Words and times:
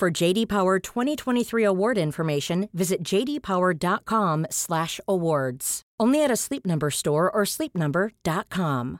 For 0.00 0.22
JD 0.22 0.48
Power 0.48 0.80
2023 0.80 1.66
award 1.66 1.98
information, 1.98 2.68
visit 2.72 3.04
jdpower.com/awards. 3.04 5.82
Only 6.02 6.24
at 6.24 6.30
a 6.30 6.36
Sleep 6.36 6.66
Number 6.66 6.90
store 6.90 7.30
or 7.30 7.44
sleepnumber.com. 7.44 8.98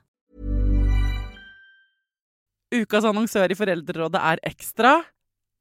Ukas 2.75 3.05
annonsør 3.09 3.51
i 3.51 3.55
Foreldrerådet 3.57 4.21
er 4.21 4.39
Ekstra. 4.51 5.05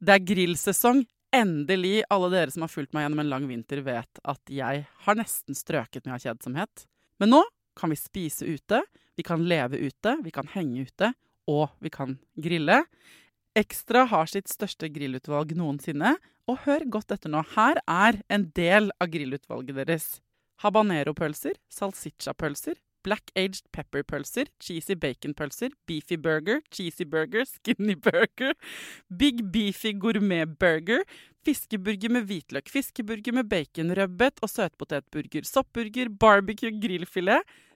Det 0.04 0.14
er 0.18 0.26
grillsesong. 0.28 1.06
Endelig. 1.32 2.04
Alle 2.12 2.30
dere 2.36 2.52
som 2.52 2.68
har 2.68 2.74
fulgt 2.74 2.92
meg 2.92 3.08
gjennom 3.08 3.24
en 3.24 3.32
lang 3.32 3.48
vinter, 3.48 3.80
vet 3.86 4.20
at 4.20 4.44
jeg 4.52 4.84
har 5.06 5.16
nesten 5.16 5.56
strøket 5.56 6.04
med 6.10 6.20
kjedsomhet. 6.20 6.84
Men 7.24 7.32
nå 7.38 7.42
kan 7.80 7.96
vi 7.96 8.00
spise 8.02 8.44
ute, 8.44 8.84
vi 9.16 9.24
kan 9.24 9.48
leve 9.48 9.80
ute, 9.80 10.20
vi 10.20 10.36
kan 10.36 10.52
henge 10.52 10.92
ute, 10.92 11.16
og 11.48 11.72
vi 11.80 11.88
kan 11.96 12.20
grille. 12.36 12.84
Ekstra 13.58 14.06
har 14.12 14.30
sitt 14.30 14.50
største 14.52 14.90
grillutvalg 14.94 15.56
noensinne, 15.58 16.16
og 16.50 16.64
hør 16.66 16.86
godt 16.98 17.14
etter 17.14 17.32
nå. 17.32 17.42
Her 17.56 17.82
er 17.86 18.22
en 18.30 18.50
del 18.58 18.92
av 19.02 19.10
grillutvalget 19.14 19.78
deres. 19.82 20.08
Habanero-pølser, 20.64 21.58
salsiccia-pølser, 21.72 22.78
black 23.06 23.32
aged 23.40 23.64
pepper-pølser, 23.76 24.50
cheesy 24.62 24.98
bacon-pølser, 25.00 25.72
beefy 25.88 26.18
burger, 26.20 26.60
cheesy 26.74 27.06
burger, 27.08 27.46
skinny 27.48 27.96
burger, 27.96 28.58
big 29.08 29.46
beefy 29.54 29.94
gourmet-burger, 29.96 31.06
fiskeburger 31.48 32.12
med 32.12 32.28
hvitløk, 32.28 32.70
fiskeburger 32.70 33.40
med 33.40 33.50
baconrødbet 33.52 34.44
og 34.44 34.52
søtpotetburger, 34.52 35.48
soppburger, 35.48 36.12
barbecue, 36.20 36.76
grillfilet, 36.82 37.58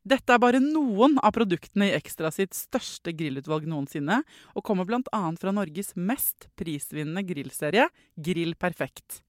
Dette 0.00 0.32
er 0.32 0.40
bare 0.40 0.62
noen 0.64 1.18
av 1.20 1.34
produktene 1.36 1.90
i 1.90 1.96
Ekstra 1.98 2.30
sitt 2.32 2.56
største 2.56 3.12
grillutvalg 3.12 3.66
noensinne, 3.68 4.22
og 4.56 4.64
kommer 4.64 4.88
bl.a. 4.88 5.24
fra 5.36 5.52
Norges 5.52 5.92
mest 5.96 6.48
prisvinnende 6.56 7.24
grillserie, 7.28 7.90
Grill 8.16 8.54
Perfekt. 8.56 9.20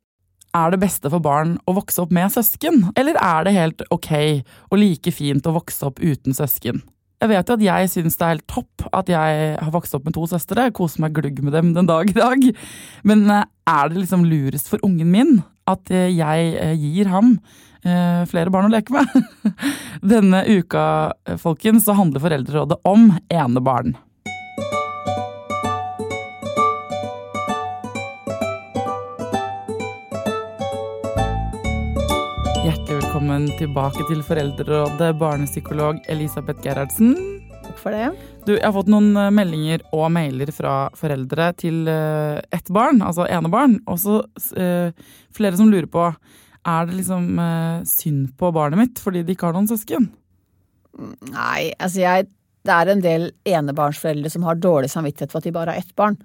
Er 0.55 0.71
det 0.71 0.81
beste 0.81 1.11
for 1.11 1.23
barn 1.23 1.57
å 1.67 1.75
vokse 1.75 2.01
opp 2.03 2.15
med 2.15 2.31
søsken, 2.31 2.89
eller 2.99 3.19
er 3.19 3.45
det 3.47 3.55
helt 3.55 3.85
ok 3.91 4.11
og 4.71 4.79
like 4.79 5.11
fint 5.15 5.47
å 5.47 5.55
vokse 5.59 5.85
opp 5.87 5.99
uten 5.99 6.35
søsken? 6.35 6.81
Jeg 7.21 7.29
vet 7.29 7.51
jo 7.51 7.55
at 7.59 7.63
jeg 7.63 7.89
syns 7.91 8.17
det 8.17 8.25
er 8.25 8.33
helt 8.33 8.47
topp 8.49 8.87
at 8.97 9.11
jeg 9.11 9.55
har 9.61 9.71
vokst 9.75 9.93
opp 9.93 10.07
med 10.07 10.15
to 10.15 10.23
søstre, 10.27 10.71
koser 10.73 11.03
meg 11.03 11.13
glugg 11.19 11.43
med 11.45 11.53
dem 11.53 11.75
den 11.75 11.87
dag 11.87 12.09
i 12.09 12.17
dag, 12.17 12.47
men 13.07 13.27
eh, 13.29 13.47
er 13.69 13.91
det 13.91 14.01
liksom 14.01 14.25
lurest 14.25 14.71
for 14.71 14.81
ungen 14.87 15.11
min 15.13 15.35
at 15.69 15.91
eh, 15.93 16.09
jeg 16.13 16.53
eh, 16.57 16.75
gir 16.77 17.09
ham 17.11 17.35
eh, 17.85 18.23
flere 18.29 18.53
barn 18.53 18.69
å 18.69 18.73
leke 18.73 18.93
med. 18.95 19.51
Denne 20.13 20.43
uka, 20.47 20.85
folkens, 21.41 21.85
så 21.85 21.97
handler 21.97 22.23
Foreldrerådet 22.23 22.79
om 22.87 23.11
enebarn. 23.29 23.95
Hjertelig 32.61 33.01
velkommen 33.01 33.49
tilbake 33.57 34.05
til 34.09 34.21
Foreldrerådet, 34.25 35.15
barnepsykolog 35.21 36.01
Elisabeth 36.11 36.61
Gerhardsen. 36.65 37.40
Takk 37.71 37.79
for 37.79 37.95
det. 37.95 38.07
Du, 38.43 38.51
jeg 38.57 38.65
har 38.65 38.73
fått 38.75 38.89
noen 38.91 39.13
eh, 39.15 39.29
meldinger 39.31 39.83
og 39.95 40.09
mailer 40.11 40.49
fra 40.51 40.89
foreldre 40.97 41.51
til 41.61 41.85
uh, 41.87 42.41
ett 42.51 42.67
barn, 42.73 42.99
altså 43.05 43.23
enebarn. 43.31 43.77
Og 43.87 43.99
så 44.01 44.17
uh, 44.27 45.13
flere 45.31 45.55
som 45.55 45.71
lurer 45.71 45.87
på 45.87 46.09
er 46.67 46.89
det 46.89 46.97
liksom 46.99 47.39
synd 47.89 48.35
på 48.37 48.51
barnet 48.53 48.77
mitt 48.77 48.99
fordi 49.01 49.23
de 49.25 49.33
ikke 49.33 49.47
har 49.47 49.55
noen 49.55 49.69
søsken. 49.71 50.11
Nei, 51.31 51.71
altså 51.81 52.03
jeg 52.03 52.27
Det 52.61 52.73
er 52.75 52.91
en 52.91 53.01
del 53.01 53.23
enebarnsforeldre 53.49 54.29
som 54.29 54.43
har 54.45 54.59
dårlig 54.61 54.91
samvittighet 54.93 55.31
for 55.31 55.39
at 55.41 55.47
de 55.47 55.55
bare 55.55 55.73
har 55.73 55.81
ett 55.81 55.95
barn. 55.97 56.19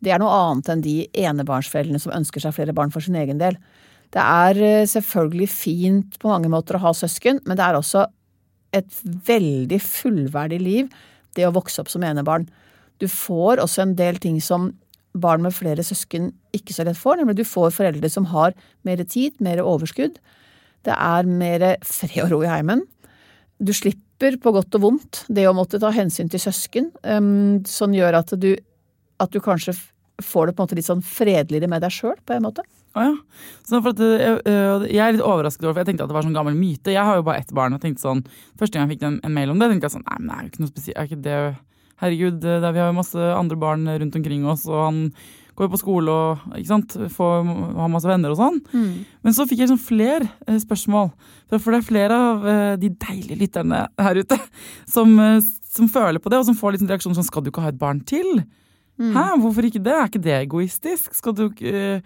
Det 0.00 0.14
er 0.14 0.22
noe 0.22 0.32
annet 0.32 0.70
enn 0.72 0.84
de 0.86 0.94
enebarnsforeldrene 1.12 2.00
som 2.00 2.14
ønsker 2.16 2.40
seg 2.40 2.54
flere 2.56 2.72
barn 2.72 2.94
for 2.94 3.04
sin 3.04 3.18
egen 3.20 3.42
del. 3.42 3.58
Det 4.16 4.22
er 4.22 4.86
selvfølgelig 4.88 5.50
fint 5.52 6.16
på 6.22 6.32
mange 6.32 6.48
måter 6.48 6.78
å 6.78 6.86
ha 6.86 6.94
søsken, 6.96 7.42
men 7.44 7.58
det 7.58 7.66
er 7.66 7.76
også 7.76 8.06
et 8.76 9.02
veldig 9.26 9.80
fullverdig 9.82 10.60
liv, 10.62 10.90
det 11.36 11.46
å 11.46 11.54
vokse 11.54 11.82
opp 11.82 11.90
som 11.92 12.04
enebarn. 12.06 12.46
Du 13.02 13.08
får 13.10 13.60
også 13.62 13.84
en 13.84 13.96
del 13.98 14.20
ting 14.22 14.40
som 14.40 14.70
barn 15.16 15.44
med 15.44 15.54
flere 15.56 15.84
søsken 15.84 16.30
ikke 16.56 16.74
så 16.76 16.84
lett 16.86 16.98
får, 17.00 17.20
nemlig 17.20 17.38
du 17.40 17.46
får 17.48 17.72
foreldre 17.76 18.10
som 18.12 18.28
har 18.32 18.56
mer 18.86 19.02
tid, 19.04 19.36
mer 19.40 19.62
overskudd. 19.64 20.18
Det 20.86 20.94
er 20.94 21.28
mer 21.28 21.66
fred 21.84 22.22
og 22.26 22.32
ro 22.34 22.42
i 22.44 22.50
heimen. 22.50 22.84
Du 23.58 23.72
slipper 23.76 24.36
på 24.40 24.52
godt 24.52 24.76
og 24.78 24.84
vondt 24.84 25.24
det 25.32 25.46
å 25.48 25.54
måtte 25.56 25.80
ta 25.80 25.90
hensyn 25.94 26.30
til 26.32 26.42
søsken, 26.42 26.90
um, 27.02 27.64
som 27.68 27.94
gjør 27.96 28.20
at 28.20 28.34
du, 28.40 28.52
at 29.20 29.32
du 29.32 29.40
kanskje 29.44 29.76
får 30.22 30.48
det 30.48 30.56
på 30.56 30.62
en 30.62 30.68
måte 30.68 30.78
litt 30.78 30.88
sånn 30.88 31.04
fredeligere 31.04 31.70
med 31.70 31.84
deg 31.84 31.94
sjøl, 31.94 32.16
på 32.24 32.36
en 32.36 32.46
måte. 32.46 32.64
Å 32.96 33.04
ja. 33.04 33.14
Så 33.68 33.82
for 33.84 33.92
at, 33.92 34.00
jeg, 34.00 34.40
jeg 34.88 35.02
er 35.04 35.16
litt 35.16 35.24
overrasket 35.24 35.66
over, 35.66 35.74
for 35.76 35.82
jeg 35.84 35.90
tenkte 35.92 36.06
at 36.06 36.12
det 36.12 36.16
var 36.16 36.24
sånn 36.24 36.36
gammel 36.36 36.56
myte. 36.56 36.94
Jeg 36.94 37.04
har 37.04 37.18
jo 37.18 37.26
bare 37.26 37.44
ett 37.44 37.52
barn. 37.56 37.76
og 37.76 37.82
tenkte 37.82 38.06
sånn, 38.06 38.24
Første 38.56 38.78
gang 38.78 38.86
jeg 38.86 38.96
fikk 38.96 39.08
en, 39.08 39.18
en 39.26 39.34
mail 39.36 39.52
om 39.52 39.60
det, 39.60 39.68
tenkte 39.72 39.90
jeg 39.90 39.98
sånn 39.98 40.06
Nei, 40.08 40.20
men 40.20 40.30
det 40.30 40.36
er 40.36 40.44
jo 40.46 40.52
ikke 40.52 40.64
noe 40.64 40.72
spesielt. 40.72 41.26
Er 41.26 41.56
Herregud, 41.96 42.42
der 42.44 42.72
vi 42.76 42.80
har 42.82 42.90
jo 42.90 42.98
masse 42.98 43.26
andre 43.32 43.56
barn 43.56 43.88
rundt 43.88 44.16
omkring 44.18 44.44
oss, 44.48 44.66
og 44.68 44.82
han 44.82 44.98
går 45.56 45.64
jo 45.66 45.72
på 45.72 45.80
skole 45.80 46.12
og 46.12 46.56
ikke 46.58 46.68
sant, 46.68 46.96
får, 47.14 47.46
har 47.78 47.92
masse 47.92 48.08
venner 48.08 48.34
og 48.34 48.40
sånn. 48.40 48.58
Mm. 48.74 48.90
Men 49.24 49.36
så 49.36 49.46
fikk 49.48 49.62
jeg 49.62 49.70
sånn 49.70 49.80
flere 49.80 50.28
eh, 50.44 50.58
spørsmål. 50.60 51.08
For 51.54 51.72
det 51.72 51.78
er 51.78 51.86
flere 51.86 52.18
av 52.20 52.44
eh, 52.52 52.74
de 52.82 52.92
deilige 52.92 53.40
lytterne 53.40 53.86
her 54.04 54.20
ute 54.20 54.36
som, 54.94 55.16
eh, 55.22 55.40
som, 55.72 55.88
føler 55.88 56.20
på 56.20 56.32
det, 56.32 56.42
og 56.42 56.50
som 56.50 56.58
får 56.58 56.76
litt 56.76 56.84
en 56.84 56.92
reaksjon 56.92 57.16
sånn 57.16 57.28
Skal 57.28 57.46
du 57.46 57.48
ikke 57.52 57.64
ha 57.64 57.72
et 57.72 57.80
barn 57.80 58.04
til? 58.04 58.44
Mm. 58.96 59.10
Hæ, 59.16 59.24
hvorfor 59.42 59.66
ikke 59.68 59.82
det? 59.84 59.92
Er 59.92 60.08
ikke 60.08 60.24
det 60.24 60.38
egoistisk? 60.42 61.12
Skal 61.18 61.34
du 61.36 61.48
ikke 61.50 62.00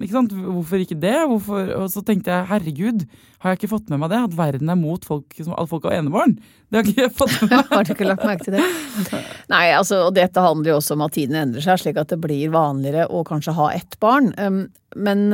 ikke 0.00 0.14
sant? 0.14 0.32
Hvorfor 0.32 0.80
ikke 0.80 0.96
det? 0.96 1.16
Hvorfor? 1.28 1.72
Og 1.76 1.90
så 1.92 2.00
tenkte 2.06 2.30
jeg 2.32 2.46
herregud, 2.48 3.02
har 3.42 3.52
jeg 3.52 3.58
ikke 3.58 3.72
fått 3.72 3.90
med 3.92 4.00
meg 4.00 4.12
det? 4.12 4.20
At 4.30 4.36
verden 4.38 4.70
er 4.72 4.78
mot 4.78 5.04
folk 5.04 5.34
som 5.36 5.52
alle 5.52 5.68
folk 5.68 5.84
har 5.88 5.98
enebarn? 5.98 6.36
Det 6.70 6.78
har 6.78 6.88
ikke 6.88 7.02
jeg 7.02 7.12
fått 7.18 7.34
med 7.42 7.52
meg. 7.58 7.72
har 7.74 7.84
du 7.84 7.92
ikke 7.92 8.08
lagt 8.08 8.24
merke 8.24 8.46
til 8.46 8.56
det? 8.56 8.64
Nei, 9.52 9.64
altså, 9.76 10.04
og 10.06 10.14
dette 10.16 10.44
handler 10.46 10.72
jo 10.72 10.78
også 10.78 10.96
om 10.96 11.04
at 11.04 11.16
tiden 11.18 11.36
endrer 11.42 11.66
seg, 11.66 11.82
slik 11.82 12.00
at 12.00 12.14
det 12.14 12.20
blir 12.22 12.54
vanligere 12.54 13.10
å 13.12 13.20
kanskje 13.28 13.56
ha 13.58 13.68
ett 13.76 13.98
barn. 14.00 14.30
Men 14.96 15.26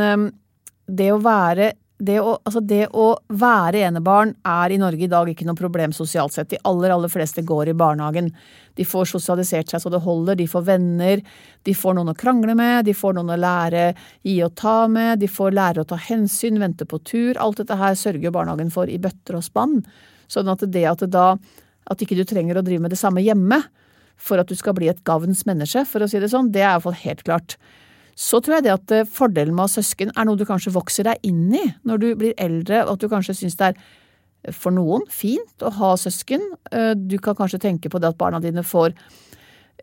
det 0.86 1.12
å 1.14 1.22
være 1.22 1.74
det 1.98 2.18
å, 2.20 2.34
altså 2.44 2.60
det 2.60 2.90
å 2.92 3.06
være 3.32 3.80
enebarn 3.88 4.34
er 4.44 4.72
i 4.74 4.78
Norge 4.80 5.06
i 5.06 5.08
dag 5.08 5.28
ikke 5.32 5.46
noe 5.48 5.56
problem 5.56 5.94
sosialt 5.96 6.34
sett. 6.34 6.50
De 6.50 6.58
aller, 6.68 6.92
aller 6.92 7.08
fleste 7.08 7.44
går 7.46 7.70
i 7.72 7.76
barnehagen. 7.78 8.28
De 8.76 8.84
får 8.84 9.08
sosialisert 9.14 9.72
seg 9.72 9.80
så 9.80 9.92
det 9.92 10.02
holder, 10.04 10.36
de 10.36 10.48
får 10.50 10.66
venner, 10.66 11.22
de 11.64 11.74
får 11.74 11.96
noen 11.96 12.12
å 12.12 12.16
krangle 12.18 12.56
med, 12.58 12.84
de 12.84 12.92
får 12.96 13.16
noen 13.16 13.32
å 13.32 13.38
lære 13.40 13.86
gi 14.28 14.36
og 14.44 14.52
ta 14.60 14.82
med, 14.92 15.22
de 15.22 15.30
får 15.30 15.56
lære 15.56 15.86
å 15.86 15.88
ta 15.88 15.96
hensyn, 16.08 16.60
vente 16.60 16.84
på 16.88 17.00
tur. 17.00 17.40
Alt 17.40 17.62
dette 17.62 17.80
her 17.80 17.96
sørger 17.96 18.34
barnehagen 18.34 18.74
for 18.74 18.92
i 18.92 19.00
bøtter 19.00 19.40
og 19.40 19.46
spann. 19.48 19.80
Sånn 20.28 20.52
at 20.52 20.66
det 20.68 20.84
at 20.90 21.00
det 21.06 21.14
da 21.16 21.30
at 21.86 22.02
ikke 22.02 22.18
du 22.18 22.26
trenger 22.28 22.58
å 22.58 22.66
drive 22.66 22.82
med 22.82 22.92
det 22.92 23.00
samme 23.00 23.24
hjemme 23.24 23.62
for 24.20 24.40
at 24.40 24.50
du 24.50 24.56
skal 24.58 24.76
bli 24.76 24.88
et 24.90 25.04
gavns 25.06 25.44
menneske, 25.48 25.84
for 25.88 26.02
å 26.02 26.08
si 26.10 26.20
det 26.20 26.32
sånn, 26.32 26.50
det 26.52 26.64
er 26.64 26.74
iallfall 26.74 26.96
helt 26.98 27.24
klart. 27.24 27.56
Så 28.16 28.40
tror 28.40 28.56
jeg 28.56 28.64
det 28.64 28.72
at 28.72 28.94
eh, 28.96 29.08
fordelen 29.08 29.52
med 29.52 29.66
å 29.66 29.68
ha 29.68 29.74
søsken 29.76 30.10
er 30.16 30.24
noe 30.24 30.40
du 30.40 30.46
kanskje 30.48 30.72
vokser 30.72 31.04
deg 31.10 31.28
inn 31.28 31.50
i 31.52 31.64
når 31.84 32.00
du 32.00 32.08
blir 32.16 32.36
eldre, 32.40 32.86
og 32.86 32.96
at 32.96 33.04
du 33.04 33.10
kanskje 33.12 33.36
syns 33.36 33.58
det 33.60 33.68
er 33.68 33.76
eh, 33.76 34.54
for 34.56 34.72
noen 34.72 35.04
fint 35.12 35.64
å 35.64 35.72
ha 35.76 35.92
søsken. 36.00 36.44
Eh, 36.72 36.94
du 36.96 37.18
kan 37.22 37.36
kanskje 37.36 37.60
tenke 37.66 37.92
på 37.92 38.00
det 38.00 38.14
at 38.14 38.20
barna 38.20 38.40
dine 38.40 38.64
får 38.64 38.96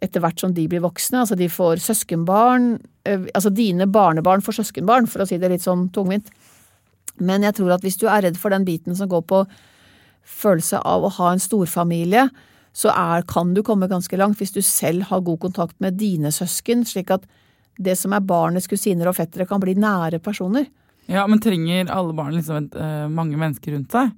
etter 0.04 0.24
hvert 0.24 0.42
som 0.42 0.52
de 0.52 0.66
blir 0.68 0.82
voksne, 0.84 1.22
altså 1.22 1.38
de 1.40 1.46
får 1.48 1.80
søskenbarn, 1.80 2.74
altså 3.08 3.52
dine 3.54 3.86
barnebarn 3.88 4.42
får 4.44 4.58
søskenbarn, 4.58 5.06
for 5.08 5.24
å 5.24 5.28
si 5.30 5.38
det 5.40 5.48
litt 5.54 5.64
sånn 5.64 5.86
tungvint. 5.96 6.28
Men 7.24 7.46
jeg 7.46 7.56
tror 7.56 7.76
at 7.76 7.86
hvis 7.86 8.02
du 8.02 8.10
er 8.10 8.26
redd 8.26 8.40
for 8.42 8.52
den 8.52 8.66
biten 8.68 8.98
som 8.98 9.08
går 9.08 9.24
på 9.30 9.44
følelse 10.28 10.82
av 10.84 11.06
å 11.06 11.14
ha 11.22 11.30
en 11.32 11.40
storfamilie, 11.40 12.26
så 12.76 12.92
er, 12.92 13.24
kan 13.30 13.54
du 13.56 13.62
komme 13.64 13.88
ganske 13.88 14.18
langt 14.20 14.42
hvis 14.42 14.52
du 14.52 14.60
selv 14.66 15.08
har 15.08 15.24
god 15.24 15.40
kontakt 15.46 15.80
med 15.84 16.02
dine 16.02 16.34
søsken, 16.36 16.84
slik 16.90 17.14
at 17.14 17.30
det 17.78 17.96
som 17.98 18.14
er 18.14 18.26
barnets 18.26 18.70
kusiner 18.70 19.10
og 19.10 19.18
fettere, 19.18 19.48
kan 19.50 19.62
bli 19.62 19.76
nære 19.80 20.20
personer. 20.24 20.68
Ja, 21.10 21.26
Men 21.28 21.42
trenger 21.44 21.90
alle 21.92 22.14
barn 22.16 22.36
liksom 22.36 22.62
et, 22.62 22.76
uh, 22.76 23.08
mange 23.12 23.38
mennesker 23.40 23.76
rundt 23.76 23.92
seg? 23.92 24.14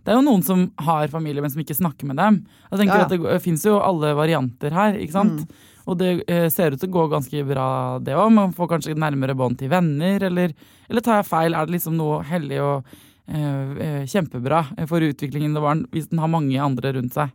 Det 0.00 0.12
er 0.12 0.16
jo 0.16 0.24
noen 0.24 0.42
som 0.44 0.62
har 0.80 1.10
familie, 1.12 1.42
men 1.42 1.50
som 1.52 1.60
ikke 1.60 1.76
snakker 1.76 2.08
med 2.08 2.16
dem. 2.16 2.40
Jeg 2.70 2.78
tenker 2.78 2.94
Ja, 2.94 3.00
ja. 3.02 3.08
at 3.08 3.34
Det 3.34 3.42
fins 3.44 3.64
jo 3.66 3.80
alle 3.80 4.14
varianter 4.16 4.72
her, 4.72 4.94
ikke 4.96 5.12
sant? 5.12 5.42
Mm. 5.42 5.66
Og 5.90 5.98
det 5.98 6.10
uh, 6.30 6.48
ser 6.48 6.72
ut 6.72 6.80
til 6.80 6.88
å 6.88 6.96
gå 6.98 7.06
ganske 7.10 7.44
bra, 7.48 7.98
det 7.98 8.14
òg. 8.14 8.32
Man 8.32 8.54
får 8.56 8.68
kanskje 8.76 8.96
nærmere 8.96 9.36
bånd 9.36 9.58
til 9.58 9.72
venner, 9.72 10.22
eller, 10.22 10.54
eller 10.88 11.04
tar 11.04 11.20
jeg 11.20 11.30
feil? 11.32 11.54
Er 11.54 11.66
det 11.66 11.76
liksom 11.76 11.98
noe 11.98 12.22
hellig 12.30 12.60
og 12.62 12.86
uh, 12.86 13.34
uh, 13.34 14.02
kjempebra 14.06 14.64
for 14.86 15.04
utviklingen 15.04 15.56
av 15.58 15.66
barn 15.66 15.86
hvis 15.90 16.08
den 16.12 16.22
har 16.22 16.30
mange 16.30 16.56
andre 16.62 16.94
rundt 16.96 17.16
seg? 17.16 17.34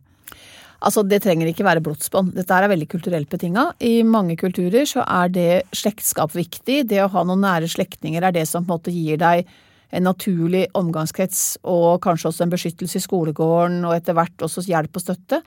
Altså, 0.82 1.02
Det 1.08 1.22
trenger 1.22 1.48
ikke 1.48 1.64
være 1.64 1.82
blodsbånd. 1.84 2.34
Dette 2.36 2.52
er 2.52 2.68
veldig 2.68 2.88
kulturelt 2.88 3.30
betinga. 3.30 3.72
I 3.80 4.02
mange 4.02 4.36
kulturer 4.36 4.84
så 4.84 5.04
er 5.06 5.28
det 5.32 5.62
slektskap 5.72 6.34
viktig. 6.36 6.84
Det 6.88 7.00
å 7.02 7.08
ha 7.08 7.24
noen 7.24 7.40
nære 7.40 7.70
slektninger 7.70 8.22
er 8.22 8.32
det 8.32 8.46
som 8.48 8.64
på 8.64 8.74
en 8.74 8.78
måte 8.78 8.92
gir 8.92 9.16
deg 9.16 9.46
en 9.94 10.04
naturlig 10.04 10.66
omgangskrets 10.76 11.58
og 11.64 12.02
kanskje 12.04 12.28
også 12.28 12.44
en 12.44 12.52
beskyttelse 12.52 12.98
i 12.98 13.04
skolegården 13.04 13.84
og 13.86 13.94
etter 13.94 14.16
hvert 14.18 14.44
også 14.44 14.66
hjelp 14.66 14.98
og 14.98 15.04
støtte. 15.04 15.40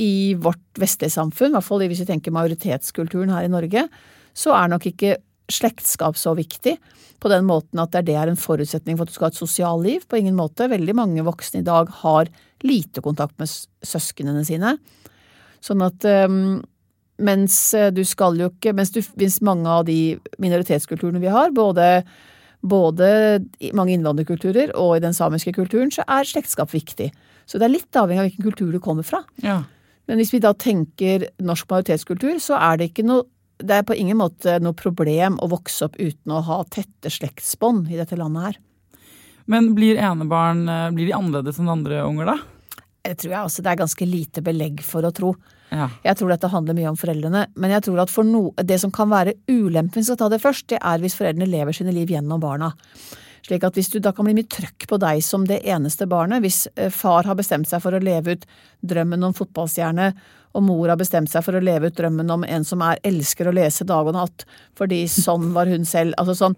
I 0.00 0.34
vårt 0.38 0.80
vestlige 0.80 1.14
samfunn, 1.14 1.52
i 1.52 1.56
hvert 1.56 1.66
fall 1.66 1.84
hvis 1.86 2.02
vi 2.02 2.08
tenker 2.12 2.34
majoritetskulturen 2.34 3.32
her 3.32 3.46
i 3.46 3.52
Norge, 3.52 3.86
så 4.34 4.54
er 4.56 4.70
nok 4.70 4.86
ikke 4.90 5.16
slektskap 5.54 6.18
så 6.18 6.34
viktig 6.38 6.76
på 7.20 7.30
den 7.32 7.44
måten 7.48 7.80
at 7.82 7.94
det 8.06 8.16
er 8.16 8.30
en 8.30 8.40
forutsetning 8.40 8.96
for 8.96 9.04
at 9.04 9.12
du 9.12 9.16
skal 9.16 9.28
ha 9.28 9.34
et 9.34 9.40
sosialliv. 9.40 10.06
På 10.08 10.18
ingen 10.20 10.38
måte. 10.38 10.70
Veldig 10.70 10.96
mange 10.96 11.24
voksne 11.26 11.60
i 11.60 11.66
dag 11.66 11.90
har 12.00 12.30
lite 12.64 13.02
kontakt 13.04 13.36
med 13.40 13.50
søsknene 13.50 14.44
sine. 14.48 14.76
Sånn 15.64 15.84
at 15.84 16.04
øhm, 16.08 16.60
mens 17.20 17.56
eh, 17.76 17.90
du 17.92 18.02
skal 18.08 18.38
jo 18.40 18.48
ikke 18.48 18.72
Mens, 18.76 18.92
du, 18.94 19.02
mens 19.20 19.40
mange 19.44 19.68
av 19.68 19.84
de 19.88 20.16
minoritetskulturene 20.40 21.20
vi 21.20 21.32
har, 21.32 21.52
både, 21.56 21.88
både 22.64 23.10
i 23.60 23.72
mange 23.76 23.96
innvandrerkulturer 23.96 24.72
og 24.78 24.96
i 24.96 25.02
den 25.04 25.16
samiske 25.16 25.52
kulturen, 25.56 25.92
så 25.92 26.06
er 26.08 26.28
slektskap 26.28 26.72
viktig. 26.72 27.10
Så 27.44 27.60
det 27.60 27.66
er 27.66 27.74
litt 27.74 27.98
avhengig 27.98 28.22
av 28.22 28.30
hvilken 28.30 28.48
kultur 28.48 28.72
du 28.72 28.80
kommer 28.82 29.06
fra. 29.06 29.22
Ja. 29.44 29.62
Men 30.08 30.20
hvis 30.20 30.32
vi 30.34 30.42
da 30.42 30.54
tenker 30.56 31.28
norsk 31.42 31.68
majoritetskultur, 31.70 32.40
så 32.42 32.56
er 32.58 32.80
det 32.80 32.90
ikke 32.90 33.06
noe 33.06 33.28
det 33.62 33.76
er 33.76 33.86
på 33.86 33.96
ingen 33.96 34.18
måte 34.20 34.58
noe 34.62 34.76
problem 34.76 35.38
å 35.42 35.50
vokse 35.52 35.88
opp 35.88 35.98
uten 36.00 36.34
å 36.34 36.42
ha 36.46 36.62
tette 36.72 37.12
slektsbånd 37.12 37.90
i 37.92 37.98
dette 38.00 38.18
landet 38.18 38.50
her. 38.50 38.58
Men 39.50 39.72
blir 39.74 39.98
enebarn 39.98 40.66
eh, 40.68 40.88
blir 40.94 41.08
de 41.10 41.16
annerledes 41.16 41.58
enn 41.58 41.70
andre 41.72 42.02
unger, 42.06 42.34
da? 42.34 42.36
Det 43.00 43.16
tror 43.22 43.32
jeg 43.32 43.48
også 43.48 43.64
det 43.64 43.72
er 43.72 43.80
ganske 43.80 44.06
lite 44.06 44.44
belegg 44.44 44.82
for 44.84 45.06
å 45.06 45.12
tro. 45.16 45.32
Ja. 45.70 45.88
Jeg 46.04 46.18
tror 46.18 46.32
dette 46.32 46.50
handler 46.52 46.76
mye 46.76 46.90
om 46.90 46.98
foreldrene, 46.98 47.46
men 47.56 47.72
jeg 47.72 47.86
tror 47.86 48.02
at 48.02 48.12
for 48.12 48.26
no, 48.26 48.50
det 48.58 48.80
som 48.82 48.92
kan 48.94 49.10
være 49.10 49.36
ulempen, 49.48 50.04
skal 50.04 50.18
ta 50.20 50.28
det 50.30 50.42
først, 50.42 50.68
det 50.72 50.80
er 50.82 51.02
hvis 51.02 51.16
foreldrene 51.18 51.48
lever 51.48 51.76
sine 51.76 51.94
liv 51.96 52.10
gjennom 52.12 52.42
barna. 52.42 52.72
Slik 53.46 53.64
at 53.64 53.78
hvis 53.78 53.90
du, 53.92 53.98
Da 54.00 54.12
kan 54.12 54.26
bli 54.26 54.36
mye 54.36 54.50
trøkk 54.50 54.86
på 54.90 54.98
deg 55.00 55.22
som 55.24 55.46
det 55.48 55.62
eneste 55.64 56.06
barnet. 56.10 56.42
Hvis 56.44 56.66
eh, 56.76 56.90
far 56.90 57.28
har 57.28 57.38
bestemt 57.38 57.68
seg 57.70 57.82
for 57.82 57.96
å 57.96 58.02
leve 58.02 58.36
ut 58.36 58.46
drømmen 58.80 59.24
om 59.24 59.34
fotballstjerne, 59.36 60.12
og 60.50 60.64
mor 60.66 60.90
har 60.90 60.98
bestemt 60.98 61.30
seg 61.30 61.44
for 61.46 61.54
å 61.54 61.62
leve 61.62 61.90
ut 61.90 61.96
drømmen 61.96 62.30
om 62.34 62.44
en 62.44 62.64
som 62.66 62.82
er 62.82 62.98
elsker 63.06 63.46
å 63.46 63.54
lese 63.54 63.86
dag 63.86 64.08
og 64.08 64.16
natt, 64.16 64.44
fordi 64.78 65.04
sånn 65.10 65.52
var 65.54 65.70
hun 65.70 65.86
selv. 65.86 66.16
Altså 66.18 66.34
sånn, 66.38 66.56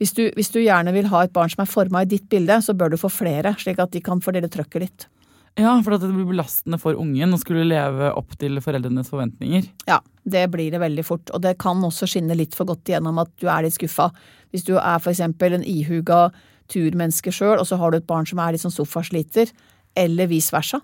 hvis 0.00 0.14
du, 0.16 0.22
hvis 0.36 0.52
du 0.54 0.62
gjerne 0.62 0.94
vil 0.96 1.10
ha 1.12 1.24
et 1.24 1.34
barn 1.34 1.52
som 1.52 1.64
er 1.64 1.70
forma 1.70 2.02
i 2.02 2.08
ditt 2.08 2.24
bilde, 2.32 2.56
så 2.64 2.74
bør 2.76 2.94
du 2.94 3.00
få 3.00 3.12
flere, 3.12 3.52
slik 3.60 3.82
at 3.82 3.92
de 3.92 4.02
kan 4.04 4.24
fordele 4.24 4.48
trøkket 4.50 4.86
litt. 4.86 5.06
Ja, 5.54 5.74
for 5.86 5.94
at 5.94 6.02
det 6.02 6.10
blir 6.10 6.26
belastende 6.26 6.80
for 6.82 6.98
ungen 6.98 7.36
å 7.36 7.38
skulle 7.38 7.62
leve 7.66 8.08
opp 8.18 8.32
til 8.40 8.58
foreldrenes 8.62 9.10
forventninger. 9.12 9.68
Ja, 9.86 10.00
det 10.26 10.48
blir 10.50 10.74
det 10.74 10.80
veldig 10.82 11.04
fort. 11.06 11.30
Og 11.30 11.44
det 11.44 11.54
kan 11.62 11.82
også 11.86 12.08
skinne 12.10 12.34
litt 12.34 12.56
for 12.58 12.66
godt 12.66 12.90
igjennom 12.90 13.20
at 13.22 13.30
du 13.38 13.46
er 13.46 13.62
litt 13.62 13.76
skuffa. 13.76 14.08
Hvis 14.50 14.66
du 14.66 14.74
er 14.80 14.98
eksempel 14.98 15.54
en 15.54 15.66
ihuga 15.66 16.26
turmenneske 16.72 17.30
sjøl, 17.34 17.60
og 17.60 17.68
så 17.68 17.78
har 17.78 17.92
du 17.92 18.00
et 18.00 18.08
barn 18.08 18.26
som 18.26 18.40
er 18.42 18.56
litt 18.56 18.64
sånn 18.64 18.74
sofasliter, 18.74 19.52
eller 19.94 20.30
vice 20.30 20.50
versa. 20.54 20.80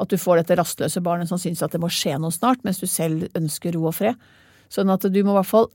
At 0.00 0.08
du 0.10 0.16
får 0.18 0.40
dette 0.40 0.56
rastløse 0.58 1.04
barnet 1.04 1.28
som 1.28 1.38
syns 1.38 1.62
at 1.62 1.74
det 1.74 1.82
må 1.82 1.92
skje 1.92 2.16
noe 2.18 2.32
snart, 2.34 2.64
mens 2.64 2.80
du 2.80 2.88
selv 2.88 3.28
ønsker 3.36 3.76
ro 3.76 3.90
og 3.90 3.98
fred. 3.98 4.16
Sånn 4.72 4.90
at 4.90 5.04
du 5.04 5.20
må 5.20 5.34
i 5.34 5.38
hvert 5.42 5.50
fall 5.50 5.68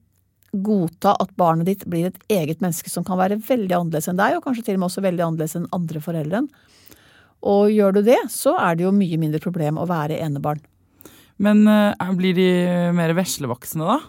godta 0.49 1.13
at 1.21 1.35
barnet 1.37 1.69
ditt 1.69 1.85
blir 1.85 2.09
et 2.09 2.17
eget 2.33 2.63
menneske 2.63 2.89
som 2.89 3.05
kan 3.05 3.19
være 3.19 3.37
veldig 3.45 3.75
annerledes 3.77 4.09
enn 4.09 4.17
deg, 4.17 4.39
og 4.39 4.47
kanskje 4.47 4.65
til 4.65 4.79
og 4.79 4.81
med 4.81 4.89
også 4.89 5.05
veldig 5.05 5.25
annerledes 5.27 5.57
enn 5.59 5.69
andre 5.75 6.01
foreldre. 6.01 6.43
Og 7.47 7.71
gjør 7.71 7.95
du 7.95 8.01
det, 8.03 8.19
så 8.33 8.57
er 8.59 8.75
det 8.75 8.85
jo 8.87 8.95
mye 8.95 9.19
mindre 9.21 9.41
problem 9.43 9.79
å 9.79 9.87
være 9.89 10.19
enebarn. 10.19 10.61
Men 11.39 11.63
uh, 11.67 12.09
blir 12.19 12.35
de 12.35 12.49
mer 12.95 13.13
veslevoksne, 13.15 13.87
da? 13.87 13.99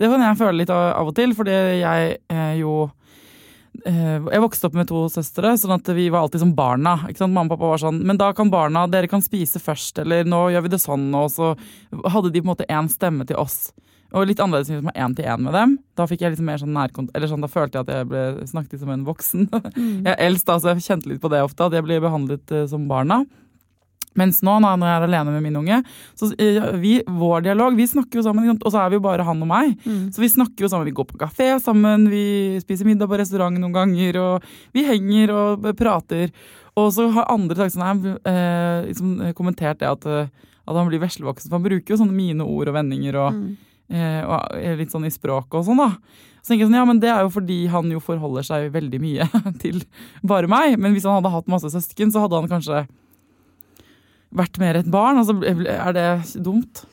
Det 0.00 0.08
kan 0.10 0.24
jeg 0.24 0.38
føle 0.40 0.62
litt 0.62 0.72
av, 0.72 1.06
og 1.06 1.14
til, 1.16 1.34
fordi 1.36 1.54
jeg 1.82 2.16
eh, 2.32 2.54
jo 2.58 2.72
eh, 3.86 4.18
Jeg 4.18 4.42
vokste 4.42 4.68
opp 4.68 4.76
med 4.78 4.88
to 4.90 5.04
søstre, 5.12 5.52
sånn 5.58 5.76
at 5.76 5.90
vi 5.94 6.08
var 6.10 6.24
alltid 6.24 6.42
som 6.42 6.54
barna. 6.56 6.96
Mamma 7.22 7.44
og 7.46 7.52
pappa 7.54 7.70
var 7.74 7.82
sånn 7.82 8.00
Men 8.06 8.18
da 8.20 8.32
kan 8.36 8.50
barna 8.52 8.86
Dere 8.90 9.10
kan 9.10 9.22
spise 9.24 9.62
først, 9.62 10.02
eller 10.02 10.26
nå 10.28 10.44
gjør 10.54 10.66
vi 10.66 10.72
det 10.74 10.82
sånn, 10.82 11.06
og 11.14 11.30
så 11.34 11.52
hadde 12.14 12.32
de 12.32 12.42
på 12.42 12.48
en 12.48 12.52
måte 12.54 12.68
én 12.68 12.90
stemme 12.90 13.28
til 13.28 13.38
oss. 13.42 13.70
Og 14.12 14.26
litt 14.28 14.40
annerledes 14.42 14.70
hvis 14.70 14.82
man 14.82 14.92
var 14.92 15.04
én 15.06 15.16
til 15.16 15.28
én 15.28 15.44
med 15.44 15.56
dem. 15.56 15.76
Da 15.98 16.06
fikk 16.08 16.24
jeg 16.24 16.34
liksom 16.34 16.48
mer 16.48 16.60
sånn 16.60 16.74
nærkont... 16.76 17.12
Eller 17.16 17.30
sånn, 17.30 17.44
da 17.44 17.50
følte 17.50 17.78
jeg 17.78 17.86
at 17.86 17.94
jeg 17.96 18.08
ble 18.10 18.24
snakket 18.50 18.82
som 18.82 18.90
en 18.92 19.06
voksen. 19.06 19.46
Jeg 20.06 20.10
er 20.12 20.18
eldst, 20.26 20.48
da, 20.48 20.58
så 20.60 20.72
jeg 20.72 20.84
kjente 20.84 21.08
litt 21.10 21.22
på 21.22 21.30
det 21.32 21.40
ofte, 21.44 21.64
at 21.64 21.74
jeg 21.76 21.84
blir 21.86 22.02
behandlet 22.02 22.52
uh, 22.52 22.64
som 22.68 22.84
barna. 22.90 23.22
Mens 24.18 24.42
nå, 24.44 24.58
når 24.60 24.82
jeg 24.82 24.92
er 24.92 25.04
alene 25.06 25.32
med 25.32 25.44
min 25.46 25.58
unge, 25.62 25.78
så 26.18 26.28
eh, 26.36 26.58
vi, 26.82 26.98
vår 27.08 27.46
dialog 27.46 27.76
Vi 27.78 27.86
snakker 27.88 28.20
jo 28.20 28.24
sammen, 28.26 28.50
og 28.58 28.68
så 28.68 28.82
er 28.82 28.92
vi 28.92 28.98
jo 28.98 29.04
bare 29.04 29.24
han 29.24 29.40
og 29.40 29.48
meg. 29.48 29.72
Så 30.12 30.20
vi 30.20 30.28
snakker 30.28 30.66
jo 30.66 30.68
sammen. 30.68 30.88
Vi 30.90 30.96
går 30.98 31.08
på 31.08 31.20
kafé 31.22 31.48
sammen, 31.64 32.10
vi 32.12 32.60
spiser 32.60 32.88
middag 32.88 33.08
på 33.08 33.16
restaurant 33.20 33.56
noen 33.56 33.72
ganger, 33.72 34.18
og 34.20 34.50
vi 34.76 34.84
henger 34.88 35.32
og 35.32 35.70
prater. 35.78 36.28
Og 36.78 36.92
så 36.96 37.08
har 37.12 37.28
andre 37.32 37.56
sagt 37.58 37.76
sånn, 37.76 38.06
eh, 38.28 38.88
liksom, 38.88 39.16
kommentert 39.36 39.80
det 39.80 39.88
at, 39.88 40.06
eh, 40.06 40.28
at 40.68 40.76
han 40.76 40.88
blir 40.88 41.02
veslevoksen. 41.02 41.48
For 41.48 41.58
han 41.58 41.66
bruker 41.66 41.94
jo 41.94 42.00
sånne 42.00 42.16
mine 42.16 42.44
ord 42.44 42.68
og 42.68 42.76
vendinger 42.76 43.16
og, 43.16 43.34
eh, 43.34 43.71
og 43.92 44.54
er 44.56 44.78
litt 44.78 44.92
sånn 44.94 45.04
i 45.08 45.12
språket 45.12 45.58
og 45.60 45.66
sånn, 45.66 45.82
da. 45.82 45.90
Så 46.42 46.50
tenker 46.50 46.64
jeg 46.64 46.70
sånn, 46.70 46.80
ja, 46.80 46.86
men 46.88 47.00
Det 47.02 47.10
er 47.12 47.22
jo 47.22 47.30
fordi 47.34 47.58
han 47.70 47.90
jo 47.92 48.00
forholder 48.02 48.46
seg 48.46 48.72
veldig 48.74 49.00
mye 49.02 49.28
til 49.62 49.82
bare 50.26 50.50
meg. 50.50 50.78
Men 50.80 50.96
hvis 50.96 51.06
han 51.06 51.20
hadde 51.20 51.34
hatt 51.34 51.50
masse 51.52 51.70
søsken, 51.70 52.10
så 52.14 52.24
hadde 52.24 52.40
han 52.40 52.50
kanskje 52.50 52.84
vært 54.32 54.58
mer 54.58 54.80
et 54.80 54.90
barn. 54.90 55.20
Altså, 55.20 55.36
er 55.44 55.94
det 55.96 56.08
dumt? 56.42 56.84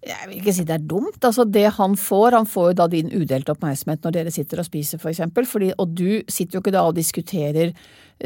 Jeg 0.00 0.28
vil 0.30 0.38
ikke 0.38 0.52
si 0.56 0.64
det 0.64 0.78
er 0.78 0.84
dumt. 0.88 1.18
Altså 1.20 1.44
det 1.44 1.66
han 1.76 1.96
får, 2.00 2.36
han 2.38 2.46
får 2.48 2.70
jo 2.70 2.76
da 2.78 2.86
din 2.88 3.10
udelte 3.12 3.52
oppmerksomhet 3.52 4.06
når 4.06 4.14
dere 4.16 4.32
sitter 4.32 4.62
og 4.62 4.68
spiser, 4.68 5.00
for 5.02 5.12
eksempel. 5.12 5.48
Fordi, 5.48 5.74
og 5.76 5.92
du 5.92 6.22
sitter 6.24 6.56
jo 6.56 6.62
ikke 6.62 6.72
da 6.72 6.86
og 6.88 6.96
diskuterer 6.96 7.74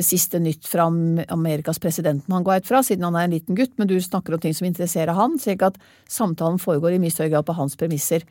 siste 0.02 0.38
nytt 0.42 0.66
fra 0.66 0.86
Amerikas 1.34 1.78
presidenten 1.82 2.34
han 2.34 2.46
går 2.46 2.62
ut 2.62 2.70
fra, 2.70 2.82
siden 2.82 3.06
han 3.06 3.18
er 3.18 3.28
en 3.28 3.34
liten 3.36 3.58
gutt, 3.58 3.76
men 3.78 3.90
du 3.90 3.94
snakker 4.02 4.34
om 4.34 4.42
ting 4.42 4.54
som 4.56 4.66
interesserer 4.66 5.14
han, 5.14 5.36
slik 5.38 5.62
at 5.62 5.78
samtalen 6.10 6.58
foregår 6.62 6.96
i 6.96 7.00
mye 7.02 7.14
større 7.14 7.30
grad 7.36 7.46
på 7.46 7.54
hans 7.58 7.78
premisser. 7.78 8.26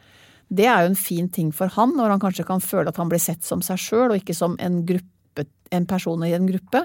Det 0.52 0.68
er 0.68 0.84
jo 0.84 0.92
en 0.92 1.00
fin 1.00 1.30
ting 1.32 1.54
for 1.56 1.72
han, 1.76 1.96
når 1.96 2.16
han 2.16 2.24
kanskje 2.24 2.48
kan 2.48 2.64
føle 2.64 2.92
at 2.92 3.00
han 3.00 3.12
blir 3.12 3.22
sett 3.24 3.48
som 3.48 3.64
seg 3.64 3.80
sjøl, 3.80 4.10
og 4.12 4.20
ikke 4.20 4.36
som 4.36 4.58
en, 4.60 4.82
gruppe, 4.88 5.48
en 5.72 5.88
person 5.88 6.24
i 6.28 6.34
en 6.36 6.50
gruppe. 6.52 6.84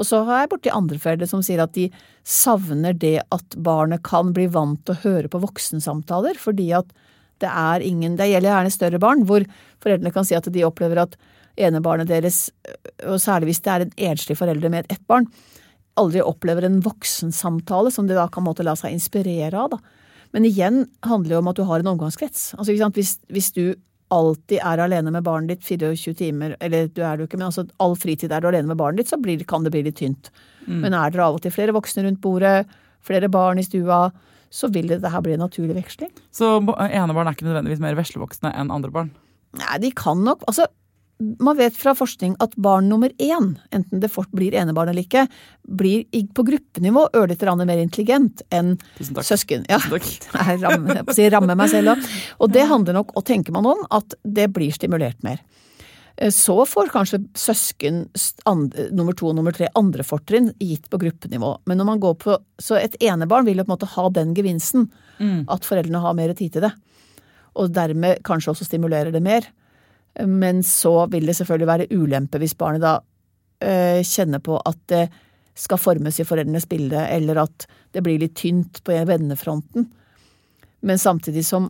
Og 0.00 0.08
så 0.08 0.22
har 0.24 0.42
jeg 0.42 0.52
borti 0.54 0.72
andre 0.72 0.98
foreldre 1.00 1.28
som 1.28 1.42
sier 1.44 1.60
at 1.60 1.74
de 1.76 1.90
savner 2.24 2.96
det 2.96 3.18
at 3.28 3.56
barnet 3.60 4.02
kan 4.06 4.32
bli 4.36 4.46
vant 4.52 4.80
til 4.86 4.96
å 4.96 5.02
høre 5.04 5.30
på 5.32 5.42
voksensamtaler, 5.42 6.40
fordi 6.40 6.70
at 6.78 6.88
det 7.40 7.48
er 7.48 7.80
ingen 7.80 8.18
Det 8.20 8.26
gjelder 8.28 8.50
gjerne 8.50 8.72
større 8.72 8.98
barn, 9.00 9.22
hvor 9.24 9.46
foreldrene 9.80 10.12
kan 10.12 10.26
si 10.28 10.36
at 10.36 10.48
de 10.52 10.64
opplever 10.66 11.00
at 11.00 11.14
enebarnet 11.60 12.08
deres, 12.10 12.50
og 13.08 13.16
særlig 13.20 13.50
hvis 13.50 13.62
det 13.64 13.72
er 13.72 13.84
en 13.84 13.94
enslig 14.10 14.36
forelder 14.36 14.72
med 14.72 14.90
ett 14.92 15.02
barn, 15.08 15.28
aldri 16.00 16.20
opplever 16.24 16.66
en 16.66 16.80
voksensamtale 16.84 17.92
som 17.92 18.08
de 18.08 18.16
da 18.16 18.26
kan 18.32 18.44
måtte 18.46 18.64
la 18.64 18.76
seg 18.78 18.92
inspirere 18.94 19.56
av. 19.56 19.72
Da. 19.72 19.80
Men 20.36 20.46
igjen 20.48 20.84
handler 21.06 21.34
det 21.34 21.40
om 21.40 21.50
at 21.50 21.58
du 21.58 21.64
har 21.68 21.82
en 21.82 21.92
omgangskrets. 21.94 22.52
Altså? 22.56 22.76
Hvis, 22.96 23.16
hvis 23.32 23.50
du 23.56 23.64
alltid 24.14 24.58
er 24.58 24.82
alene 24.84 25.12
med 25.14 25.24
barnet 25.26 25.54
ditt 25.54 25.66
24 25.80 26.14
timer, 26.18 26.56
eller 26.60 26.88
du 26.90 27.02
er 27.02 27.16
det 27.16 27.24
jo 27.24 27.28
ikke, 27.30 27.38
men 27.40 27.48
altså 27.48 27.66
all 27.82 27.94
fritid 27.98 28.32
er 28.32 28.42
du 28.42 28.50
alene 28.50 28.72
med 28.72 28.80
barnet 28.80 29.02
ditt, 29.02 29.12
så 29.12 29.18
blir, 29.20 29.42
kan 29.48 29.66
det 29.66 29.72
bli 29.74 29.84
litt 29.86 30.00
tynt. 30.00 30.32
Men 30.66 30.94
er 30.94 31.10
dere 31.10 31.26
av 31.26 31.38
og 31.38 31.42
til 31.42 31.54
flere 31.54 31.74
voksne 31.74 32.04
rundt 32.04 32.20
bordet, 32.22 32.68
flere 33.06 33.30
barn 33.32 33.58
i 33.58 33.64
stua, 33.66 34.10
så 34.50 34.68
vil 34.74 34.90
det 34.90 35.00
her 35.06 35.22
bli 35.24 35.34
en 35.36 35.44
naturlig 35.44 35.76
veksling. 35.78 36.10
Så 36.34 36.58
enebarn 36.58 37.30
er 37.30 37.36
ikke 37.36 37.46
nødvendigvis 37.46 37.82
mer 37.82 37.98
veslevoksne 37.98 38.52
enn 38.58 38.72
andre 38.74 38.92
barn. 38.94 39.12
Nei, 39.58 39.78
de 39.82 39.90
kan 39.98 40.20
nok 40.22 40.44
Altså, 40.46 40.68
man 41.20 41.56
vet 41.56 41.76
fra 41.76 41.92
forskning 41.96 42.34
at 42.40 42.54
barn 42.56 42.88
nummer 42.88 43.12
én, 43.20 43.52
enten 43.70 44.00
det 44.00 44.08
fort 44.12 44.30
blir 44.32 44.54
enebarn 44.56 44.88
eller 44.92 45.04
ikke, 45.04 45.26
blir 45.68 46.06
på 46.34 46.44
gruppenivå 46.48 47.06
ørlite 47.16 47.44
grann 47.44 47.60
mer 47.68 47.82
intelligent 47.82 48.42
enn 48.50 48.76
søsken. 48.98 49.66
Ja. 49.68 49.80
Jeg 50.50 50.60
rammer, 50.62 51.02
jeg 51.02 51.16
si, 51.16 51.26
rammer 51.32 51.58
meg 51.58 51.70
selv 51.72 51.92
òg. 51.94 52.04
Og 52.40 52.52
det 52.52 52.64
handler 52.70 52.96
nok, 52.96 53.12
og 53.18 53.24
tenker 53.28 53.54
man 53.54 53.68
om, 53.68 53.82
at 53.92 54.16
det 54.24 54.48
blir 54.54 54.72
stimulert 54.74 55.20
mer. 55.26 55.42
Eh, 56.16 56.30
så 56.30 56.56
får 56.66 56.92
kanskje 56.92 57.22
søsken 57.38 58.02
andre, 58.48 58.88
nummer 58.96 59.16
to 59.16 59.30
og 59.30 59.36
nummer 59.38 59.54
tre 59.56 59.70
andre 59.78 60.04
fortrinn 60.06 60.52
gitt 60.60 60.90
på 60.90 61.00
gruppenivå. 61.00 61.54
Men 61.70 61.80
når 61.80 61.88
man 61.92 62.02
går 62.02 62.18
på 62.20 62.38
Så 62.60 62.76
et 62.76 62.96
enebarn 63.00 63.46
vil 63.46 63.56
jo 63.56 63.64
på 63.64 63.72
en 63.72 63.76
måte 63.76 63.92
ha 63.94 64.08
den 64.12 64.34
gevinsten. 64.36 64.90
Mm. 65.18 65.46
At 65.48 65.64
foreldrene 65.64 66.02
har 66.02 66.14
mer 66.14 66.34
tid 66.36 66.52
til 66.52 66.66
det. 66.66 66.74
Og 67.56 67.72
dermed 67.72 68.20
kanskje 68.22 68.52
også 68.52 68.66
stimulerer 68.68 69.12
det 69.12 69.22
mer. 69.24 69.48
Men 70.26 70.62
så 70.66 71.06
vil 71.10 71.28
det 71.28 71.36
selvfølgelig 71.38 71.70
være 71.70 71.90
ulempe 71.94 72.40
hvis 72.42 72.56
barnet 72.58 72.82
da 72.82 72.96
øh, 73.64 74.00
kjenner 74.06 74.42
på 74.42 74.58
at 74.66 74.80
det 74.90 75.04
skal 75.60 75.80
formes 75.80 76.20
i 76.20 76.26
foreldrenes 76.26 76.66
bilde, 76.70 77.02
eller 77.12 77.42
at 77.44 77.66
det 77.92 78.02
blir 78.04 78.20
litt 78.22 78.36
tynt 78.38 78.80
på 78.86 78.96
vennefronten. 79.06 79.86
Men 80.80 80.98
samtidig 80.98 81.44
som 81.46 81.68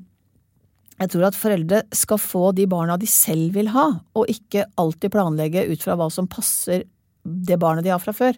jeg 1.01 1.15
tror 1.15 1.31
at 1.31 1.37
foreldre 1.39 1.81
skal 1.97 2.21
få 2.21 2.51
de 2.53 2.67
barna 2.69 2.99
de 3.01 3.09
selv 3.09 3.55
vil 3.57 3.71
ha, 3.73 3.87
og 4.13 4.29
ikke 4.29 4.67
alltid 4.81 5.15
planlegge 5.15 5.65
ut 5.71 5.85
fra 5.85 5.97
hva 5.97 6.11
som 6.13 6.29
passer 6.29 6.85
det 7.25 7.57
barnet 7.61 7.87
de 7.87 7.93
har 7.93 8.03
fra 8.03 8.13
før. 8.17 8.37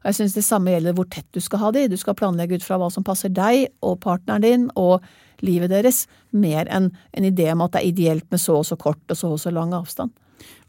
Og 0.00 0.08
jeg 0.08 0.16
synes 0.16 0.36
det 0.38 0.46
samme 0.46 0.72
gjelder 0.72 0.96
hvor 0.96 1.08
tett 1.12 1.28
du 1.36 1.42
skal 1.44 1.60
ha 1.60 1.72
de. 1.76 1.88
Du 1.92 1.98
skal 2.00 2.16
planlegge 2.16 2.56
ut 2.56 2.64
fra 2.64 2.78
hva 2.80 2.88
som 2.92 3.04
passer 3.04 3.32
deg 3.36 3.66
og 3.84 3.98
partneren 4.00 4.44
din 4.46 4.64
og 4.80 5.04
livet 5.46 5.72
deres, 5.72 6.04
mer 6.32 6.68
enn 6.70 6.90
en 7.16 7.26
idé 7.26 7.50
om 7.52 7.64
at 7.64 7.74
det 7.74 7.82
er 7.82 7.90
ideelt 7.92 8.26
med 8.30 8.42
så 8.42 8.60
og 8.60 8.66
så 8.68 8.78
kort 8.80 9.02
og 9.08 9.18
så 9.18 9.34
og 9.34 9.40
så 9.42 9.52
lang 9.54 9.74
avstand. 9.76 10.12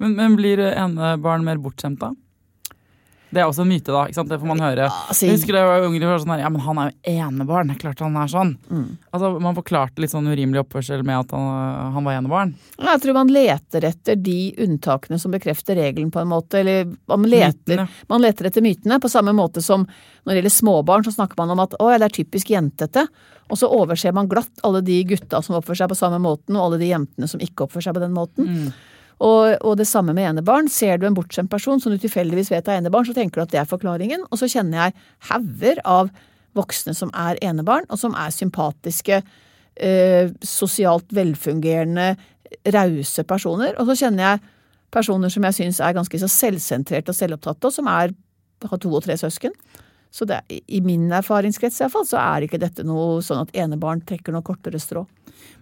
Men, 0.01 0.17
men 0.17 0.35
blir 0.39 0.59
enebarn 0.71 1.45
mer 1.47 1.61
bortskjemt 1.61 2.01
da? 2.01 2.11
Det 3.31 3.39
er 3.39 3.47
også 3.47 3.63
en 3.63 3.69
myte, 3.71 3.91
da. 3.93 4.03
ikke 4.09 4.17
sant? 4.19 4.31
Det 4.31 4.39
får 4.41 4.49
man 4.49 4.61
høre. 4.61 4.87
Altså, 4.91 5.25
jeg 5.25 5.37
husker 5.37 5.55
det 5.55 5.63
var 5.63 5.85
unger 5.87 6.05
var 6.09 6.19
sånn 6.19 6.33
her, 6.35 6.43
ja, 6.43 6.49
men 6.51 6.63
han 6.65 6.81
er 6.81 6.91
jo 6.91 7.13
enebarn. 7.25 7.71
Det 7.71 7.77
er 7.77 7.81
klart 7.85 8.03
han 8.03 8.17
er 8.19 8.31
sånn. 8.31 8.53
Mm. 8.67 8.85
Altså, 9.11 9.31
Man 9.47 9.57
forklarte 9.57 10.03
litt 10.03 10.11
sånn 10.11 10.27
urimelig 10.27 10.65
oppførsel 10.65 11.05
med 11.07 11.21
at 11.23 11.35
han, 11.37 11.93
han 11.95 12.07
var 12.07 12.19
enebarn. 12.19 12.53
Jeg 12.81 13.03
tror 13.05 13.17
man 13.21 13.31
leter 13.31 13.87
etter 13.87 14.19
de 14.19 14.37
unntakene 14.65 15.19
som 15.21 15.31
bekrefter 15.31 15.79
regelen, 15.79 16.11
på 16.11 16.19
en 16.19 16.31
måte. 16.31 16.59
Eller 16.59 16.91
man 17.11 17.27
leter, 17.31 17.85
man 18.11 18.25
leter 18.25 18.51
etter 18.51 18.65
mytene, 18.65 18.99
på 18.99 19.11
samme 19.11 19.35
måte 19.37 19.63
som 19.63 19.87
når 19.87 20.33
det 20.33 20.39
gjelder 20.41 20.57
småbarn, 20.59 21.07
så 21.07 21.15
snakker 21.15 21.39
man 21.39 21.55
om 21.55 21.63
at 21.63 21.79
å, 21.79 21.87
det 21.95 22.11
er 22.11 22.19
typisk 22.21 22.51
jentete. 22.51 23.07
Og 23.51 23.59
så 23.59 23.67
overser 23.71 24.13
man 24.15 24.29
glatt 24.31 24.61
alle 24.67 24.83
de 24.85 24.99
gutta 25.07 25.41
som 25.43 25.57
oppfører 25.57 25.83
seg 25.83 25.91
på 25.91 25.99
samme 25.99 26.19
måten, 26.23 26.55
og 26.55 26.67
alle 26.67 26.81
de 26.83 26.91
jentene 26.91 27.27
som 27.31 27.41
ikke 27.43 27.65
oppfører 27.65 27.89
seg 27.89 27.97
på 27.97 28.03
den 28.03 28.15
måten. 28.15 28.47
Mm. 28.47 28.73
Og, 29.21 29.53
og, 29.61 29.75
det 29.77 29.85
samme 29.85 30.15
med 30.17 30.25
enebarn. 30.31 30.69
Ser 30.71 30.97
du 30.97 31.05
en 31.05 31.15
bortskjemt 31.17 31.51
person 31.51 31.81
som 31.81 31.93
du 31.93 31.99
tilfeldigvis 32.01 32.49
vet 32.53 32.67
er 32.67 32.81
enebarn, 32.81 33.05
så 33.05 33.13
tenker 33.13 33.37
du 33.37 33.45
at 33.45 33.53
det 33.53 33.61
er 33.61 33.69
forklaringen. 33.69 34.25
Og 34.31 34.41
så 34.41 34.49
kjenner 34.49 34.87
jeg 34.87 34.95
hauger 35.29 35.81
av 35.85 36.09
voksne 36.57 36.95
som 36.97 37.11
er 37.15 37.39
enebarn, 37.45 37.85
og 37.93 38.01
som 38.01 38.15
er 38.17 38.33
sympatiske, 38.33 39.21
eh, 39.77 40.33
sosialt 40.43 41.13
velfungerende, 41.15 42.15
rause 42.75 43.23
personer. 43.23 43.77
Og 43.79 43.87
så 43.87 44.01
kjenner 44.03 44.25
jeg 44.25 44.41
personer 44.91 45.31
som 45.31 45.45
jeg 45.47 45.57
syns 45.59 45.79
er 45.79 45.95
ganske 45.95 46.19
så 46.19 46.27
selvsentrerte 46.27 47.13
og 47.13 47.15
selvopptatte, 47.15 47.69
og 47.69 47.77
som 47.77 47.87
er, 47.87 48.11
har 48.67 48.81
to 48.81 48.91
og 48.91 49.05
tre 49.05 49.15
søsken. 49.17 49.53
Så 50.11 50.27
det, 50.27 50.41
i 50.67 50.81
min 50.83 51.07
erfaringskrets 51.15 51.79
i 51.79 51.85
hvert 51.85 51.93
fall, 51.93 52.07
så 52.07 52.19
er 52.19 52.45
ikke 52.45 52.59
dette 52.59 52.83
noe 52.83 53.21
sånn 53.23 53.45
at 53.45 53.53
enebarn 53.55 54.03
trekker 54.03 54.35
noe 54.35 54.43
kortere 54.43 54.79
strå. 54.81 55.05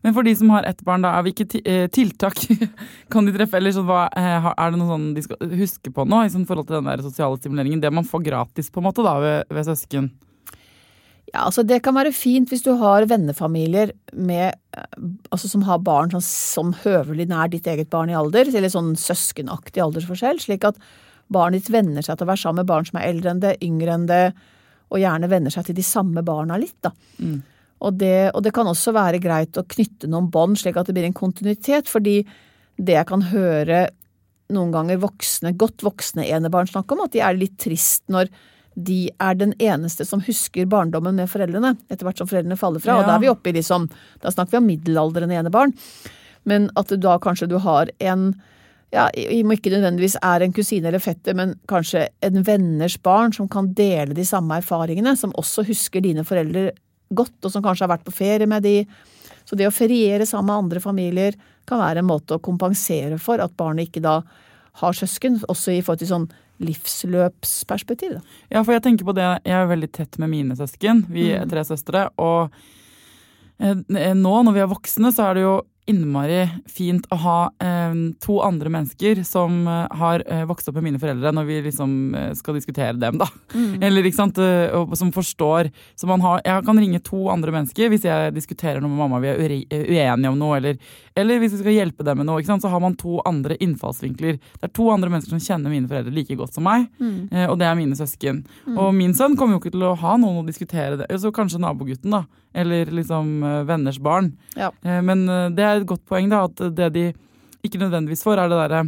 Men 0.01 0.15
for 0.15 0.25
de 0.25 0.33
som 0.35 0.49
har 0.53 0.65
ett 0.67 0.81
barn, 0.87 1.03
da, 1.05 1.11
hvilke 1.23 1.45
eh, 1.61 1.85
tiltak 1.93 2.39
kan 3.13 3.27
de 3.27 3.35
treffe? 3.35 3.59
Eller 3.59 3.75
sånn, 3.75 3.87
hva, 3.89 4.07
eh, 4.17 4.47
er 4.49 4.71
det 4.71 4.79
noe 4.79 4.89
sånn 4.89 5.11
de 5.15 5.25
skal 5.25 5.53
huske 5.59 5.93
på 5.93 6.07
nå 6.09 6.23
i 6.25 6.31
sånn 6.33 6.47
forhold 6.49 6.69
til 6.69 6.79
den 6.79 6.89
der 6.89 7.03
sosiale 7.05 7.37
stimuleringen? 7.39 7.83
Det 7.83 7.93
man 7.93 8.07
får 8.07 8.25
gratis 8.25 8.71
på 8.73 8.81
en 8.81 8.89
måte 8.89 9.05
da 9.05 9.15
ved, 9.21 9.53
ved 9.53 9.69
søsken? 9.69 10.09
Ja, 11.29 11.43
altså 11.45 11.61
Det 11.67 11.81
kan 11.85 11.93
være 11.93 12.13
fint 12.15 12.49
hvis 12.49 12.63
du 12.65 12.71
har 12.79 13.05
vennefamilier 13.09 13.93
med, 14.17 14.57
eh, 14.73 15.03
altså 15.29 15.51
som 15.51 15.67
har 15.67 15.83
barn 15.85 16.15
sånn, 16.15 16.25
som 16.25 16.73
høvelig 16.85 17.29
nær 17.29 17.51
ditt 17.53 17.69
eget 17.69 17.91
barn 17.93 18.09
i 18.09 18.17
alder, 18.17 18.49
eller 18.49 18.73
sånn 18.73 18.95
søskenaktig 18.97 19.83
aldersforskjell, 19.83 20.41
slik 20.41 20.65
at 20.71 20.81
barnet 21.29 21.61
ditt 21.61 21.73
venner 21.73 22.05
seg 22.05 22.17
til 22.17 22.27
å 22.27 22.31
være 22.31 22.43
sammen 22.43 22.63
med 22.63 22.71
barn 22.71 22.87
som 22.87 22.99
er 22.99 23.07
eldre 23.11 23.33
enn 23.33 23.43
det, 23.43 23.55
yngre 23.65 23.95
enn 23.95 24.09
det, 24.09 24.25
og 24.89 25.01
gjerne 25.01 25.29
venner 25.29 25.53
seg 25.53 25.67
til 25.67 25.77
de 25.77 25.85
samme 25.85 26.23
barna 26.25 26.57
litt. 26.59 26.77
da. 26.85 26.91
Mm. 27.21 27.39
Og 27.79 27.95
det, 27.95 28.31
og 28.35 28.43
det, 28.43 28.51
kan 28.55 28.67
også 28.67 28.91
være 28.95 29.21
greit 29.23 29.57
å 29.57 29.63
knytte 29.63 30.09
noen 30.11 30.27
bånd, 30.33 30.59
slik 30.59 30.77
at 30.79 30.89
det 30.89 30.97
blir 30.97 31.07
en 31.07 31.15
kontinuitet. 31.15 31.87
Fordi 31.87 32.17
det 32.79 32.95
jeg 32.97 33.07
kan 33.07 33.23
høre 33.31 33.85
noen 34.53 34.73
ganger 34.73 34.99
voksne, 34.99 35.53
godt 35.59 35.85
voksne 35.85 36.25
enebarn 36.27 36.67
snakke 36.67 36.95
om, 36.95 37.05
at 37.05 37.13
de 37.13 37.21
er 37.23 37.37
litt 37.37 37.55
trist 37.61 38.03
når 38.11 38.31
de 38.79 39.09
er 39.19 39.35
den 39.35 39.53
eneste 39.61 40.05
som 40.07 40.21
husker 40.23 40.67
barndommen 40.69 41.17
med 41.19 41.29
foreldrene, 41.29 41.73
etter 41.89 42.07
hvert 42.07 42.21
som 42.21 42.29
foreldrene 42.29 42.57
faller 42.59 42.83
fra. 42.83 42.95
Ja. 42.95 43.01
Og 43.01 43.09
da 43.09 43.15
er 43.17 43.23
vi 43.23 43.31
oppe 43.31 43.51
i 43.51 43.55
liksom, 43.57 43.89
da 44.23 44.31
snakker 44.33 44.55
vi 44.55 44.61
om 44.61 44.69
middelaldrende 44.69 45.39
enebarn. 45.41 45.73
Men 46.47 46.69
at 46.79 46.91
du 46.91 46.99
da 46.99 47.17
kanskje 47.21 47.49
du 47.51 47.57
har 47.61 47.91
en 47.99 48.31
ja, 48.93 49.05
må 49.45 49.53
ikke 49.53 49.71
nødvendigvis 49.73 50.17
er 50.25 50.43
en 50.43 50.53
kusine 50.55 50.89
eller 50.89 51.03
fetter, 51.03 51.35
men 51.37 51.53
kanskje 51.69 52.07
en 52.25 52.41
venners 52.45 52.97
barn 53.05 53.33
som 53.35 53.49
kan 53.51 53.69
dele 53.77 54.17
de 54.17 54.25
samme 54.25 54.57
erfaringene, 54.61 55.13
som 55.17 55.35
også 55.37 55.67
husker 55.67 56.01
dine 56.05 56.25
foreldre 56.25 56.71
godt, 57.13 57.37
og 57.43 57.53
som 57.53 57.65
kanskje 57.65 57.85
har 57.85 57.93
vært 57.93 58.07
på 58.07 58.15
ferie 58.17 58.49
med 58.49 58.65
de. 58.65 58.83
Så 59.45 59.57
det 59.57 59.69
å 59.69 59.73
feriere 59.73 60.25
sammen 60.29 60.49
med 60.49 60.65
andre 60.65 60.83
familier 60.83 61.37
kan 61.69 61.81
være 61.81 62.01
en 62.01 62.09
måte 62.09 62.37
å 62.37 62.43
kompensere 62.43 63.17
for 63.21 63.41
at 63.41 63.55
barnet 63.57 63.89
ikke 63.89 64.03
da 64.05 64.19
har 64.79 64.95
søsken, 64.95 65.39
også 65.49 65.73
i 65.75 65.81
forhold 65.83 66.03
til 66.03 66.11
sånn 66.13 66.29
livsløpsperspektiv. 66.63 68.17
Da. 68.17 68.37
Ja, 68.51 68.63
for 68.63 68.75
jeg 68.75 68.83
tenker 68.85 69.07
på 69.07 69.15
det, 69.15 69.27
jeg 69.47 69.55
er 69.55 69.69
veldig 69.69 69.89
tett 69.95 70.19
med 70.21 70.31
mine 70.33 70.57
søsken, 70.59 71.05
vi 71.11 71.29
er 71.33 71.45
mm. 71.45 71.51
tre 71.53 71.63
søstre, 71.67 72.07
og 72.19 72.55
eh, 73.61 74.13
nå 74.17 74.35
når 74.45 74.57
vi 74.57 74.63
er 74.63 74.71
voksne, 74.71 75.13
så 75.15 75.29
er 75.29 75.37
det 75.37 75.45
jo 75.45 75.55
innmari 75.89 76.43
fint 76.69 77.07
å 77.13 77.17
ha 77.23 77.37
eh, 77.63 77.97
to 78.23 78.39
andre 78.45 78.71
mennesker 78.73 79.23
som 79.27 79.61
eh, 79.67 79.97
har 80.01 80.23
eh, 80.27 80.45
vokst 80.49 80.69
opp 80.69 80.77
med 80.79 80.87
mine 80.89 81.01
foreldre, 81.01 81.33
når 81.35 81.47
vi 81.49 81.59
liksom 81.69 81.95
eh, 82.15 82.31
skal 82.37 82.57
diskutere 82.59 82.95
dem, 82.99 83.19
da. 83.21 83.27
Mm. 83.53 83.81
Eller 83.85 84.07
ikke 84.07 84.19
sant, 84.19 84.39
og, 84.39 84.95
som 84.99 85.11
forstår. 85.15 85.71
Så 85.99 86.09
man 86.09 86.23
har, 86.23 86.41
jeg 86.45 86.65
kan 86.67 86.79
ringe 86.79 87.01
to 87.05 87.25
andre 87.33 87.53
mennesker 87.55 87.91
hvis 87.91 88.05
jeg 88.07 88.33
diskuterer 88.35 88.81
noe 88.83 88.91
med 88.91 89.01
mamma 89.01 89.21
vi 89.23 89.31
er 89.31 89.55
uenige 89.57 90.31
om 90.31 90.39
noe, 90.39 90.57
eller, 90.59 90.79
eller 91.19 91.41
hvis 91.41 91.55
vi 91.57 91.61
skal 91.63 91.75
hjelpe 91.75 92.05
dem 92.05 92.21
med 92.21 92.29
noe. 92.29 92.41
ikke 92.41 92.53
sant, 92.53 92.65
Så 92.65 92.71
har 92.71 92.83
man 92.83 92.97
to 92.99 93.19
andre 93.27 93.57
innfallsvinkler. 93.59 94.39
Det 94.39 94.69
er 94.69 94.75
to 94.75 94.89
andre 94.93 95.11
mennesker 95.11 95.35
som 95.35 95.43
kjenner 95.43 95.73
mine 95.73 95.89
foreldre 95.89 96.13
like 96.15 96.37
godt 96.39 96.55
som 96.57 96.67
meg, 96.67 96.87
mm. 96.99 97.17
Eh, 97.29 97.47
og 97.49 97.57
det 97.59 97.67
er 97.67 97.77
mine 97.77 97.97
søsken. 97.97 98.43
Mm. 98.65 98.77
Og 98.77 98.93
min 98.95 99.15
sønn 99.17 99.35
kommer 99.37 99.57
jo 99.57 99.63
ikke 99.63 99.73
til 99.75 99.87
å 99.89 99.95
ha 99.99 100.15
noen 100.19 100.41
å 100.41 100.47
diskutere 100.47 100.99
det 101.01 101.19
Så 101.21 101.33
kanskje 101.35 101.61
nabogutten, 101.61 102.13
da. 102.13 102.25
Eller 102.53 102.89
liksom 102.89 103.43
venners 103.69 103.99
barn. 104.01 104.31
Ja. 104.57 104.71
Men 104.81 105.27
det 105.53 105.61
er 105.61 105.77
et 105.77 105.89
godt 105.89 106.01
poeng, 106.09 106.31
da, 106.31 106.45
at 106.49 106.63
det 106.73 106.87
de 106.95 107.03
ikke 107.61 107.81
nødvendigvis 107.81 108.23
får, 108.25 108.41
er 108.41 108.49
det 108.49 108.57
derre 108.57 108.81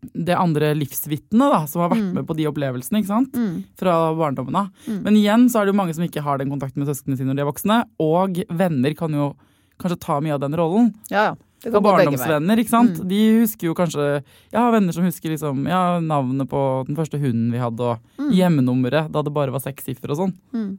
det 0.00 0.32
andre 0.32 0.72
livsvitnet 0.78 1.68
som 1.68 1.82
har 1.82 1.90
vært 1.92 2.00
mm. 2.06 2.12
med 2.16 2.26
på 2.28 2.36
de 2.38 2.46
opplevelsene 2.48 3.02
ikke 3.02 3.10
sant? 3.10 3.36
Mm. 3.36 3.58
fra 3.76 3.96
barndommen 4.16 4.56
av. 4.56 4.70
Mm. 4.86 5.02
Men 5.04 5.18
igjen 5.20 5.44
så 5.52 5.60
er 5.60 5.68
det 5.68 5.74
jo 5.74 5.80
mange 5.82 5.96
som 5.96 6.06
ikke 6.06 6.24
har 6.24 6.40
den 6.40 6.52
kontakten 6.52 6.80
med 6.80 6.88
søsknene 6.88 7.20
sine 7.20 7.30
når 7.30 7.36
de 7.36 7.44
er 7.44 7.50
voksne. 7.50 7.78
Og 8.00 8.40
venner 8.48 8.96
kan 8.96 9.16
jo 9.16 9.34
kanskje 9.80 10.00
ta 10.00 10.16
mye 10.24 10.36
av 10.36 10.42
den 10.42 10.56
rollen. 10.56 10.92
Ja, 11.12 11.30
ja. 11.30 11.34
Det 11.60 11.70
går 11.74 11.82
barndomsvenner, 11.84 12.60
ikke 12.62 12.72
sant. 12.72 13.02
Mm. 13.02 13.08
De 13.10 13.20
husker 13.42 13.68
jo 13.68 13.74
kanskje 13.76 14.04
Jeg 14.08 14.56
har 14.56 14.72
venner 14.72 14.96
som 14.96 15.04
husker 15.04 15.34
liksom, 15.34 15.66
ja, 15.68 15.98
navnet 16.00 16.48
på 16.48 16.62
den 16.88 16.96
første 16.96 17.20
hunden 17.20 17.50
vi 17.52 17.60
hadde, 17.60 17.84
og 17.84 18.20
mm. 18.22 18.30
hjemmenummeret 18.38 19.10
da 19.12 19.22
det 19.26 19.34
bare 19.36 19.52
var 19.52 19.60
seks 19.64 19.90
siffer 19.90 20.14
og 20.14 20.22
sånn. 20.22 20.34
Mm. 20.56 20.70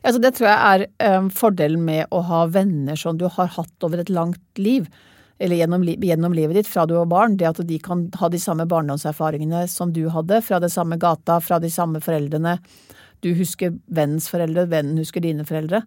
Ja, 0.00 0.12
det 0.16 0.34
tror 0.38 0.48
jeg 0.48 0.86
er 1.02 1.16
um, 1.18 1.28
fordelen 1.32 1.84
med 1.84 2.08
å 2.08 2.22
ha 2.28 2.46
venner 2.52 2.96
som 2.96 3.20
du 3.20 3.26
har 3.28 3.52
hatt 3.58 3.84
over 3.84 4.00
et 4.00 4.12
langt 4.12 4.60
liv. 4.60 4.88
Eller 5.42 5.58
gjennom, 5.58 5.84
gjennom, 5.84 6.34
livet 6.36 6.60
ditt 6.60 6.70
fra 6.70 6.86
du 6.86 6.94
var 6.94 7.08
barn. 7.10 7.36
Det 7.36 7.48
at 7.48 7.60
de 7.66 7.78
kan 7.82 8.06
ha 8.20 8.28
de 8.30 8.40
samme 8.40 8.64
barndomserfaringene 8.70 9.64
som 9.68 9.92
du 9.92 10.04
hadde. 10.14 10.38
Fra 10.46 10.60
det 10.62 10.70
samme 10.72 10.96
gata, 11.02 11.40
fra 11.42 11.58
de 11.60 11.70
samme 11.72 12.00
foreldrene. 12.04 12.56
Du 13.22 13.32
husker 13.38 13.74
vennens 13.90 14.28
foreldre, 14.30 14.68
vennen 14.70 15.00
husker 15.02 15.24
dine 15.24 15.44
foreldre. 15.46 15.82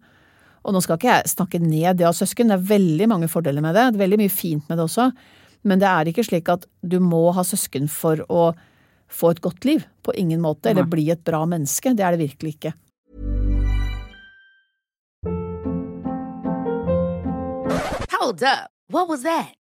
Og 0.66 0.74
nå 0.74 0.82
skal 0.82 0.98
ikke 0.98 1.12
jeg 1.12 1.30
snakke 1.30 1.60
ned 1.62 2.00
det 2.00 2.08
av 2.10 2.16
søsken, 2.18 2.50
det 2.50 2.58
er 2.58 2.70
veldig 2.72 3.08
mange 3.12 3.30
fordeler 3.30 3.62
med 3.62 3.76
det. 3.78 3.84
Det 3.94 4.00
er 4.00 4.06
veldig 4.06 4.22
mye 4.24 4.34
fint 4.34 4.70
med 4.70 4.80
det 4.80 4.88
også. 4.88 5.12
Men 5.66 5.82
det 5.82 5.90
er 5.90 6.10
ikke 6.10 6.26
slik 6.26 6.50
at 6.50 6.66
du 6.82 6.98
må 7.02 7.28
ha 7.38 7.46
søsken 7.46 7.86
for 7.92 8.24
å 8.34 8.48
få 9.10 9.36
et 9.36 9.44
godt 9.46 9.66
liv. 9.70 9.86
På 10.06 10.14
ingen 10.18 10.42
måte. 10.42 10.72
Eller 10.72 10.90
bli 10.90 11.08
et 11.14 11.22
bra 11.26 11.44
menneske. 11.50 11.94
Det 11.94 12.06
er 12.06 12.18
det 12.18 12.26
virkelig 12.26 12.58
ikke. 12.58 12.74
Hold 18.18 18.42
up. 18.42 18.72
What 18.90 19.10
was 19.10 19.22
that? 19.24 19.65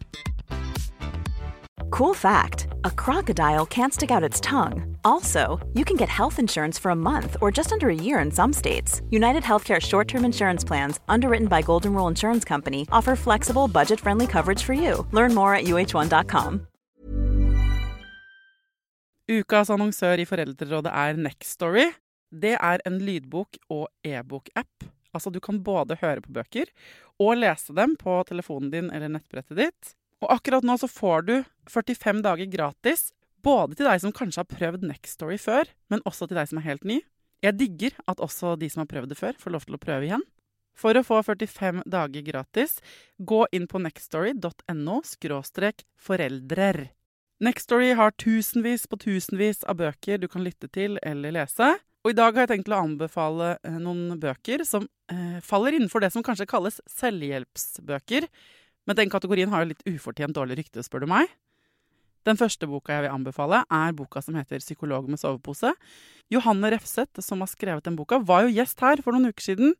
Cool 1.91 2.13
fact: 2.13 2.67
A 2.83 2.91
crocodile 3.03 3.65
can't 3.65 3.93
stick 3.93 4.11
out 4.11 4.23
its 4.29 4.39
tongue. 4.39 4.97
Also, 5.03 5.59
you 5.73 5.83
can 5.85 5.97
get 5.97 6.09
health 6.09 6.39
insurance 6.39 6.81
for 6.81 6.91
a 6.91 6.95
month 6.95 7.35
or 7.41 7.51
just 7.51 7.71
under 7.71 7.89
a 7.89 7.95
year 7.95 8.19
in 8.25 8.31
some 8.31 8.53
states. 8.53 9.01
United 9.09 9.43
Healthcare 9.43 9.79
short 9.81 10.07
term 10.07 10.25
insurance 10.25 10.67
plans, 10.67 10.99
underwritten 11.07 11.47
by 11.47 11.61
Golden 11.61 11.93
Rule 11.93 12.07
Insurance 12.07 12.45
Company, 12.47 12.87
offer 12.91 13.15
flexible, 13.15 13.67
budget 13.67 13.99
friendly 13.99 14.27
coverage 14.27 14.63
for 14.63 14.73
you. 14.73 15.05
Learn 15.11 15.33
more 15.33 15.53
at 15.55 15.65
uh1.com. 15.65 16.67
Ukas 19.31 19.69
annonsør 19.69 20.19
i 20.19 20.25
Foreldrerådet 20.25 20.91
er 20.91 21.19
Nextory. 21.19 21.91
Det 22.31 22.55
er 22.55 22.81
en 22.85 22.99
lydbok- 22.99 23.59
og 23.69 23.87
e-bok-app. 24.03 24.83
Altså, 25.13 25.29
du 25.29 25.39
kan 25.39 25.63
både 25.63 25.97
høre 26.01 26.21
på 26.21 26.31
bøker 26.31 26.71
og 27.19 27.37
lese 27.37 27.75
dem 27.75 27.95
på 27.99 28.21
telefonen 28.27 28.71
din 28.71 28.91
eller 28.91 29.11
nettbrettet 29.11 29.59
ditt. 29.59 29.95
Og 30.21 30.29
akkurat 30.35 30.65
nå 30.65 30.77
så 30.77 30.89
får 30.89 31.25
du 31.27 31.35
45 31.69 32.21
dager 32.25 32.49
gratis, 32.51 33.09
både 33.41 33.77
til 33.77 33.89
deg 33.89 34.03
som 34.03 34.13
kanskje 34.13 34.43
har 34.43 34.51
prøvd 34.51 34.85
Nextory 34.85 35.39
før, 35.41 35.69
men 35.89 36.03
også 36.05 36.29
til 36.29 36.37
deg 36.37 36.51
som 36.51 36.61
er 36.61 36.67
helt 36.67 36.85
ny. 36.85 37.01
Jeg 37.41 37.57
digger 37.57 37.97
at 38.11 38.21
også 38.21 38.53
de 38.61 38.69
som 38.69 38.83
har 38.83 38.91
prøvd 38.91 39.13
det 39.13 39.17
før, 39.17 39.37
får 39.41 39.55
lov 39.55 39.65
til 39.65 39.77
å 39.77 39.81
prøve 39.81 40.05
igjen. 40.05 40.25
For 40.77 40.95
å 40.95 41.03
få 41.03 41.19
45 41.25 41.83
dager 41.89 42.25
gratis, 42.25 42.77
gå 43.17 43.43
inn 43.51 43.67
på 43.67 43.81
nextstory.no 43.81 45.01
foreldrer. 46.01 46.81
Nextstory 47.41 47.95
har 47.97 48.13
tusenvis 48.21 48.85
på 48.87 48.99
tusenvis 49.01 49.63
av 49.65 49.79
bøker 49.81 50.21
du 50.21 50.27
kan 50.29 50.45
lytte 50.45 50.69
til 50.69 50.99
eller 51.01 51.33
lese. 51.33 51.73
Og 52.05 52.13
i 52.13 52.17
dag 52.17 52.33
har 52.33 52.45
jeg 52.45 52.51
tenkt 52.55 52.69
å 52.69 52.81
anbefale 52.81 53.55
eh, 53.65 53.77
noen 53.81 54.17
bøker 54.21 54.63
som 54.65 54.87
eh, 55.11 55.37
faller 55.45 55.77
innenfor 55.77 56.01
det 56.01 56.11
som 56.13 56.25
kanskje 56.25 56.49
kalles 56.49 56.79
selvhjelpsbøker. 56.89 58.25
Men 58.87 58.97
den 58.97 59.11
kategorien 59.13 59.51
har 59.51 59.63
jo 59.63 59.71
litt 59.71 59.87
ufortjent 59.87 60.35
dårlig 60.35 60.57
rykte, 60.61 60.83
spør 60.85 61.05
du 61.05 61.11
meg. 61.11 61.29
Den 62.27 62.37
første 62.37 62.67
boka 62.69 62.93
jeg 62.93 63.07
vil 63.07 63.15
anbefale, 63.15 63.63
er 63.65 63.93
boka 63.97 64.21
som 64.21 64.35
heter 64.37 64.61
'Psykolog 64.61 65.07
med 65.09 65.17
sovepose'. 65.17 65.73
Johanne 66.29 66.69
Refseth, 66.71 67.21
som 67.21 67.41
har 67.41 67.47
skrevet 67.47 67.83
den 67.83 67.95
boka, 67.95 68.19
var 68.19 68.43
jo 68.43 68.53
gjest 68.53 68.79
her 68.79 69.01
for 69.01 69.11
noen 69.11 69.33
uker 69.33 69.41
siden. 69.41 69.73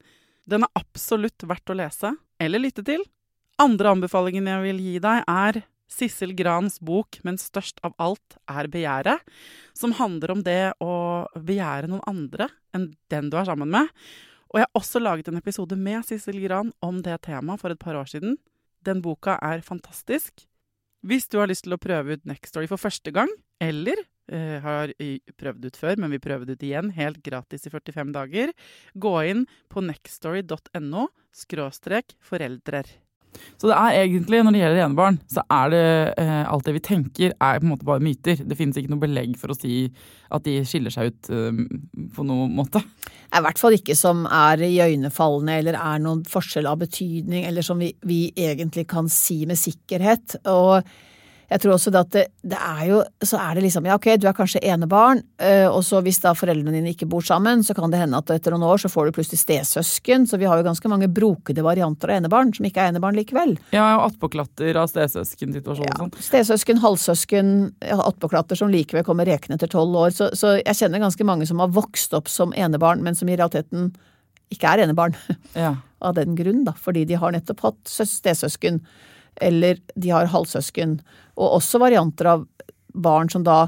Den 0.48 0.64
er 0.64 0.74
absolutt 0.76 1.38
verdt 1.46 1.70
å 1.70 1.78
lese 1.78 2.16
eller 2.40 2.60
lytte 2.60 2.84
til. 2.84 3.06
Andre 3.60 3.94
anbefalingen 3.94 4.48
jeg 4.50 4.64
vil 4.64 4.80
gi 4.82 5.00
deg, 5.00 5.24
er 5.28 5.64
Sissel 5.92 6.34
Grans 6.34 6.80
bok 6.80 7.20
'Men 7.24 7.38
størst 7.38 7.80
av 7.84 7.94
alt 8.00 8.38
er 8.48 8.66
begjæret', 8.68 9.22
som 9.76 9.92
handler 9.94 10.32
om 10.32 10.42
det 10.42 10.74
å 10.82 11.28
begjære 11.36 11.90
noen 11.90 12.08
andre 12.08 12.50
enn 12.74 12.96
den 13.10 13.30
du 13.30 13.38
er 13.38 13.46
sammen 13.46 13.70
med. 13.70 13.90
Og 14.52 14.60
jeg 14.60 14.66
har 14.68 14.82
også 14.82 15.00
laget 15.00 15.28
en 15.28 15.38
episode 15.38 15.78
med 15.78 16.04
Sissel 16.06 16.42
Gran 16.42 16.74
om 16.82 17.02
det 17.02 17.22
temaet 17.22 17.60
for 17.60 17.70
et 17.70 17.80
par 17.80 17.96
år 17.96 18.08
siden. 18.08 18.38
Den 18.86 19.02
boka 19.04 19.38
er 19.44 19.62
fantastisk. 19.66 20.46
Hvis 21.02 21.28
du 21.30 21.40
har 21.42 21.50
lyst 21.50 21.66
til 21.66 21.76
å 21.76 21.82
prøve 21.82 22.18
ut 22.18 22.28
Nextory 22.30 22.68
for 22.70 22.82
første 22.82 23.14
gang, 23.14 23.30
eller 23.62 23.98
eh, 24.30 24.58
har 24.62 24.94
prøvd 25.40 25.70
ut 25.70 25.80
før, 25.80 26.02
men 26.02 26.14
vi 26.14 26.22
prøver 26.22 26.50
det 26.50 26.60
ut 26.60 26.66
igjen, 26.68 26.92
helt 26.98 27.22
gratis 27.26 27.66
i 27.66 27.74
45 27.74 28.14
dager, 28.16 28.54
gå 28.94 29.16
inn 29.32 29.48
på 29.72 29.86
nextstory.no 29.86 31.08
skråstrek 31.34 32.16
foreldrer. 32.26 32.90
Så 33.62 33.70
det 33.70 33.78
er 33.78 33.98
egentlig, 34.02 34.42
når 34.44 34.56
det 34.56 34.62
gjelder 34.64 34.84
enebarn, 34.86 35.20
så 35.32 35.44
er 35.54 35.74
det 35.74 35.84
eh, 36.24 36.42
alt 36.50 36.66
det 36.66 36.76
vi 36.78 36.84
tenker, 36.86 37.36
er 37.36 37.60
på 37.60 37.68
en 37.68 37.72
måte 37.74 37.88
bare 37.88 38.04
myter. 38.04 38.42
Det 38.42 38.58
finnes 38.58 38.80
ikke 38.80 38.94
noe 38.94 39.04
belegg 39.04 39.36
for 39.40 39.54
å 39.54 39.58
si 39.58 39.84
at 40.32 40.48
de 40.48 40.58
skiller 40.68 40.94
seg 40.94 41.12
ut 41.12 41.32
eh, 41.36 41.62
på 42.16 42.26
noen 42.28 42.56
måte. 42.58 42.82
I 43.32 43.44
hvert 43.46 43.62
fall 43.62 43.78
ikke 43.78 43.96
som 43.96 44.26
er 44.26 44.64
iøynefallende 44.68 45.60
eller 45.62 45.78
er 45.80 46.02
noen 46.04 46.26
forskjell 46.28 46.68
av 46.68 46.82
betydning, 46.82 47.46
eller 47.48 47.66
som 47.66 47.80
vi, 47.82 47.94
vi 48.08 48.26
egentlig 48.36 48.88
kan 48.92 49.08
si 49.12 49.44
med 49.50 49.60
sikkerhet. 49.60 50.42
Og 50.52 50.82
jeg 51.52 51.60
tror 51.66 51.74
også 51.76 51.92
at 52.00 52.12
det, 52.16 52.24
det, 52.48 52.58
er 52.58 52.84
jo 52.88 53.00
Så 53.28 53.40
er 53.42 53.58
det 53.58 53.66
liksom 53.66 53.88
Ja, 53.90 53.98
ok, 54.00 54.08
du 54.22 54.28
er 54.30 54.36
kanskje 54.36 54.62
enebarn, 54.64 55.22
eh, 55.42 55.68
og 55.68 55.84
så 55.84 56.00
hvis 56.04 56.22
da 56.24 56.32
foreldrene 56.38 56.74
dine 56.78 56.94
ikke 56.94 57.08
bor 57.12 57.26
sammen, 57.26 57.64
så 57.66 57.76
kan 57.76 57.92
det 57.92 58.00
hende 58.00 58.20
at 58.22 58.32
etter 58.32 58.56
noen 58.56 58.70
år 58.70 58.80
så 58.84 58.92
får 58.92 59.10
du 59.10 59.18
plutselig 59.18 59.42
stesøsken. 59.42 60.28
Så 60.30 60.40
vi 60.40 60.48
har 60.48 60.60
jo 60.60 60.66
ganske 60.66 60.92
mange 60.92 61.10
brokede 61.12 61.66
varianter 61.66 62.14
av 62.14 62.22
enebarn 62.22 62.54
som 62.56 62.68
ikke 62.68 62.86
er 62.86 62.94
enebarn 62.94 63.20
likevel. 63.20 63.58
Ja, 63.76 63.84
og 63.98 64.08
attpåklatter 64.08 64.80
av 64.80 64.88
stesøskensituasjonen. 64.94 65.92
Ja, 65.92 66.00
sånn. 66.06 66.16
stesøsken, 66.30 66.82
halvsøsken, 66.86 67.54
attpåklatter 67.98 68.60
som 68.60 68.72
likevel 68.72 69.06
kommer 69.08 69.28
rekende 69.28 69.60
etter 69.60 69.74
tolv 69.76 70.00
år. 70.06 70.16
Så, 70.16 70.32
så 70.40 70.56
jeg 70.62 70.80
kjenner 70.80 71.04
ganske 71.04 71.28
mange 71.28 71.50
som 71.50 71.60
har 71.64 71.76
vokst 71.76 72.16
opp 72.18 72.32
som 72.32 72.56
enebarn, 72.56 73.04
men 73.04 73.18
som 73.18 73.30
i 73.30 73.36
realiteten 73.36 73.92
ikke 74.52 74.76
er 74.76 74.88
enebarn. 74.88 75.20
Ja. 75.58 75.76
Av 76.02 76.16
den 76.18 76.34
grunn, 76.34 76.64
da. 76.66 76.72
Fordi 76.80 77.04
de 77.06 77.18
har 77.20 77.34
nettopp 77.36 77.60
hatt 77.68 77.90
stesøsken 77.92 78.80
eller 79.42 79.80
de 79.96 80.12
har 80.12 80.30
halvsøsken. 80.32 81.00
Og 81.38 81.58
også 81.60 81.82
varianter 81.82 82.34
av 82.34 82.46
barn 82.92 83.32
som 83.32 83.46
da 83.48 83.66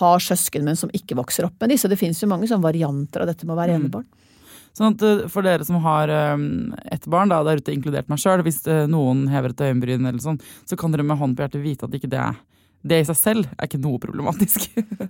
har 0.00 0.22
søsken, 0.22 0.64
men 0.66 0.78
som 0.78 0.90
ikke 0.94 1.16
vokser 1.18 1.46
opp 1.46 1.60
med 1.62 1.70
disse. 1.74 1.88
Det 1.88 1.98
finnes 1.98 2.18
jo 2.22 2.30
mange 2.30 2.48
sånne 2.50 2.66
varianter 2.66 3.22
av 3.22 3.30
dette 3.30 3.46
med 3.46 3.54
å 3.54 3.60
være 3.60 3.76
mm. 3.76 3.82
enebarn. 3.84 4.08
Sånn 4.76 4.92
at 4.92 5.04
eh, 5.06 5.22
For 5.32 5.46
dere 5.46 5.64
som 5.64 5.78
har 5.84 6.10
um, 6.34 6.74
ett 6.92 7.06
barn, 7.08 7.30
da, 7.32 7.40
der 7.46 7.62
ute 7.62 7.72
inkludert 7.72 8.10
meg 8.12 8.20
sjøl, 8.20 8.42
hvis 8.44 8.60
uh, 8.68 8.84
noen 8.90 9.24
hever 9.32 9.54
et 9.54 9.64
øyenbryn, 9.68 10.04
eller 10.04 10.20
sånn, 10.22 10.42
så 10.68 10.78
kan 10.78 10.92
dere 10.92 11.06
med 11.06 11.20
hånd 11.20 11.38
på 11.38 11.46
hjertet 11.46 11.64
vite 11.64 11.88
at 11.88 11.96
ikke 11.96 12.12
det 12.12 12.26
det 12.86 13.00
i 13.02 13.06
seg 13.08 13.16
selv 13.18 13.46
er 13.56 13.66
ikke 13.66 13.80
noe 13.82 13.98
problematisk. 13.98 14.68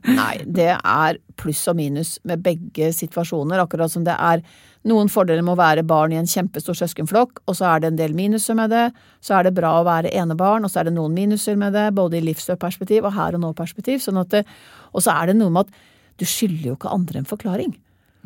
Nei, 0.09 0.39
det 0.47 0.71
er 0.77 1.19
pluss 1.37 1.61
og 1.69 1.77
minus 1.77 2.15
med 2.25 2.41
begge 2.45 2.89
situasjoner. 2.97 3.61
Akkurat 3.61 3.93
som 3.93 4.07
det 4.07 4.15
er 4.17 4.41
noen 4.87 5.11
fordeler 5.11 5.43
med 5.45 5.57
å 5.57 5.61
være 5.61 5.85
barn 5.87 6.15
i 6.15 6.21
en 6.21 6.29
kjempestor 6.31 6.77
søskenflokk, 6.79 7.43
og 7.47 7.59
så 7.59 7.69
er 7.73 7.83
det 7.83 7.91
en 7.91 7.99
del 7.99 8.15
minuser 8.17 8.57
med 8.59 8.71
det. 8.75 8.85
Så 9.25 9.35
er 9.37 9.47
det 9.47 9.57
bra 9.57 9.75
å 9.81 9.87
være 9.87 10.13
enebarn, 10.15 10.67
og 10.67 10.73
så 10.73 10.83
er 10.83 10.91
det 10.91 10.97
noen 10.97 11.17
minuser 11.17 11.59
med 11.59 11.75
det, 11.77 11.89
både 11.97 12.21
i 12.21 12.27
livsløpperspektiv 12.29 13.09
og 13.09 13.17
her 13.17 13.39
og 13.39 13.43
nå-perspektiv. 13.43 13.99
Sånn 14.05 14.23
og 14.23 15.03
så 15.03 15.17
er 15.17 15.33
det 15.33 15.41
noe 15.41 15.53
med 15.53 15.67
at 15.67 15.83
du 16.17 16.25
skylder 16.25 16.71
jo 16.71 16.79
ikke 16.79 16.95
andre 16.95 17.21
en 17.21 17.29
forklaring. 17.29 17.75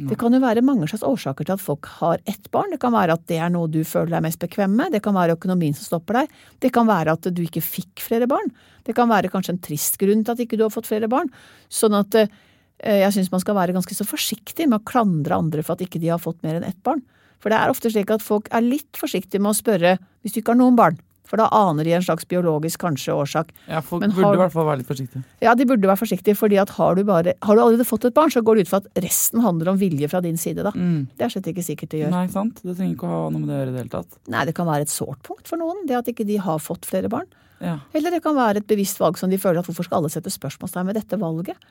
Det 0.09 0.17
kan 0.17 0.33
jo 0.33 0.41
være 0.41 0.63
mange 0.65 0.87
slags 0.89 1.05
årsaker 1.05 1.45
til 1.45 1.59
at 1.59 1.61
folk 1.61 1.89
har 1.99 2.23
ett 2.31 2.47
barn. 2.55 2.71
Det 2.73 2.79
kan 2.81 2.95
være 2.95 3.19
at 3.19 3.27
det 3.29 3.37
er 3.43 3.51
noe 3.53 3.69
du 3.69 3.83
føler 3.85 4.15
deg 4.15 4.25
mest 4.25 4.41
bekvem 4.41 4.73
med. 4.79 4.95
Det 4.95 5.03
kan 5.05 5.17
være 5.17 5.35
økonomien 5.37 5.77
som 5.77 5.85
stopper 5.91 6.23
deg. 6.23 6.37
Det 6.65 6.71
kan 6.73 6.89
være 6.89 7.17
at 7.19 7.29
du 7.29 7.43
ikke 7.45 7.61
fikk 7.65 8.01
flere 8.01 8.29
barn. 8.31 8.49
Det 8.87 8.95
kan 8.97 9.11
være 9.11 9.29
kanskje 9.33 9.59
en 9.59 9.61
trist 9.67 9.99
grunn 10.01 10.25
til 10.25 10.33
at 10.33 10.41
ikke 10.41 10.57
du 10.57 10.65
har 10.65 10.73
fått 10.73 10.89
flere 10.89 11.11
barn. 11.11 11.29
Sånn 11.69 11.99
at 11.99 12.17
eh, 12.17 12.33
jeg 12.81 13.13
syns 13.17 13.31
man 13.33 13.43
skal 13.43 13.59
være 13.59 13.75
ganske 13.77 13.97
så 13.97 14.07
forsiktig 14.09 14.69
med 14.69 14.81
å 14.81 14.87
klandre 14.89 15.37
andre 15.37 15.65
for 15.67 15.77
at 15.77 15.85
ikke 15.85 16.01
de 16.01 16.13
har 16.13 16.23
fått 16.23 16.41
mer 16.47 16.59
enn 16.59 16.69
ett 16.69 16.81
barn. 16.87 17.03
For 17.41 17.53
det 17.53 17.61
er 17.61 17.73
ofte 17.73 17.93
slik 17.93 18.11
at 18.13 18.25
folk 18.25 18.51
er 18.53 18.65
litt 18.65 18.99
forsiktige 19.01 19.41
med 19.41 19.55
å 19.55 19.59
spørre 19.59 19.97
hvis 20.21 20.35
du 20.35 20.43
ikke 20.43 20.55
har 20.55 20.61
noen 20.61 20.77
barn. 20.79 20.99
For 21.31 21.39
da 21.39 21.47
aner 21.55 21.87
de 21.87 21.93
en 21.95 22.03
slags 22.03 22.27
biologisk 22.27 22.81
kanskje 22.83 23.15
årsak. 23.15 23.53
Ja, 23.71 23.79
folk 23.87 24.03
Men 24.03 24.11
burde 24.17 24.33
i 24.35 24.41
hvert 24.41 24.55
fall 24.55 24.67
være 24.67 24.81
litt 24.81 24.89
forsiktige. 24.91 25.23
Ja, 25.45 25.55
de 25.55 25.67
burde 25.69 25.87
være 25.87 26.01
forsiktige, 26.01 26.35
fordi 26.35 26.59
at 26.59 26.73
har 26.75 26.99
du, 26.99 27.05
bare, 27.07 27.37
har 27.39 27.57
du 27.57 27.63
allerede 27.63 27.87
fått 27.87 28.09
et 28.09 28.17
barn, 28.17 28.33
så 28.35 28.43
går 28.43 28.59
det 28.59 28.65
ut 28.67 28.73
fra 28.73 28.81
at 28.83 29.05
resten 29.05 29.45
handler 29.45 29.71
om 29.71 29.79
vilje 29.79 30.11
fra 30.11 30.23
din 30.25 30.41
side, 30.41 30.65
da. 30.67 30.75
Mm. 30.75 31.05
Det 31.15 31.27
er 31.27 31.35
slett 31.37 31.53
ikke 31.53 31.67
sikkert 31.69 31.95
det 31.95 32.03
gjør. 32.03 32.17
Nei, 32.17 32.25
sant. 32.35 32.59
Det 32.65 32.75
trenger 32.75 32.97
ikke 32.97 33.07
å 33.07 33.13
ha 33.13 33.21
noe 33.31 33.45
med 33.45 33.53
det 33.53 33.55
å 33.55 33.61
gjøre 33.61 33.71
i 33.71 33.77
det 33.77 33.83
hele 33.85 33.95
tatt. 33.95 34.19
Nei, 34.35 34.43
det 34.49 34.57
kan 34.59 34.71
være 34.73 34.89
et 34.89 34.95
sårt 34.97 35.23
punkt 35.29 35.53
for 35.53 35.63
noen, 35.63 35.85
det 35.87 36.01
at 36.01 36.11
ikke 36.11 36.27
de 36.27 36.41
har 36.43 36.59
fått 36.65 36.91
flere 36.91 37.13
barn. 37.13 37.31
Ja. 37.63 37.77
Eller 37.95 38.17
det 38.17 38.23
kan 38.25 38.35
være 38.35 38.65
et 38.65 38.67
bevisst 38.67 38.99
valg 38.99 39.21
som 39.21 39.31
de 39.31 39.39
føler 39.39 39.63
at 39.63 39.71
hvorfor 39.71 39.87
skal 39.87 40.01
alle 40.01 40.11
sette 40.11 40.33
spørsmålstegn 40.35 40.91
ved 40.91 40.99
dette 40.99 41.21
valget? 41.21 41.71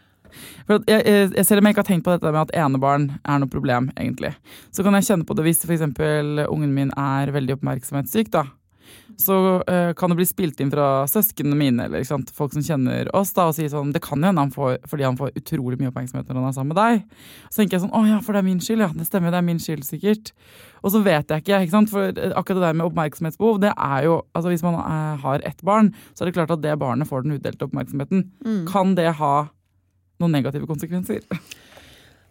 For 0.67 0.83
jeg, 0.89 1.05
jeg, 1.05 1.45
Selv 1.47 1.61
om 1.61 1.69
jeg 1.69 1.75
ikke 1.75 1.85
har 1.85 1.91
tenkt 1.91 2.07
på 2.07 2.15
dette 2.15 2.31
med 2.31 2.41
at 2.45 2.55
enebarn 2.65 3.09
er 3.23 3.41
noe 3.41 3.51
problem, 3.51 3.91
egentlig, 3.97 4.35
så 4.75 4.85
kan 4.85 4.97
jeg 4.97 5.09
kjenne 5.09 5.27
på 5.27 5.37
det 5.37 5.47
hvis 5.47 5.65
f.eks. 5.65 5.85
ungen 6.49 6.73
min 6.75 6.93
er 6.97 7.33
veldig 7.35 7.59
oppmerksomhetssyk. 7.59 8.31
da, 8.33 8.47
så 9.17 9.35
uh, 9.69 9.93
kan 9.93 10.09
det 10.09 10.15
bli 10.15 10.25
spilt 10.27 10.61
inn 10.63 10.71
fra 10.71 11.03
søsknene 11.09 11.57
mine 11.57 11.87
eller 11.89 12.05
sant, 12.07 12.31
folk 12.35 12.53
som 12.55 12.63
kjenner 12.63 13.09
oss, 13.15 13.33
da, 13.35 13.49
og 13.49 13.57
si 13.57 13.67
sånn 13.71 13.91
Det 13.95 14.01
kan 14.03 14.21
jo 14.21 14.29
hende 14.29 14.45
han 14.45 14.53
får 14.53 14.77
fordi 14.89 15.05
han 15.07 15.17
får 15.19 15.35
utrolig 15.39 15.79
mye 15.81 15.91
oppmerksomhet 15.91 16.29
når 16.29 16.39
han 16.39 16.47
er 16.49 16.55
sammen 16.55 16.73
med 16.73 16.79
deg. 16.79 17.27
Så 17.49 17.61
tenker 17.61 17.77
jeg 17.77 17.83
sånn 17.85 17.95
Å 17.99 18.03
ja, 18.07 18.21
for 18.23 18.35
det 18.35 18.43
er 18.43 18.47
min 18.47 18.63
skyld. 18.63 18.85
Ja, 18.85 18.89
det 18.95 19.09
stemmer, 19.09 19.33
det 19.33 19.41
er 19.41 19.47
min 19.49 19.61
skyld, 19.61 19.83
sikkert. 19.87 20.33
Og 20.79 20.93
så 20.93 21.03
vet 21.03 21.31
jeg 21.33 21.43
ikke, 21.43 21.61
ikke 21.65 21.75
sant, 21.75 21.91
for 21.91 22.09
eh, 22.13 22.33
akkurat 22.39 22.61
det 22.61 22.67
der 22.69 22.79
med 22.79 22.87
oppmerksomhetsbehov, 22.87 23.61
det 23.65 23.73
er 23.75 24.07
jo 24.07 24.19
Altså 24.37 24.53
hvis 24.53 24.63
man 24.63 24.79
er, 24.79 25.19
har 25.19 25.43
ett 25.47 25.63
barn, 25.65 25.91
så 26.13 26.23
er 26.23 26.29
det 26.29 26.37
klart 26.37 26.53
at 26.55 26.63
det 26.63 26.79
barnet 26.79 27.09
får 27.09 27.25
den 27.25 27.35
utdelte 27.35 27.67
oppmerksomheten. 27.67 28.29
Mm. 28.45 28.61
Kan 28.69 28.95
det 28.95 29.09
ha 29.19 29.49
noen 30.19 30.35
negative 30.35 30.67
konsekvenser? 30.69 31.25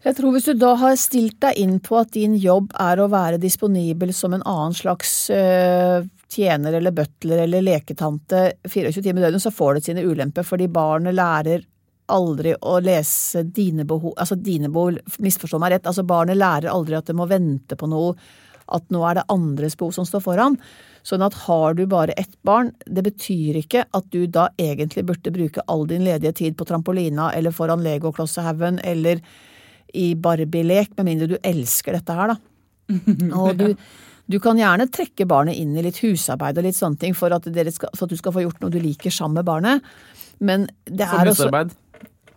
Jeg 0.04 0.14
tror 0.14 0.30
hvis 0.34 0.46
du 0.46 0.54
da 0.54 0.74
har 0.78 0.94
stilt 1.00 1.40
deg 1.42 1.58
inn 1.58 1.78
på 1.82 1.96
at 1.98 2.12
din 2.14 2.36
jobb 2.38 2.70
er 2.78 3.00
å 3.02 3.08
være 3.10 3.40
disponibel 3.42 4.12
som 4.14 4.36
en 4.36 4.44
annen 4.46 4.76
slags 4.76 5.14
øh, 5.34 6.06
tjener 6.30 6.76
eller 6.78 6.94
butler 6.94 7.42
eller 7.42 7.64
leketante 7.66 8.44
24 8.62 9.02
timer 9.02 9.24
i 9.24 9.26
døgnet, 9.26 9.42
så 9.42 9.54
får 9.54 9.74
det 9.74 9.84
sine 9.88 10.04
ulemper, 10.06 10.46
fordi 10.46 10.70
barnet 10.70 11.18
lærer 11.18 11.66
aldri 12.14 12.54
å 12.54 12.78
lese 12.80 13.42
dine 13.44 13.84
behov 13.84 14.14
Altså 14.16 14.38
dine 14.40 14.70
behov, 14.72 14.96
misforstå 15.20 15.58
meg 15.60 15.74
rett, 15.74 15.90
altså 15.90 16.06
barnet 16.08 16.38
lærer 16.38 16.70
aldri 16.72 16.96
at 16.96 17.10
det 17.10 17.16
må 17.18 17.26
vente 17.28 17.76
på 17.76 17.90
noe, 17.90 18.14
at 18.74 18.84
nå 18.94 19.02
er 19.08 19.18
det 19.18 19.26
andres 19.32 19.76
behov 19.78 19.94
som 19.96 20.06
står 20.08 20.22
foran. 20.24 20.58
Sånn 21.06 21.24
at 21.24 21.36
har 21.46 21.76
du 21.78 21.84
bare 21.88 22.16
ett 22.20 22.34
barn, 22.46 22.72
det 22.86 23.04
betyr 23.06 23.60
ikke 23.62 23.86
at 23.96 24.08
du 24.12 24.26
da 24.26 24.48
egentlig 24.60 25.06
burde 25.08 25.32
bruke 25.34 25.64
all 25.70 25.86
din 25.88 26.04
ledige 26.06 26.34
tid 26.42 26.58
på 26.58 26.66
trampolina 26.68 27.30
eller 27.36 27.54
foran 27.54 27.84
Lego-klossehaugen 27.84 28.82
eller 28.84 29.22
i 29.96 30.12
Barbie-lek, 30.14 30.92
med 30.98 31.08
mindre 31.08 31.30
du 31.30 31.38
elsker 31.40 31.96
dette 31.96 32.12
her, 32.12 32.34
da. 32.34 32.38
Og 33.40 33.56
du, 33.56 33.66
du 34.28 34.36
kan 34.44 34.58
gjerne 34.60 34.88
trekke 34.92 35.24
barnet 35.28 35.56
inn 35.56 35.76
i 35.76 35.84
litt 35.84 36.00
husarbeid 36.04 36.60
og 36.60 36.66
litt 36.68 36.76
sånne 36.76 37.00
ting 37.00 37.16
for 37.16 37.32
at, 37.32 37.48
skal, 37.48 37.92
for 37.94 38.04
at, 38.04 38.12
du 38.12 38.20
skal 38.20 38.34
få 38.34 38.44
gjort 38.44 38.60
noe 38.64 38.72
du 38.72 38.80
liker 38.82 39.14
sammen 39.14 39.40
med 39.40 39.48
barnet. 39.48 39.92
Men 40.44 40.68
det 40.84 41.08
er 41.08 41.30
husarbeid? 41.30 41.72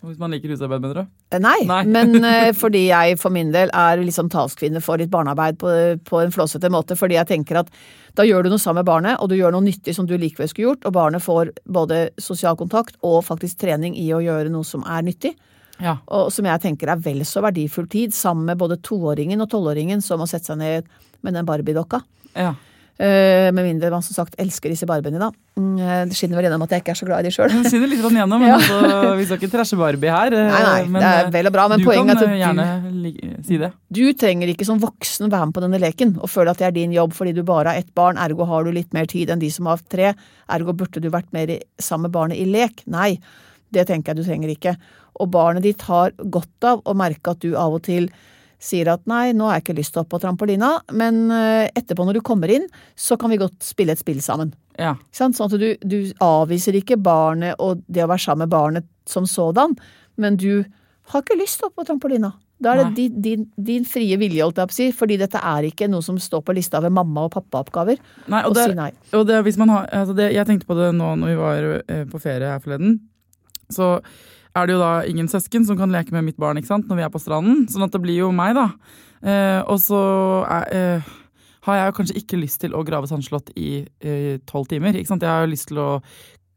Hvis 0.02 0.18
man 0.18 0.34
liker 0.34 0.50
husarbeid, 0.50 0.82
bedre? 0.82 1.04
Eh, 1.30 1.40
Nei, 1.42 1.60
Nei. 1.70 1.84
men 1.96 2.24
eh, 2.26 2.50
fordi 2.58 2.88
jeg 2.88 3.20
for 3.22 3.34
min 3.34 3.52
del 3.54 3.70
er 3.78 4.02
liksom 4.02 4.32
talskvinne 4.34 4.82
for 4.82 4.98
litt 5.02 5.12
barnearbeid 5.14 5.60
på, 5.62 5.74
på 6.08 6.22
en 6.24 6.34
flåsete 6.34 6.72
måte. 6.74 6.98
Fordi 6.98 7.20
jeg 7.20 7.30
tenker 7.30 7.62
at 7.62 7.70
da 8.18 8.26
gjør 8.28 8.44
du 8.44 8.52
noe 8.54 8.62
sammen 8.62 8.82
med 8.82 8.90
barnet, 8.90 9.20
og 9.22 9.30
du 9.30 9.38
gjør 9.38 9.54
noe 9.56 9.66
nyttig 9.66 9.94
som 9.96 10.08
du 10.10 10.16
likevel 10.18 10.50
skulle 10.50 10.72
gjort, 10.72 10.88
og 10.90 10.96
barnet 10.98 11.24
får 11.24 11.54
både 11.70 12.02
sosial 12.20 12.58
kontakt 12.60 12.98
og 13.06 13.22
faktisk 13.28 13.62
trening 13.62 13.96
i 13.96 14.10
å 14.16 14.24
gjøre 14.24 14.52
noe 14.52 14.68
som 14.68 14.84
er 14.90 15.06
nyttig. 15.06 15.36
Ja. 15.82 15.96
Og 16.14 16.28
som 16.34 16.46
jeg 16.46 16.62
tenker 16.62 16.92
er 16.94 17.00
vel 17.02 17.24
så 17.26 17.42
verdifull 17.46 17.88
tid, 17.90 18.14
sammen 18.14 18.50
med 18.50 18.60
både 18.62 18.82
toåringen 18.86 19.42
og 19.42 19.50
tolvåringen 19.54 20.04
som 20.06 20.22
å 20.22 20.28
sette 20.30 20.52
seg 20.52 20.60
ned 20.62 20.92
med 21.22 21.38
den 21.38 21.48
Barbie-dokka. 21.48 22.02
ja. 22.36 22.56
Eh, 23.02 23.48
med 23.50 23.66
mindre 23.66 23.90
man 23.90 24.04
som 24.06 24.14
sagt 24.14 24.36
elsker 24.38 24.70
disse 24.70 24.86
barbiene, 24.86 25.18
da. 25.18 25.32
Mm, 25.58 25.70
eh, 25.82 26.02
Det 26.06 26.14
skinner 26.14 26.38
vel 26.38 26.46
gjennom 26.46 26.62
at 26.68 26.70
jeg 26.76 26.84
ikke 26.84 26.92
er 26.94 27.00
så 27.00 27.06
glad 27.08 27.24
i 27.26 27.30
de 27.30 27.32
sjøl. 27.34 27.50
Jeg 27.50 27.72
skinner 27.72 27.90
litt 27.90 28.04
gjennom, 28.04 28.38
men 28.44 28.50
Ja. 28.52 28.58
altså, 28.60 29.16
vi 29.18 29.26
skal 29.26 29.38
ikke 29.40 29.50
trashe 29.56 29.78
Barbie 29.80 30.12
her. 30.14 30.28
eh, 30.38 30.52
Nei, 30.52 30.62
nei, 30.62 30.84
men, 30.86 31.02
det 31.02 31.10
er 31.10 31.32
vel 31.34 31.48
og 31.50 31.54
bra, 31.56 31.68
men 31.72 31.80
poenget 31.82 32.22
er 32.22 32.22
at 32.22 32.30
du- 32.30 32.38
gjerne 32.44 33.46
si 33.48 33.58
det. 33.58 33.72
Du 33.92 34.04
trenger 34.14 34.48
ikke 34.54 34.66
som 34.70 34.80
voksen 34.80 35.32
være 35.32 35.48
med 35.50 35.54
på 35.56 35.62
denne 35.66 35.80
leken 35.82 36.14
og 36.22 36.30
føle 36.30 36.52
at 36.54 36.58
det 36.62 36.68
er 36.68 36.72
din 36.78 36.92
jobb 36.94 37.14
fordi 37.18 37.34
du 37.34 37.42
bare 37.44 37.72
har 37.74 37.78
ett 37.82 37.90
barn, 37.96 38.18
ergo 38.22 38.46
har 38.46 38.64
du 38.64 38.72
litt 38.72 38.94
mer 38.94 39.06
tid 39.10 39.30
enn 39.34 39.40
de 39.40 39.50
som 39.50 39.66
har 39.66 39.80
tre, 39.90 40.14
ergo 40.48 40.72
burde 40.72 41.02
du 41.02 41.10
vært 41.10 41.34
mer 41.34 41.50
i- 41.50 41.62
sammen 41.80 42.04
med 42.04 42.12
barnet 42.12 42.38
i 42.38 42.46
lek. 42.46 42.84
Nei, 42.86 43.18
det 43.72 43.88
tenker 43.88 44.14
jeg 44.14 44.18
du 44.18 44.24
trenger 44.30 44.54
ikke. 44.56 44.78
Og 45.20 45.32
barnet 45.32 45.64
ditt 45.64 45.82
har 45.90 46.12
godt 46.30 46.64
av 46.64 46.84
å 46.84 46.94
merke 46.96 47.32
at 47.32 47.40
du 47.40 47.56
av 47.56 47.74
og 47.74 47.82
til 47.82 48.10
sier 48.62 48.92
at 48.94 49.08
nei, 49.10 49.32
nå 49.34 49.48
har 49.48 49.58
jeg 49.58 49.66
ikke 49.66 49.78
lyst 49.80 49.96
til 49.96 50.02
å 50.02 50.06
opp 50.06 50.12
på 50.14 50.20
trampolina, 50.22 50.76
men 50.98 51.24
eh, 51.34 51.72
etterpå 51.74 52.06
når 52.06 52.20
du 52.20 52.26
kommer 52.26 52.52
inn, 52.54 52.68
så 52.96 53.18
kan 53.20 53.34
vi 53.34 53.40
godt 53.42 53.58
spille 53.66 53.96
et 53.96 54.02
spill 54.02 54.22
sammen. 54.24 54.54
Ja. 54.78 54.94
Sånn 55.16 55.34
at 55.34 55.58
du, 55.58 55.72
du 55.82 55.98
avviser 56.22 56.78
ikke 56.78 57.00
barnet 57.02 57.58
og 57.62 57.82
det 57.88 58.06
å 58.06 58.12
være 58.12 58.26
sammen 58.26 58.46
med 58.46 58.54
barnet 58.54 58.88
som 59.10 59.26
sådan, 59.30 59.76
men 60.22 60.38
du 60.40 60.64
har 61.12 61.26
ikke 61.26 61.40
lyst 61.40 61.60
til 61.60 61.68
å 61.68 61.72
opp 61.72 61.82
på 61.82 61.88
trampolina. 61.90 62.32
Da 62.62 62.76
er 62.76 62.84
det 62.84 62.94
din, 63.00 63.22
din, 63.26 63.46
din 63.58 63.86
frie 63.90 64.18
vilje, 64.22 64.44
holdt 64.46 64.60
jeg 64.62 64.70
på 64.70 64.76
å 64.76 64.78
si, 64.78 64.88
fordi 64.94 65.18
dette 65.18 65.40
er 65.42 65.66
ikke 65.66 65.88
noe 65.90 66.06
som 66.06 66.20
står 66.22 66.44
på 66.46 66.54
lista 66.54 66.78
ved 66.84 66.94
mamma- 66.94 67.24
og 67.26 67.32
pappaoppgaver. 67.34 67.98
Nei, 68.30 68.42
og 68.46 68.54
det, 68.54 68.68
si 68.70 68.78
nei. 68.78 68.92
Og 69.18 69.26
det, 69.26 69.40
hvis 69.48 69.58
man 69.58 69.74
har, 69.74 69.88
altså 70.04 70.14
det, 70.18 70.28
jeg 70.36 70.46
tenkte 70.46 70.70
på 70.70 70.78
det 70.78 70.92
nå 70.94 71.16
når 71.18 71.32
vi 71.32 71.40
var 71.40 71.70
eh, 71.82 72.04
på 72.12 72.22
ferie 72.22 72.54
her 72.54 72.62
forleden. 72.62 73.00
Så 73.74 73.96
er 74.58 74.68
det 74.68 74.76
jo 74.76 74.82
da 74.82 74.92
ingen 75.08 75.30
søsken 75.32 75.66
som 75.68 75.78
kan 75.80 75.94
leke 75.94 76.14
med 76.16 76.26
mitt 76.28 76.40
barn 76.42 76.60
ikke 76.60 76.72
sant, 76.72 76.90
når 76.90 77.00
vi 77.00 77.06
er 77.06 77.14
på 77.14 77.22
stranden. 77.24 77.64
Sånn 77.72 77.86
at 77.88 77.96
det 77.96 78.02
blir 78.04 78.20
jo 78.20 78.34
meg, 78.36 78.58
da. 78.58 78.68
Eh, 79.22 79.62
og 79.64 79.80
så 79.80 80.02
er, 80.50 80.68
eh, 80.76 81.10
har 81.68 81.78
jeg 81.78 81.88
jo 81.88 81.96
kanskje 82.00 82.20
ikke 82.24 82.42
lyst 82.42 82.62
til 82.64 82.76
å 82.76 82.84
grave 82.88 83.08
sandslott 83.10 83.54
i 83.56 83.86
eh, 84.02 84.38
tolv 84.50 84.68
timer. 84.72 84.98
Ikke 84.98 85.14
sant? 85.14 85.24
Jeg 85.24 85.32
har 85.32 85.46
jo 85.46 85.54
lyst 85.54 85.70
til 85.72 85.82
å 85.82 85.90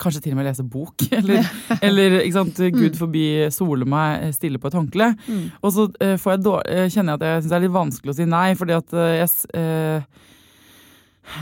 kanskje 0.00 0.24
til 0.24 0.34
og 0.34 0.40
med 0.40 0.48
lese 0.48 0.64
bok. 0.66 1.06
Eller, 1.18 1.46
eller 1.84 2.18
ikke 2.24 2.38
sant, 2.40 2.60
gud 2.74 2.98
forby 2.98 3.24
sole 3.54 3.86
meg 3.88 4.34
stille 4.34 4.58
på 4.60 4.70
et 4.70 4.76
håndkle. 4.78 5.10
Og 5.62 5.70
så 5.74 5.88
eh, 6.02 6.16
får 6.20 6.34
jeg 6.36 6.44
eh, 6.66 6.88
kjenner 6.90 7.14
jeg 7.14 7.20
at 7.20 7.26
jeg 7.28 7.44
syns 7.44 7.52
det 7.52 7.58
er 7.58 7.66
litt 7.66 7.76
vanskelig 7.78 8.14
å 8.14 8.18
si 8.18 8.26
nei, 8.28 8.48
fordi 8.58 8.76
at 8.76 8.96
eh, 8.98 9.12
jeg 9.20 9.30
eh, 9.60 10.24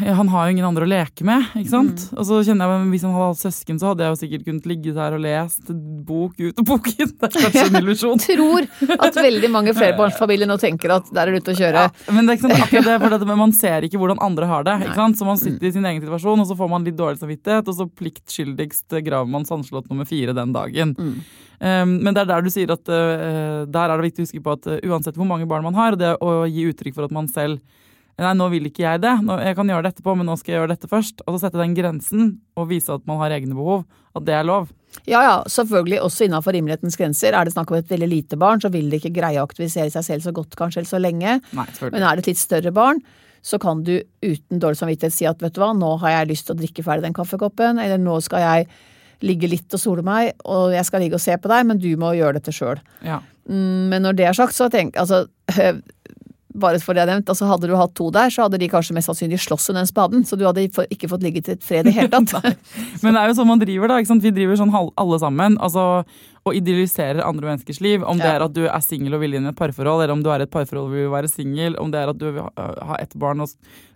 ja, 0.04 0.12
han 0.14 0.28
har 0.30 0.46
jo 0.46 0.54
ingen 0.54 0.66
andre 0.66 0.86
å 0.86 0.88
leke 0.88 1.24
med, 1.26 1.48
ikke 1.58 1.72
sant? 1.72 2.04
Og 2.14 2.26
så 2.28 2.38
kjenner 2.46 2.70
jeg, 2.70 2.84
Hvis 2.92 3.04
han 3.06 3.14
hadde 3.16 3.30
hatt 3.32 3.40
søsken, 3.40 3.80
så 3.80 3.90
hadde 3.90 4.04
jeg 4.04 4.14
jo 4.14 4.18
sikkert 4.20 4.44
kunnet 4.46 4.68
ligge 4.70 4.94
der 4.94 5.16
og 5.16 5.22
lest 5.24 5.72
bok 6.06 6.38
ut 6.38 6.62
og 6.62 6.68
bok 6.68 6.86
inn. 6.92 7.10
Det 7.10 7.28
er 7.28 7.34
kanskje 7.34 7.64
en 7.66 7.78
illusjon. 7.82 8.22
Tror 8.22 8.68
at 8.94 9.18
veldig 9.18 9.50
mange 9.52 9.74
flerbarnsfamilier 9.76 10.48
nå 10.48 10.56
tenker 10.62 10.94
at 10.96 11.10
der 11.10 11.26
er 11.26 11.34
du 11.34 11.42
ute 11.42 11.54
å 11.54 11.58
kjøre. 11.58 11.84
Men 12.14 12.22
det 12.22 12.34
er 12.34 12.38
ikke 12.38 12.46
sant, 12.46 12.64
akkurat 12.68 12.88
det, 12.88 12.96
for 13.02 13.16
det, 13.26 13.38
man 13.42 13.56
ser 13.58 13.88
ikke 13.88 14.02
hvordan 14.02 14.22
andre 14.22 14.50
har 14.52 14.66
det. 14.70 14.78
ikke 14.86 15.00
sant? 15.02 15.18
Så 15.18 15.28
man 15.28 15.42
sitter 15.42 15.68
i 15.68 15.74
sin 15.74 15.90
egen 15.90 16.02
situasjon, 16.04 16.46
og 16.46 16.50
så 16.52 16.58
får 16.62 16.72
man 16.72 16.86
litt 16.86 16.98
dårlig 16.98 17.22
samvittighet, 17.22 17.68
og 17.68 17.78
så 17.80 17.90
pliktskyldigst 17.90 19.00
graver 19.02 19.34
man 19.34 19.48
sandslott 19.48 19.90
nummer 19.90 20.08
fire 20.08 20.36
den 20.38 20.54
dagen. 20.54 20.96
Um, 21.62 21.98
men 22.02 22.10
det 22.10 22.24
er 22.24 22.30
der 22.32 22.42
du 22.42 22.50
sier 22.50 22.70
at 22.74 22.88
uh, 22.90 23.62
der 23.70 23.92
er 23.92 23.98
det 23.98 24.08
viktig 24.08 24.24
å 24.24 24.26
huske 24.26 24.42
på 24.42 24.56
at 24.56 24.66
uh, 24.66 24.80
uansett 24.90 25.18
hvor 25.18 25.28
mange 25.28 25.46
barn 25.50 25.62
man 25.66 25.78
har, 25.78 25.94
det 25.98 26.16
å 26.18 26.42
gi 26.50 26.64
uttrykk 26.70 26.96
for 26.96 27.06
at 27.06 27.14
man 27.14 27.30
selv 27.30 27.60
Nei, 28.20 28.35
nå 28.37 28.46
vil 28.53 28.68
ikke 28.68 28.85
jeg 28.85 29.01
det. 29.03 29.14
Nå, 29.25 29.38
jeg 29.40 29.57
kan 29.57 29.70
gjøre 29.72 29.87
det 29.87 29.94
etterpå, 29.94 30.14
men 30.18 30.29
nå 30.29 30.37
skal 30.38 30.53
jeg 30.53 30.61
gjøre 30.61 30.75
dette 30.75 30.90
først. 30.90 31.25
Og 31.25 31.35
så 31.35 31.46
sette 31.46 31.61
den 31.61 31.75
grensen 31.75 32.29
og 32.61 32.68
vise 32.70 32.92
at 32.92 33.07
man 33.09 33.18
har 33.22 33.35
egne 33.38 33.57
behov. 33.57 33.87
At 34.12 34.27
det 34.29 34.35
er 34.37 34.44
lov. 34.46 34.68
Ja 35.09 35.22
ja, 35.25 35.37
selvfølgelig 35.48 36.03
også 36.05 36.27
innafor 36.27 36.53
rimelighetens 36.53 36.98
grenser. 37.01 37.33
Er 37.33 37.48
det 37.48 37.55
snakk 37.55 37.72
om 37.72 37.79
et 37.79 37.88
veldig 37.90 38.11
lite 38.11 38.37
barn, 38.38 38.61
så 38.61 38.68
vil 38.70 38.90
det 38.92 39.01
ikke 39.01 39.14
greie 39.16 39.40
å 39.40 39.46
aktivisere 39.48 39.88
seg 39.94 40.05
selv 40.05 40.27
så 40.27 40.35
godt 40.37 40.57
kanskje 40.61 40.83
eller 40.83 40.92
så 40.92 41.01
lenge. 41.01 41.38
Nei, 41.57 41.66
Men 41.88 42.03
er 42.05 42.16
det 42.20 42.27
et 42.27 42.35
litt 42.35 42.42
større 42.42 42.75
barn, 42.77 43.01
så 43.42 43.59
kan 43.59 43.81
du 43.83 43.96
uten 44.22 44.61
dårlig 44.62 44.79
samvittighet 44.79 45.16
si 45.16 45.27
at 45.27 45.40
vet 45.42 45.57
du 45.57 45.62
hva, 45.64 45.72
nå 45.75 45.96
har 46.05 46.18
jeg 46.18 46.31
lyst 46.35 46.46
til 46.46 46.55
å 46.55 46.61
drikke 46.61 46.85
ferdig 46.87 47.09
den 47.09 47.16
kaffekoppen, 47.16 47.81
eller 47.83 47.98
nå 47.98 48.20
skal 48.22 48.44
jeg 48.44 48.68
ligge 49.25 49.48
litt 49.51 49.72
og 49.75 49.81
sole 49.81 50.05
meg, 50.07 50.35
og 50.44 50.75
jeg 50.77 50.87
skal 50.87 51.03
ligge 51.03 51.18
og 51.18 51.25
se 51.25 51.35
på 51.40 51.51
deg, 51.51 51.66
men 51.66 51.81
du 51.81 51.90
må 51.98 52.12
gjøre 52.18 52.38
dette 52.38 52.55
sjøl. 52.55 52.79
Ja. 53.07 53.20
Mm, 53.48 53.88
Men 53.90 54.05
når 54.05 54.18
det 54.18 54.29
er 54.29 54.37
sagt, 54.38 54.55
så 54.55 54.68
tenk 54.70 54.98
altså 55.01 55.25
bare 56.54 56.78
for 56.80 56.94
det 56.94 57.02
jeg 57.02 57.08
har 57.08 57.14
nevnt, 57.16 57.28
altså 57.28 57.46
Hadde 57.48 57.68
du 57.68 57.76
hatt 57.76 57.94
to 57.94 58.10
der, 58.10 58.28
så 58.30 58.42
hadde 58.46 58.58
de 58.58 58.68
kanskje 58.68 58.94
mest 58.94 59.08
sannsynlig 59.10 59.38
slåss 59.40 59.70
under 59.70 59.82
den 59.82 59.90
spaden. 59.92 60.24
Så 60.24 60.36
du 60.38 60.44
hadde 60.44 60.66
ikke 60.68 61.08
fått 61.08 61.22
ligget 61.22 61.48
i 61.48 61.56
fred 61.60 61.86
i 61.86 61.90
hele 61.96 62.08
tatt. 62.10 62.32
Men 63.02 63.14
det 63.14 63.20
er 63.22 63.28
jo 63.32 63.38
sånn 63.40 63.48
man 63.48 63.58
driver, 63.62 63.88
da. 63.88 63.98
ikke 64.02 64.12
sant? 64.14 64.22
Vi 64.22 64.30
driver 64.30 64.56
sånn 64.60 64.72
alle 64.96 65.18
sammen. 65.22 65.58
altså 65.58 66.04
Og 66.44 66.56
idealiserer 66.58 67.22
andre 67.22 67.52
menneskers 67.52 67.78
liv. 67.80 68.02
Om 68.02 68.18
det 68.18 68.26
Ja. 68.26 68.34
er 68.34 68.42
at 68.42 68.52
du 68.52 68.64
er 68.66 68.80
singel 68.82 69.14
og 69.14 69.20
vil 69.22 69.34
inn 69.38 69.44
i 69.46 69.48
et 69.52 69.56
parforhold, 69.56 70.02
eller 70.02 70.12
om 70.12 70.22
du 70.24 70.30
er 70.30 70.40
i 70.40 70.42
et 70.42 70.50
parforhold 70.50 70.88
og 70.90 70.96
vil 70.96 71.08
være 71.12 71.28
singel, 71.30 71.76
om 71.78 71.90
det 71.92 72.00
er 72.02 72.08
at 72.10 72.18
du 72.18 72.30
vil 72.32 72.42
ha 72.42 72.66
ha 72.82 72.96
ett 72.98 73.14
barn 73.14 73.40
og 73.40 73.48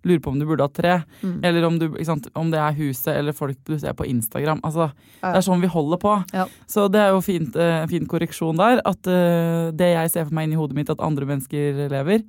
lurer 0.06 0.20
på 0.22 0.30
om 0.30 0.38
du 0.38 0.46
burde 0.46 0.62
ha 0.62 0.68
tre, 0.70 1.02
Mm. 1.24 1.40
eller 1.42 1.64
om, 1.66 1.78
du, 1.80 1.88
ikke 1.88 2.06
sant? 2.06 2.28
om 2.36 2.50
det 2.52 2.60
er 2.60 2.72
huset 2.78 3.16
eller 3.16 3.32
folk 3.32 3.56
du 3.66 3.76
ser 3.78 3.92
på 3.94 4.06
Instagram. 4.06 4.60
Altså, 4.62 4.92
Ja. 5.22 5.32
Det 5.32 5.38
er 5.42 5.50
sånn 5.50 5.60
vi 5.60 5.66
holder 5.66 5.98
på. 5.98 6.24
Ja. 6.32 6.46
Så 6.68 6.86
det 6.88 7.00
er 7.00 7.10
jo 7.10 7.20
fint, 7.20 7.56
en 7.56 7.88
fin 7.88 8.06
korreksjon 8.06 8.56
der. 8.56 8.80
At 8.86 9.04
eh, 9.08 9.72
det 9.74 9.90
jeg 9.96 10.10
ser 10.12 10.24
for 10.26 10.34
meg 10.34 10.46
inni 10.46 10.54
hodet 10.56 10.76
mitt 10.76 10.88
at 10.90 11.00
andre 11.02 11.26
mennesker 11.26 11.88
lever, 11.90 12.22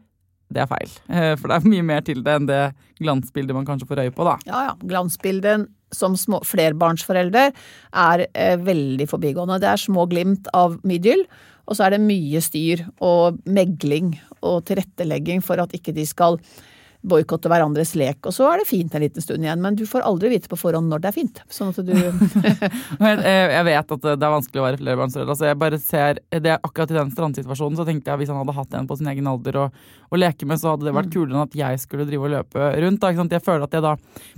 det 0.53 0.63
er 0.63 0.69
feil. 0.71 0.93
Eh, 1.11 1.33
For 1.39 1.51
det 1.51 1.57
er 1.57 1.71
mye 1.73 1.85
mer 1.85 2.05
til 2.07 2.21
det 2.23 2.35
enn 2.39 2.47
det 2.49 2.61
glansbildet 3.01 3.57
man 3.57 3.67
kanskje 3.67 3.89
får 3.89 4.05
øye 4.05 4.15
på, 4.15 4.27
da. 4.27 4.37
Ja 4.47 4.61
ja, 4.69 4.77
glansbildet 4.83 5.67
som 5.95 6.15
små, 6.19 6.41
flerbarnsforelder 6.43 7.51
er 7.51 8.25
eh, 8.33 8.55
veldig 8.59 9.07
forbigående. 9.11 9.59
Det 9.63 9.69
er 9.71 9.83
små 9.83 10.07
glimt 10.11 10.49
av 10.55 10.79
midyll, 10.87 11.23
og 11.67 11.75
så 11.77 11.87
er 11.87 11.95
det 11.95 12.03
mye 12.05 12.41
styr 12.43 12.85
og 13.03 13.39
megling 13.43 14.13
og 14.41 14.63
tilrettelegging 14.67 15.43
for 15.43 15.59
at 15.63 15.75
ikke 15.75 15.95
de 15.95 16.05
skal 16.07 16.39
boikotte 17.09 17.49
hverandres 17.51 17.93
lek. 17.99 18.19
Og 18.27 18.35
så 18.35 18.47
er 18.49 18.61
det 18.61 18.67
fint 18.69 18.93
en 18.95 19.03
liten 19.03 19.23
stund 19.23 19.45
igjen, 19.45 19.61
men 19.63 19.77
du 19.77 19.85
får 19.89 20.05
aldri 20.07 20.31
vite 20.33 20.51
på 20.51 20.59
forhånd 20.59 20.91
når 20.91 21.03
det 21.03 21.09
er 21.11 21.15
fint. 21.15 21.41
Sånn 21.53 21.71
at 21.71 21.79
du 21.87 21.93
jeg, 21.97 23.21
jeg 23.23 23.65
vet 23.67 23.93
at 23.97 24.07
det 24.07 24.15
er 24.15 24.33
vanskelig 24.33 24.61
å 24.61 24.67
være 24.67 24.81
flerbarnsforeldre. 24.81 25.35
Altså 25.35 25.49
jeg 25.49 25.59
bare 25.63 25.81
ser, 25.81 26.21
det 26.31 26.57
akkurat 26.57 26.93
i 26.93 26.99
den 26.99 27.13
strandsituasjonen 27.15 27.79
så 27.79 27.87
tenkte 27.87 28.11
jeg 28.11 28.15
at 28.17 28.23
hvis 28.23 28.33
han 28.33 28.41
hadde 28.41 28.57
hatt 28.59 28.77
en 28.79 28.89
på 28.89 28.99
sin 28.99 29.11
egen 29.11 29.31
alder 29.31 29.59
å, 29.63 29.65
å 30.11 30.21
leke 30.21 30.47
med, 30.49 30.61
så 30.61 30.73
hadde 30.73 30.87
det 30.87 30.95
vært 30.97 31.11
kulere 31.13 31.35
enn 31.35 31.45
at 31.47 31.57
jeg 31.57 31.83
skulle 31.83 32.07
drive 32.09 32.29
og 32.29 32.33
løpe 32.35 32.71
rundt. 32.83 33.01
Da, 33.01 33.11
ikke 33.11 33.23
sant? 33.23 33.37
Jeg 33.37 33.45
føler 33.47 33.67
at 33.67 33.77
jeg 33.77 33.85
da, 33.85 33.95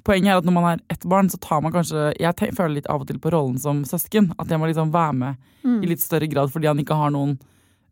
Poenget 0.07 0.33
er 0.33 0.41
at 0.41 0.47
når 0.47 0.55
man 0.55 0.71
er 0.71 0.83
ett 0.93 1.05
barn, 1.09 1.29
så 1.31 1.39
tar 1.41 1.61
man 1.63 1.73
kanskje 1.73 2.09
Jeg 2.19 2.55
føler 2.57 2.77
litt 2.79 2.89
av 2.91 3.03
og 3.03 3.09
til 3.09 3.19
på 3.21 3.31
rollen 3.33 3.59
som 3.61 3.83
søsken. 3.87 4.31
At 4.39 4.51
jeg 4.51 4.61
må 4.61 4.69
liksom 4.69 4.93
være 4.93 5.15
med 5.19 5.45
i 5.83 5.89
litt 5.89 6.01
større 6.03 6.29
grad 6.31 6.51
fordi 6.53 6.69
han 6.69 6.79
ikke 6.81 6.97
har 6.97 7.11
noen 7.13 7.35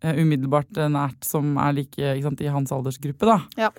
eh, 0.02 0.16
umiddelbart 0.22 0.78
eh, 0.80 0.92
nært 0.92 1.26
som 1.28 1.58
er 1.62 1.76
like 1.76 1.98
ikke 2.00 2.30
sant, 2.30 2.44
i 2.44 2.54
hans 2.54 2.74
aldersgruppe. 2.74 3.28
da. 3.28 3.40
Ja. 3.60 3.72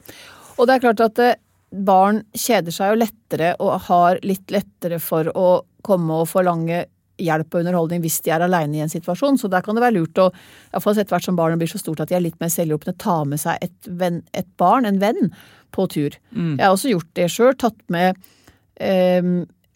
Og 0.58 0.68
det 0.68 0.76
er 0.76 0.84
klart 0.84 1.02
at 1.04 1.22
eh, 1.22 1.38
barn 1.70 2.22
kjeder 2.36 2.74
seg 2.74 2.92
jo 2.92 3.00
lettere 3.02 3.54
og 3.62 3.74
har 3.88 4.20
litt 4.26 4.50
lettere 4.52 5.00
for 5.02 5.28
å 5.36 5.48
komme 5.86 6.22
og 6.22 6.30
forlange 6.30 6.86
hjelp 7.18 7.54
og 7.54 7.64
underholdning 7.64 8.02
hvis 8.04 8.20
de 8.22 8.32
er 8.34 8.44
aleine 8.46 8.78
i 8.78 8.82
en 8.84 8.92
situasjon. 8.92 9.38
Så 9.40 9.50
der 9.50 9.64
kan 9.66 9.76
det 9.76 9.82
være 9.84 9.98
lurt 9.98 10.20
å, 10.22 10.28
iallfall 10.72 10.96
etter 10.96 11.16
hvert 11.16 11.26
som 11.26 11.38
barnet 11.38 11.60
blir 11.60 11.70
så 11.70 11.80
stort 11.80 12.02
at 12.02 12.10
de 12.10 12.18
er 12.18 12.24
litt 12.24 12.38
mer 12.42 12.52
selvhjulpne, 12.52 12.94
ta 13.00 13.20
med 13.28 13.42
seg 13.42 13.58
et, 13.64 13.76
venn, 14.00 14.22
et 14.38 14.48
barn, 14.60 14.88
en 14.88 15.00
venn, 15.02 15.32
på 15.74 15.84
tur. 15.92 16.14
Jeg 16.56 16.64
har 16.64 16.72
også 16.72 16.94
gjort 16.94 17.10
det 17.18 17.26
sjøl. 17.28 17.52
Tatt 17.60 17.76
med 17.92 18.16
eh, 18.80 19.26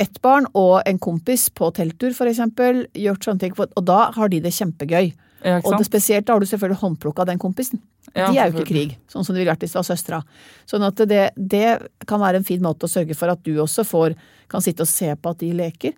ett 0.01 0.21
barn 0.25 0.47
og 0.57 0.81
en 0.89 1.01
kompis 1.03 1.51
på 1.53 1.69
telttur, 1.77 2.15
for 2.17 2.31
eksempel. 2.31 2.87
Gjort 2.97 3.27
sånne 3.27 3.43
ting. 3.43 3.53
Og 3.59 3.85
da 3.85 4.07
har 4.15 4.33
de 4.33 4.41
det 4.41 4.55
kjempegøy. 4.57 5.13
Ja, 5.43 5.59
Og 5.59 5.75
det 5.77 5.89
spesielt 5.89 6.27
da 6.27 6.37
har 6.37 6.41
du 6.41 6.49
selvfølgelig 6.49 6.81
håndplukka 6.81 7.27
den 7.29 7.43
kompisen. 7.43 7.83
Ja, 8.11 8.29
de 8.29 8.39
er 8.39 8.51
jo 8.51 8.59
ikke 8.59 8.67
i 8.67 8.73
krig, 8.73 8.95
sånn 9.09 9.25
som 9.25 9.35
det 9.35 9.43
ville 9.43 9.53
vært 9.53 9.63
hvis 9.63 9.75
det 9.75 9.79
var 9.79 9.87
søstera. 9.87 10.23
Sånn 10.69 10.85
at 10.85 11.03
det, 11.09 11.21
det 11.37 11.69
kan 12.09 12.21
være 12.21 12.41
en 12.41 12.47
fin 12.47 12.63
måte 12.65 12.89
å 12.89 12.91
sørge 12.91 13.15
for 13.17 13.33
at 13.33 13.45
du 13.47 13.55
også 13.63 13.85
får, 13.87 14.17
kan 14.51 14.65
sitte 14.65 14.85
og 14.85 14.91
se 14.91 15.13
på 15.15 15.33
at 15.33 15.41
de 15.41 15.53
leker. 15.57 15.95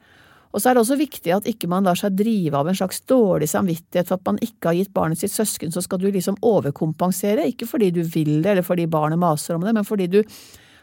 Og 0.54 0.62
så 0.62 0.70
er 0.70 0.76
det 0.76 0.84
også 0.84 0.98
viktig 1.00 1.32
at 1.34 1.46
ikke 1.50 1.66
man 1.70 1.86
lar 1.88 1.98
seg 1.98 2.14
drive 2.14 2.54
av 2.54 2.68
en 2.70 2.76
slags 2.78 3.00
dårlig 3.10 3.48
samvittighet 3.50 4.06
for 4.06 4.20
at 4.20 4.28
man 4.28 4.38
ikke 4.44 4.70
har 4.70 4.76
gitt 4.78 4.92
barnet 4.94 5.18
sitt 5.18 5.34
søsken, 5.34 5.72
så 5.74 5.82
skal 5.82 5.98
du 5.98 6.06
liksom 6.14 6.38
overkompensere. 6.46 7.48
Ikke 7.50 7.66
fordi 7.66 7.90
du 7.96 8.04
vil 8.04 8.36
det, 8.44 8.52
eller 8.52 8.66
fordi 8.66 8.86
barnet 8.90 9.18
maser 9.18 9.56
om 9.56 9.66
det, 9.66 9.74
men 9.74 9.88
fordi 9.88 10.06
du 10.12 10.20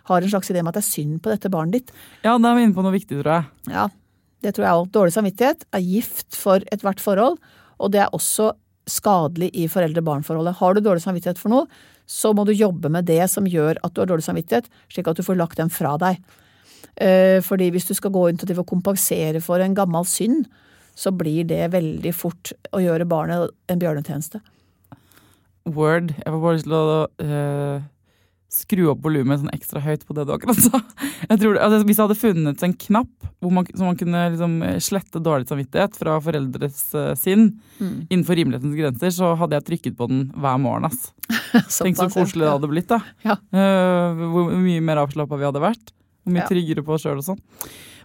har 0.10 0.20
en 0.20 0.34
slags 0.34 0.52
idé 0.52 0.60
om 0.60 0.68
at 0.68 0.76
det 0.76 0.84
er 0.84 0.90
synd 0.90 1.22
på 1.24 1.32
dette 1.32 1.52
barnet 1.54 1.78
ditt. 1.78 1.96
Ja, 2.26 2.36
da 2.36 2.52
er 2.52 2.60
vi 2.60 2.66
inne 2.68 2.76
på 2.76 2.84
noe 2.84 2.98
viktig, 2.98 3.22
tror 3.22 3.32
jeg. 3.38 3.72
Ja, 3.72 3.88
det 4.44 4.56
tror 4.58 4.68
jeg 4.68 4.82
òg. 4.82 4.92
Dårlig 4.98 5.16
samvittighet 5.16 5.64
er 5.72 5.88
gift 5.88 6.36
for 6.36 6.68
ethvert 6.74 7.04
forhold, 7.04 7.40
og 7.80 7.96
det 7.96 8.04
er 8.04 8.12
også 8.18 8.52
skadelig 8.90 9.52
i 9.58 9.68
foreldre-barn-forholdet. 9.72 10.58
Har 10.60 10.74
du 10.74 10.82
dårlig 10.82 11.04
samvittighet 11.04 11.42
for 11.42 11.54
noe, 11.54 11.68
så 12.10 12.34
må 12.36 12.46
du 12.48 12.54
jobbe 12.54 12.90
med 12.92 13.08
det 13.08 13.24
som 13.32 13.48
gjør 13.48 13.80
at 13.82 13.94
du 13.94 14.02
har 14.02 14.10
dårlig 14.10 14.26
samvittighet, 14.26 14.68
slik 14.92 15.08
at 15.08 15.20
du 15.20 15.26
får 15.26 15.40
lagt 15.40 15.62
den 15.62 15.72
fra 15.72 15.96
deg. 16.02 16.20
Eh, 16.96 17.40
Fordi 17.46 17.70
hvis 17.72 17.88
du 17.88 17.94
skal 17.96 18.12
gå 18.12 18.28
inn 18.30 18.42
til 18.42 18.58
å 18.60 18.68
kompensere 18.68 19.42
for 19.44 19.64
en 19.64 19.78
gammel 19.78 20.08
synd, 20.10 20.50
så 20.96 21.14
blir 21.16 21.48
det 21.48 21.72
veldig 21.72 22.12
fort 22.16 22.52
å 22.76 22.82
gjøre 22.84 23.08
barnet 23.08 23.54
en 23.72 23.80
bjørnetjeneste. 23.80 24.42
Word. 25.66 26.12
Jeg 26.18 26.28
får 26.34 26.42
bare 26.42 26.58
lyst 26.58 26.68
til 26.68 26.76
å 26.76 27.08
eh, 27.22 27.84
skru 28.52 28.90
opp 28.92 29.00
volumet 29.06 29.40
sånn 29.40 29.54
ekstra 29.56 29.80
høyt 29.80 30.02
på 30.04 30.16
det 30.18 30.26
du 30.28 30.34
akkurat 30.36 30.58
sa. 30.60 30.82
Jeg 31.30 31.40
tror, 31.40 31.54
det- 31.56 31.62
altså, 31.64 31.78
hvis 31.88 31.96
det 32.00 32.04
hadde 32.04 32.18
funnet 32.20 32.64
en 32.68 32.74
knapp 32.74 33.28
hvor 33.42 33.52
man, 33.56 33.66
så 33.72 33.86
man 33.88 33.96
kunne 33.98 34.24
liksom 34.34 34.58
slette 34.84 35.22
dårlig 35.24 35.48
samvittighet 35.48 35.96
fra 35.98 36.18
foreldres 36.22 36.82
uh, 36.94 37.14
sinn 37.16 37.46
innenfor 37.82 38.36
rimelighetens 38.38 38.76
grenser, 38.78 39.14
så 39.16 39.32
hadde 39.40 39.56
jeg 39.58 39.66
trykket 39.70 39.96
på 39.98 40.08
den 40.12 40.26
hver 40.36 40.60
morgen. 40.62 40.86
ass. 40.90 41.14
Tenk 41.82 41.96
så 41.98 42.10
koselig 42.12 42.44
det 42.44 42.52
hadde 42.52 42.70
blitt. 42.74 42.92
da. 42.92 43.00
Ja. 43.24 43.38
Uh, 43.56 44.20
hvor 44.36 44.52
mye 44.60 44.84
mer 44.84 45.00
avslappa 45.06 45.40
vi 45.40 45.48
hadde 45.48 45.64
vært. 45.64 45.96
Hvor 46.26 46.36
mye 46.36 46.44
Ja. 46.44 46.50
tryggere 46.52 46.84
på 46.86 46.94
oss 46.98 47.08
sjøl 47.08 47.18
og 47.24 47.26
sånn. 47.26 47.40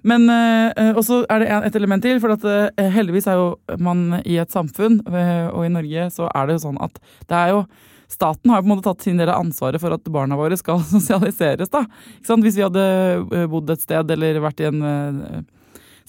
Men 0.06 0.30
uh, 0.30 0.94
også 0.96 1.24
er 1.28 1.42
det 1.42 1.50
et 1.66 1.76
element 1.82 2.06
til. 2.06 2.20
For 2.22 2.32
at, 2.38 2.46
heldigvis 2.94 3.26
er 3.28 3.36
jo 3.42 3.50
man 3.82 4.22
i 4.24 4.38
et 4.40 4.54
samfunn, 4.54 5.02
og 5.50 5.66
i 5.66 5.74
Norge 5.74 6.06
så 6.14 6.30
er 6.32 6.46
det 6.48 6.56
jo 6.60 6.64
sånn 6.70 6.80
at 6.86 6.96
det 7.26 7.36
er 7.42 7.52
jo 7.56 7.60
Staten 8.08 8.52
har 8.52 8.62
på 8.62 8.68
en 8.68 8.74
måte 8.74 8.86
tatt 8.86 9.02
sin 9.02 9.18
del 9.18 9.30
av 9.32 9.42
ansvaret 9.42 9.82
for 9.82 9.94
at 9.96 10.12
barna 10.12 10.38
våre 10.38 10.58
skal 10.58 10.82
sosialiseres. 10.94 11.72
da. 11.72 11.84
Hvis 12.26 12.58
vi 12.58 12.64
hadde 12.66 12.86
eh, 13.32 13.48
bodd 13.50 13.70
et 13.74 13.82
sted 13.82 14.14
eller 14.16 14.40
vært 14.44 14.62
i 14.62 14.70
en 14.70 14.86
eh, 14.90 15.42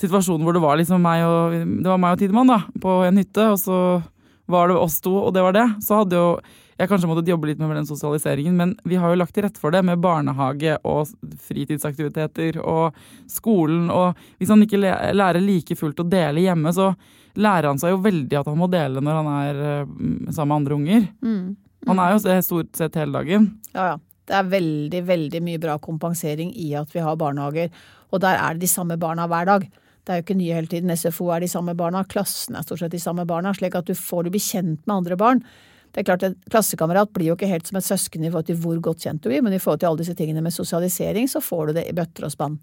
situasjon 0.02 0.44
hvor 0.46 0.54
det 0.54 0.62
var 0.62 0.78
liksom 0.78 1.02
meg 1.02 1.26
og, 1.26 1.58
det 1.82 1.90
var 1.90 2.00
meg 2.02 2.16
og 2.16 2.22
Tidemann 2.22 2.54
da, 2.54 2.62
på 2.82 3.02
en 3.08 3.20
hytte, 3.22 3.50
og 3.54 3.60
så 3.62 3.82
var 4.48 4.70
det 4.70 4.80
oss 4.80 5.02
to, 5.04 5.16
og 5.26 5.34
det 5.36 5.44
var 5.44 5.58
det, 5.58 5.68
så 5.84 6.04
hadde 6.04 6.22
jo 6.22 6.30
jeg 6.78 6.92
kanskje 6.92 7.08
måttet 7.10 7.30
jobbe 7.32 7.50
litt 7.50 7.58
med 7.58 7.72
den 7.74 7.88
sosialiseringen, 7.90 8.54
men 8.54 8.76
vi 8.86 9.00
har 9.02 9.10
jo 9.10 9.18
lagt 9.18 9.34
til 9.34 9.48
rette 9.48 9.58
for 9.58 9.74
det 9.74 9.82
med 9.86 9.98
barnehage 9.98 10.76
og 10.86 11.10
fritidsaktiviteter 11.48 12.60
og 12.62 12.98
skolen. 13.34 13.88
Og 13.90 14.18
hvis 14.38 14.52
han 14.54 14.62
ikke 14.62 14.84
lærer 15.18 15.42
like 15.42 15.74
fullt 15.80 16.04
å 16.04 16.06
dele 16.06 16.44
hjemme, 16.46 16.70
så 16.78 16.92
lærer 17.34 17.72
han 17.72 17.82
seg 17.82 17.96
jo 17.96 18.04
veldig 18.06 18.38
at 18.38 18.52
han 18.52 18.60
må 18.62 18.70
dele 18.70 19.02
når 19.02 19.18
han 19.20 19.32
er 19.34 19.64
eh, 19.72 19.96
sammen 20.30 20.52
med 20.52 20.58
andre 20.60 20.78
unger. 20.78 21.10
Mm. 21.26 21.48
Han 21.88 22.04
er 22.04 22.14
jo 22.14 22.22
det 22.26 22.38
stort 22.46 22.78
sett 22.78 22.96
hele 23.00 23.20
dagen. 23.20 23.50
Ja, 23.74 23.94
ja. 23.94 23.98
Det 24.28 24.36
er 24.36 24.48
veldig, 24.52 25.00
veldig 25.08 25.40
mye 25.40 25.60
bra 25.64 25.78
kompensering 25.80 26.50
i 26.60 26.74
at 26.76 26.92
vi 26.92 27.00
har 27.00 27.16
barnehager. 27.20 27.70
Og 28.12 28.20
der 28.20 28.36
er 28.36 28.56
det 28.56 28.66
de 28.66 28.72
samme 28.72 28.98
barna 29.00 29.24
hver 29.32 29.48
dag. 29.48 29.68
Det 30.04 30.12
er 30.12 30.20
jo 30.20 30.26
ikke 30.26 30.40
nye 30.40 30.58
hele 30.58 30.72
tiden. 30.72 30.92
SFO 30.92 31.30
er 31.32 31.44
de 31.44 31.50
samme 31.52 31.76
barna, 31.80 32.04
klassen 32.08 32.56
er 32.56 32.66
stort 32.66 32.82
sett 32.84 32.92
de 32.96 33.00
samme 33.00 33.24
barna. 33.28 33.54
Slik 33.56 33.76
at 33.80 33.88
du 33.88 33.96
får 33.96 34.28
du 34.28 34.34
bli 34.36 34.42
kjent 34.44 34.84
med 34.84 34.96
andre 34.98 35.18
barn. 35.20 35.42
Det 35.92 36.02
er 36.02 36.08
klart, 36.08 36.24
En 36.24 36.36
klassekamerat 36.52 37.14
blir 37.16 37.32
jo 37.32 37.36
ikke 37.38 37.50
helt 37.50 37.68
som 37.68 37.80
et 37.80 37.88
søsken 37.88 38.24
i 38.24 38.30
forhold 38.30 38.50
til 38.50 38.60
hvor 38.62 38.80
godt 38.84 39.04
kjent 39.08 39.24
du 39.24 39.30
blir, 39.32 39.42
men 39.42 39.56
i 39.56 39.60
forhold 39.60 39.80
til 39.82 39.90
alle 39.90 40.04
disse 40.04 40.16
tingene 40.16 40.44
med 40.44 40.54
sosialisering, 40.54 41.28
så 41.32 41.42
får 41.42 41.68
du 41.68 41.78
det 41.80 41.88
i 41.90 41.96
bøtter 41.96 42.28
og 42.28 42.34
spann. 42.36 42.60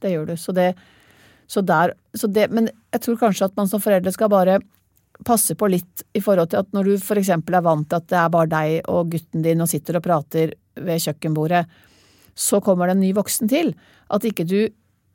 Det 0.00 0.12
gjør 0.12 0.32
du. 0.32 0.34
Så 0.40 0.52
det, 0.56 0.70
så 1.46 1.62
der, 1.62 1.92
så 2.16 2.26
det, 2.26 2.48
men 2.50 2.68
jeg 2.92 3.04
tror 3.04 3.20
kanskje 3.20 3.48
at 3.50 3.56
man 3.56 3.68
som 3.70 3.84
foreldre 3.84 4.12
skal 4.12 4.32
bare 4.32 4.58
passe 5.24 5.54
på 5.56 5.68
litt 5.72 6.02
i 6.16 6.20
forhold 6.20 6.50
til 6.52 6.60
at 6.60 6.72
når 6.76 6.90
du 6.90 6.94
for 7.02 7.18
eksempel 7.20 7.56
er 7.56 7.64
vant 7.64 7.88
til 7.88 8.00
at 8.00 8.08
det 8.12 8.18
er 8.20 8.32
bare 8.32 8.50
deg 8.52 8.88
og 8.92 9.12
gutten 9.14 9.44
din 9.44 9.62
og 9.64 9.70
sitter 9.70 9.98
og 9.98 10.04
prater 10.04 10.52
ved 10.76 11.04
kjøkkenbordet, 11.04 11.64
så 12.36 12.60
kommer 12.60 12.90
det 12.90 12.96
en 12.98 13.04
ny 13.06 13.12
voksen 13.16 13.48
til. 13.48 13.72
At 14.12 14.26
ikke 14.28 14.44
du 14.44 14.58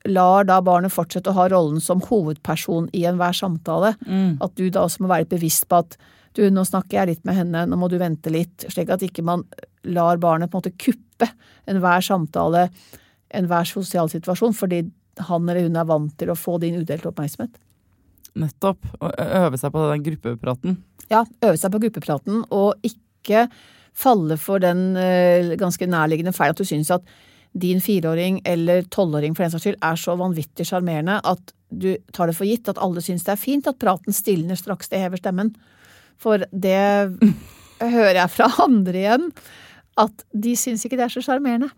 lar 0.09 0.47
da 0.49 0.57
barnet 0.65 0.93
fortsette 0.93 1.29
å 1.29 1.37
ha 1.37 1.47
rollen 1.51 1.81
som 1.83 2.01
hovedperson 2.01 2.89
i 2.97 3.03
enhver 3.05 3.35
samtale. 3.37 3.93
At 4.41 4.55
du 4.57 4.69
da 4.69 4.87
også 4.87 5.03
må 5.03 5.11
være 5.11 5.27
litt 5.27 5.35
bevisst 5.35 5.67
på 5.69 5.83
at 5.83 5.97
du, 6.33 6.45
nå 6.49 6.63
snakker 6.65 6.97
jeg 6.97 7.09
litt 7.09 7.25
med 7.27 7.35
henne, 7.35 7.65
nå 7.67 7.77
må 7.77 7.89
du 7.91 7.97
vente 7.99 8.31
litt. 8.31 8.65
Slik 8.71 8.89
at 8.89 9.03
ikke 9.03 9.21
man 9.27 9.43
lar 9.83 10.17
barnet 10.17 10.49
på 10.49 10.57
en 10.57 10.63
måte 10.63 10.77
kuppe 10.79 11.27
enhver 11.69 12.01
samtale, 12.01 12.69
enhver 13.35 13.67
sosial 13.67 14.09
situasjon, 14.09 14.55
fordi 14.55 14.85
han 15.27 15.49
eller 15.49 15.67
hun 15.67 15.75
er 15.77 15.89
vant 15.89 16.13
til 16.17 16.31
å 16.31 16.39
få 16.39 16.57
din 16.63 16.79
udelte 16.79 17.11
oppmerksomhet. 17.11 17.53
Nettopp. 18.39 18.85
Og 19.01 19.11
øve 19.17 19.59
seg 19.59 19.73
på 19.73 19.87
den 19.91 20.05
gruppepraten. 20.05 20.77
Ja, 21.11 21.25
øve 21.43 21.57
seg 21.59 21.73
på 21.73 21.81
gruppepraten, 21.83 22.45
og 22.51 22.79
ikke 22.87 23.47
falle 23.97 24.37
for 24.39 24.63
den 24.63 24.95
ganske 25.59 25.87
nærliggende 25.89 26.31
feil 26.35 26.53
at 26.53 26.61
du 26.61 26.67
syns 26.67 26.93
at 26.95 27.03
din 27.51 27.81
fireåring 27.83 28.39
eller 28.47 28.85
tolvåring 28.87 29.35
for 29.35 29.43
den 29.43 29.51
saks 29.51 29.65
skyld 29.65 29.81
er 29.83 29.97
så 29.99 30.15
vanvittig 30.19 30.63
sjarmerende 30.69 31.17
at 31.27 31.51
du 31.71 31.95
tar 32.15 32.29
det 32.31 32.35
for 32.37 32.47
gitt 32.47 32.69
at 32.71 32.79
alle 32.79 33.03
syns 33.03 33.25
det 33.27 33.33
er 33.33 33.41
fint 33.41 33.67
at 33.67 33.79
praten 33.79 34.15
stilner 34.15 34.59
straks 34.59 34.91
det 34.91 35.01
hever 35.03 35.19
stemmen. 35.19 35.51
For 36.21 36.45
det 36.51 37.17
hører 37.95 38.21
jeg 38.21 38.33
fra 38.35 38.49
andre 38.63 39.03
igjen, 39.03 39.29
at 39.99 40.25
de 40.31 40.55
syns 40.59 40.85
ikke 40.85 40.99
det 40.99 41.07
er 41.07 41.15
så 41.15 41.23
sjarmerende. 41.25 41.71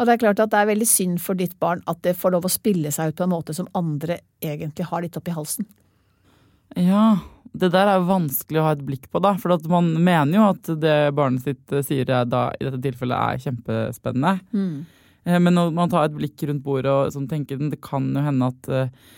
Og 0.00 0.08
det 0.08 0.14
er 0.14 0.22
klart 0.22 0.40
at 0.40 0.52
det 0.52 0.62
er 0.62 0.70
veldig 0.70 0.88
synd 0.88 1.18
for 1.20 1.36
ditt 1.36 1.58
barn 1.60 1.82
at 1.90 2.00
det 2.06 2.16
får 2.16 2.32
lov 2.32 2.48
å 2.48 2.52
spille 2.52 2.88
seg 2.94 3.12
ut 3.12 3.18
på 3.18 3.26
en 3.26 3.34
måte 3.34 3.52
som 3.56 3.68
andre 3.76 4.22
egentlig 4.40 4.86
har 4.88 5.04
litt 5.04 5.18
oppi 5.20 5.34
halsen. 5.36 5.68
Ja, 6.78 7.18
det 7.52 7.72
der 7.74 7.90
er 7.90 7.98
jo 7.98 8.08
vanskelig 8.08 8.62
å 8.62 8.64
ha 8.68 8.72
et 8.76 8.86
blikk 8.86 9.10
på, 9.12 9.20
da. 9.20 9.34
For 9.42 9.52
at 9.52 9.66
man 9.68 9.92
mener 9.98 10.38
jo 10.38 10.46
at 10.54 10.72
det 10.80 10.96
barnet 11.18 11.44
sitt 11.44 11.74
eh, 11.74 11.84
sier 11.84 12.08
eh, 12.08 12.24
da, 12.24 12.46
i 12.56 12.64
dette 12.64 12.80
tilfellet 12.86 13.16
er 13.18 13.44
kjempespennende. 13.44 14.38
Mm. 14.54 15.36
Men 15.44 15.52
når 15.52 15.74
man 15.76 15.90
tar 15.92 16.06
et 16.08 16.16
blikk 16.16 16.40
rundt 16.48 16.64
bordet 16.64 16.90
og 16.90 17.10
sånn 17.12 17.28
tenker 17.28 17.58
det 17.60 17.82
kan 17.84 18.06
jo 18.16 18.22
hende 18.24 18.48
at 18.54 18.70
eh, 18.72 19.10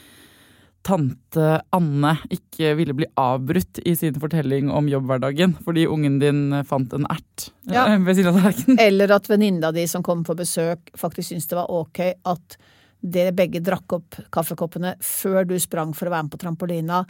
tante 0.83 1.61
Anne 1.75 2.17
ikke 2.35 2.73
ville 2.79 2.95
bli 2.99 3.07
avbrutt 3.21 3.79
i 3.87 3.95
sin 3.99 4.17
fortelling 4.19 4.71
om 4.75 4.89
jobbhverdagen 4.91 5.55
fordi 5.63 5.87
ungen 5.87 6.19
din 6.23 6.43
fant 6.69 6.93
en 6.97 7.07
ert 7.13 7.49
Ja. 7.71 7.87
eh, 7.87 7.99
ved 8.03 8.17
siden 8.19 8.35
av 8.35 8.41
tallerkenen. 8.41 8.81
Eller 8.83 9.13
at 9.15 9.29
venninna 9.31 9.73
di 9.73 9.87
som 9.87 10.03
kom 10.03 10.25
på 10.25 10.35
besøk, 10.39 10.91
faktisk 10.99 11.31
syntes 11.33 11.49
det 11.53 11.57
var 11.61 11.71
ok 11.71 12.01
at 12.25 12.57
dere 13.03 13.33
begge 13.35 13.59
drakk 13.63 13.93
opp 13.97 14.19
kaffekoppene 14.31 14.95
før 15.03 15.47
du 15.47 15.57
sprang 15.59 15.91
for 15.95 16.07
å 16.07 16.13
være 16.15 16.23
med 16.29 16.35
på 16.37 16.39
trampolina. 16.39 17.01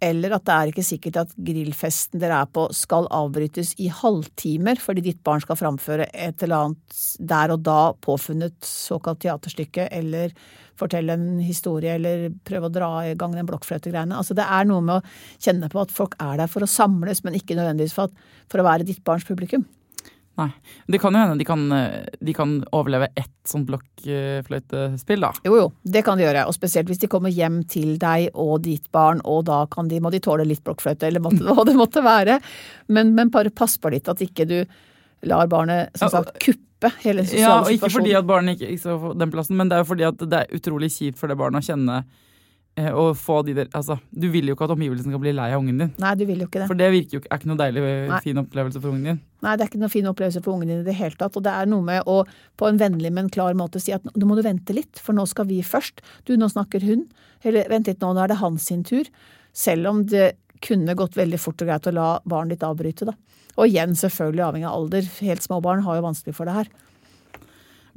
Eller 0.00 0.32
at 0.32 0.46
det 0.48 0.54
er 0.54 0.70
ikke 0.70 0.84
sikkert 0.86 1.18
at 1.20 1.32
grillfesten 1.36 2.22
dere 2.22 2.38
er 2.40 2.48
på 2.48 2.62
skal 2.76 3.08
avbrytes 3.12 3.74
i 3.84 3.90
halvtimer 3.92 4.80
fordi 4.80 5.04
ditt 5.04 5.20
barn 5.26 5.42
skal 5.44 5.58
framføre 5.60 6.06
et 6.08 6.44
eller 6.46 6.70
annet 6.70 7.02
der 7.32 7.52
og 7.52 7.66
da 7.66 7.80
påfunnet 8.00 8.56
såkalt 8.64 9.20
teaterstykke, 9.24 9.90
eller 9.92 10.32
fortelle 10.80 11.12
en 11.12 11.42
historie, 11.44 11.98
eller 11.98 12.30
prøve 12.48 12.70
å 12.70 12.72
dra 12.72 12.90
i 13.10 13.16
gang 13.18 13.36
den 13.36 13.48
blokkfløytegreiene. 13.50 14.16
Altså 14.16 14.36
det 14.38 14.46
er 14.48 14.68
noe 14.68 14.84
med 14.86 15.00
å 15.00 15.36
kjenne 15.36 15.68
på 15.72 15.82
at 15.82 15.92
folk 15.92 16.16
er 16.22 16.40
der 16.40 16.48
for 16.48 16.64
å 16.64 16.70
samles, 16.70 17.20
men 17.26 17.36
ikke 17.36 17.58
nødvendigvis 17.58 17.96
for, 17.96 18.08
at, 18.08 18.32
for 18.48 18.62
å 18.62 18.68
være 18.70 18.88
ditt 18.88 19.04
barns 19.04 19.28
publikum. 19.28 19.68
Nei. 20.40 20.48
Det 20.90 21.00
kan 21.02 21.14
jo 21.14 21.22
hende 21.22 21.38
de 21.40 21.46
kan, 21.48 21.64
eh, 21.76 22.06
de 22.20 22.34
kan 22.36 22.56
overleve 22.76 23.10
ett 23.18 23.32
sånt 23.48 23.68
blokkfløytespill, 23.68 25.24
da. 25.26 25.32
Jo, 25.44 25.56
jo, 25.58 25.66
det 25.84 26.04
kan 26.06 26.18
de 26.18 26.24
gjøre. 26.24 26.46
Og 26.48 26.56
spesielt 26.56 26.90
hvis 26.90 27.02
de 27.02 27.10
kommer 27.12 27.32
hjem 27.34 27.60
til 27.68 27.96
deg 28.00 28.30
og 28.34 28.62
ditt 28.64 28.88
barn, 28.94 29.22
og 29.28 29.44
da 29.50 29.64
kan 29.72 29.90
de, 29.90 30.00
må 30.00 30.12
de 30.14 30.22
tåle 30.24 30.46
litt 30.48 30.64
blokkfløyte, 30.66 31.10
eller 31.10 31.24
måtte, 31.24 31.44
hva 31.46 31.66
det 31.68 31.76
måtte 31.78 32.04
være. 32.06 32.40
Men, 32.88 33.14
men 33.18 33.32
bare 33.34 33.52
pass 33.52 33.76
på 33.80 33.92
litt 33.92 34.08
at 34.10 34.22
ikke 34.24 34.48
du 34.48 34.58
lar 35.28 35.50
barnet, 35.52 35.92
som 36.00 36.10
sagt, 36.12 36.38
kuppe 36.40 36.92
hele 37.04 37.26
den 37.26 37.42
Ja, 37.42 37.58
og 37.60 37.68
ikke 37.74 37.90
fordi 37.92 38.14
at 38.16 38.28
barnet 38.28 38.56
ikke, 38.56 38.72
ikke 38.72 38.86
så 38.86 39.12
den 39.20 39.32
plassen, 39.32 39.58
men 39.58 39.68
det 39.68 39.76
er 39.76 39.84
jo 39.84 39.90
fordi 39.92 40.08
at 40.08 40.24
det 40.24 40.38
er 40.38 40.56
utrolig 40.56 40.88
kjipt 40.94 41.20
for 41.20 41.28
det 41.28 41.36
barnet 41.40 41.60
å 41.60 41.72
kjenne 41.72 42.00
og 42.90 43.16
få 43.18 43.40
de 43.46 43.54
der 43.56 43.68
Altså, 43.76 43.96
du 44.10 44.28
vil 44.32 44.48
jo 44.50 44.54
ikke 44.56 44.66
at 44.66 44.74
omgivelsene 44.74 45.12
skal 45.12 45.22
bli 45.22 45.32
lei 45.36 45.48
av 45.52 45.62
ungen 45.62 45.78
din. 45.82 45.92
Nei, 46.02 46.12
du 46.18 46.24
vil 46.28 46.42
jo 46.42 46.48
ikke 46.48 46.62
det. 46.62 46.68
For 46.70 46.78
det 46.78 46.90
virker 46.94 47.16
jo 47.16 47.20
ikke, 47.22 47.30
er 47.30 47.40
ikke 47.40 47.50
noe 47.50 47.60
deilig, 47.60 47.84
Nei. 48.10 48.20
fin 48.24 48.42
opplevelse 48.42 48.82
for 48.82 48.92
ungen 48.92 49.08
din. 49.10 49.20
Nei, 49.44 49.54
det 49.56 49.64
er 49.64 49.70
ikke 49.70 49.82
noe 49.82 49.92
fin 49.92 50.10
opplevelse 50.10 50.42
for 50.44 50.56
ungen 50.56 50.72
din 50.72 50.82
i 50.82 50.86
det 50.88 50.96
hele 50.98 51.18
tatt. 51.20 51.38
Og 51.38 51.46
det 51.46 51.54
er 51.54 51.70
noe 51.70 51.86
med 51.86 52.10
å 52.10 52.18
på 52.60 52.68
en 52.68 52.80
vennlig, 52.80 53.12
men 53.16 53.30
klar 53.32 53.56
måte 53.58 53.82
si 53.82 53.94
at 53.96 54.04
nå 54.10 54.28
må 54.28 54.38
du 54.38 54.44
vente 54.46 54.76
litt, 54.76 55.00
for 55.00 55.16
nå 55.16 55.26
skal 55.30 55.48
vi 55.50 55.60
først. 55.66 56.04
Du, 56.28 56.36
nå 56.40 56.50
snakker 56.52 56.84
hun. 56.86 57.06
Eller 57.46 57.70
vent 57.72 57.88
litt, 57.90 58.00
nå, 58.02 58.12
nå 58.16 58.24
er 58.24 58.32
det 58.32 58.40
hans 58.42 58.68
sin 58.70 58.84
tur. 58.86 59.08
Selv 59.56 59.90
om 59.90 60.04
det 60.06 60.34
kunne 60.64 60.96
gått 60.98 61.16
veldig 61.16 61.40
fort 61.40 61.62
og 61.64 61.70
greit 61.70 61.88
å 61.88 61.96
la 61.96 62.10
barnet 62.28 62.58
ditt 62.58 62.66
avbryte, 62.68 63.08
da. 63.08 63.16
Og 63.56 63.66
igjen, 63.68 63.96
selvfølgelig 63.98 64.46
avhengig 64.46 64.68
av 64.68 64.76
alder. 64.76 65.08
Helt 65.24 65.44
små 65.44 65.60
barn 65.64 65.82
har 65.84 65.98
jo 65.98 66.06
vanskelig 66.06 66.36
for 66.36 66.48
det 66.48 66.56
her. 66.56 66.70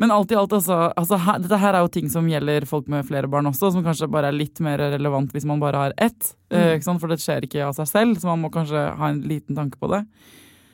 Men 0.02 0.14
alt 0.14 0.32
i 0.34 0.38
alt, 0.40 0.54
altså, 0.58 0.78
altså 0.98 1.20
her, 1.22 1.42
dette 1.44 1.60
her 1.62 1.78
er 1.78 1.86
jo 1.86 1.92
ting 1.94 2.10
som 2.12 2.28
gjelder 2.30 2.66
folk 2.70 2.88
med 2.92 3.06
flere 3.08 3.30
barn 3.32 3.50
også, 3.50 3.74
som 3.76 3.84
kanskje 3.86 4.10
bare 4.12 4.32
er 4.32 4.38
litt 4.38 4.62
mer 4.64 4.82
relevant 4.96 5.34
hvis 5.36 5.48
man 5.50 5.62
bare 5.64 5.88
har 5.88 5.98
ett. 6.02 6.34
eh, 6.54 6.76
ikke 6.78 6.88
sant? 6.88 7.04
For 7.04 7.12
det 7.12 7.22
skjer 7.22 7.46
ikke 7.48 7.68
av 7.68 7.76
seg 7.78 7.92
selv, 7.92 8.22
så 8.22 8.32
man 8.32 8.42
må 8.46 8.54
kanskje 8.54 8.88
ha 8.98 9.12
en 9.12 9.22
liten 9.30 9.58
tanke 9.60 9.80
på 9.82 9.92
det. 9.94 10.06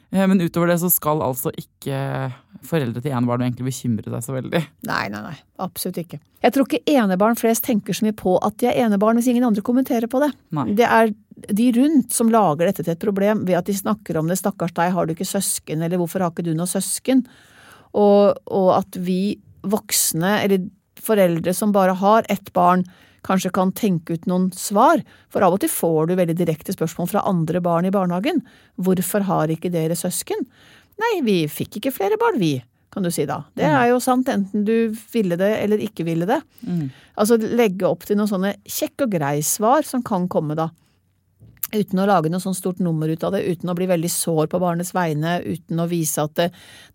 Uh, 0.10 0.26
Men 0.26 0.42
utover 0.42 0.72
det 0.72 0.80
så 0.82 0.90
skal 0.90 1.22
altså 1.22 1.52
ikke 1.54 1.98
foreldre 2.66 3.02
til 3.04 3.14
enebarn 3.14 3.44
egentlig 3.46 3.68
bekymre 3.68 4.10
seg 4.10 4.24
så 4.26 4.34
veldig. 4.34 4.62
Nei, 4.90 5.04
nei, 5.14 5.22
nei. 5.22 5.36
Absolutt 5.62 6.00
ikke. 6.02 6.18
Jeg 6.42 6.56
tror 6.56 6.66
ikke 6.66 6.96
enebarn 6.98 7.38
flest 7.38 7.68
tenker 7.68 7.94
så 7.94 8.08
mye 8.08 8.16
på 8.18 8.34
at 8.42 8.58
de 8.62 8.72
er 8.72 8.80
enebarn 8.88 9.20
hvis 9.20 9.30
ingen 9.30 9.46
andre 9.46 9.62
kommenterer 9.66 10.10
på 10.10 10.24
det. 10.24 10.32
Nei. 10.56 10.66
Det 10.80 10.88
er 10.88 11.14
de 11.60 11.68
rundt 11.78 12.16
som 12.16 12.32
lager 12.34 12.68
dette 12.68 12.84
til 12.84 12.96
et 12.96 13.04
problem 13.04 13.46
ved 13.48 13.60
at 13.60 13.70
de 13.70 13.76
snakker 13.78 14.18
om 14.20 14.32
det. 14.32 14.40
Stakkars 14.42 14.74
deg, 14.80 14.96
har 14.96 15.06
du 15.06 15.14
ikke 15.14 15.30
søsken, 15.30 15.86
eller 15.86 16.02
hvorfor 16.02 16.26
har 16.26 16.34
ikke 16.34 16.48
du 16.48 16.56
noe 16.58 16.70
søsken? 16.70 17.24
Og, 17.98 18.38
og 18.46 18.70
at 18.78 18.98
vi 19.02 19.40
voksne, 19.70 20.40
eller 20.46 20.68
foreldre 21.00 21.54
som 21.56 21.72
bare 21.76 21.96
har 21.98 22.28
ett 22.30 22.52
barn, 22.54 22.84
kanskje 23.26 23.52
kan 23.52 23.72
tenke 23.76 24.16
ut 24.16 24.28
noen 24.30 24.50
svar. 24.56 25.02
For 25.32 25.44
av 25.44 25.56
og 25.58 25.62
til 25.64 25.72
får 25.72 26.08
du 26.10 26.16
veldig 26.20 26.36
direkte 26.40 26.76
spørsmål 26.76 27.10
fra 27.12 27.24
andre 27.28 27.60
barn 27.64 27.88
i 27.90 27.92
barnehagen. 27.94 28.42
Hvorfor 28.80 29.26
har 29.28 29.52
ikke 29.52 29.72
dere 29.74 29.98
søsken? 30.00 30.46
Nei, 31.00 31.14
vi 31.24 31.38
fikk 31.52 31.80
ikke 31.80 31.96
flere 31.96 32.20
barn, 32.20 32.40
vi. 32.40 32.58
kan 32.92 33.04
du 33.06 33.12
si 33.14 33.22
da. 33.30 33.44
Det 33.54 33.68
er 33.70 33.92
jo 33.92 34.00
sant 34.02 34.28
enten 34.34 34.64
du 34.66 34.90
ville 35.14 35.36
det 35.38 35.52
eller 35.62 35.78
ikke 35.84 36.04
ville 36.08 36.26
det. 36.26 36.40
Altså 37.22 37.38
legge 37.38 37.86
opp 37.86 38.08
til 38.08 38.18
noen 38.18 38.32
sånne 38.32 38.56
kjekk 38.66 39.06
og 39.06 39.12
grei 39.14 39.36
svar 39.46 39.86
som 39.86 40.02
kan 40.04 40.26
komme 40.28 40.56
da. 40.58 40.70
Uten 41.70 42.02
å 42.02 42.08
lage 42.10 42.32
noe 42.32 42.42
sånn 42.42 42.58
stort 42.58 42.80
nummer 42.82 43.12
ut 43.12 43.24
av 43.26 43.36
det, 43.36 43.44
uten 43.46 43.70
å 43.70 43.76
bli 43.78 43.86
veldig 43.90 44.10
sår 44.10 44.48
på 44.50 44.62
barnets 44.62 44.94
vegne, 44.96 45.38
uten 45.46 45.82
å 45.82 45.86
vise 45.90 46.24
at 46.24 46.34
det, 46.40 46.48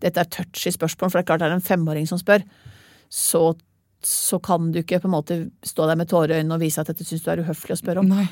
dette 0.03 0.23
er 0.23 0.31
touchy 0.31 0.73
spørsmål, 0.75 1.11
for 1.11 1.19
det 1.19 1.23
er 1.23 1.29
klart 1.29 1.43
det 1.43 1.47
er 1.47 1.55
en 1.55 1.63
femåring 1.63 2.09
som 2.09 2.19
spør. 2.19 2.43
Så, 3.11 3.43
så 4.03 4.39
kan 4.43 4.73
du 4.75 4.81
ikke 4.81 4.99
på 5.03 5.07
en 5.07 5.15
måte 5.15 5.39
stå 5.63 5.87
der 5.87 5.99
med 5.99 6.11
øynene 6.11 6.57
og 6.57 6.63
vise 6.63 6.83
at 6.83 6.91
dette 6.91 7.07
syns 7.07 7.23
du 7.23 7.31
er 7.31 7.43
uhøflig 7.45 7.77
å 7.77 7.79
spørre 7.79 8.03
om. 8.03 8.11
Nei. 8.11 8.27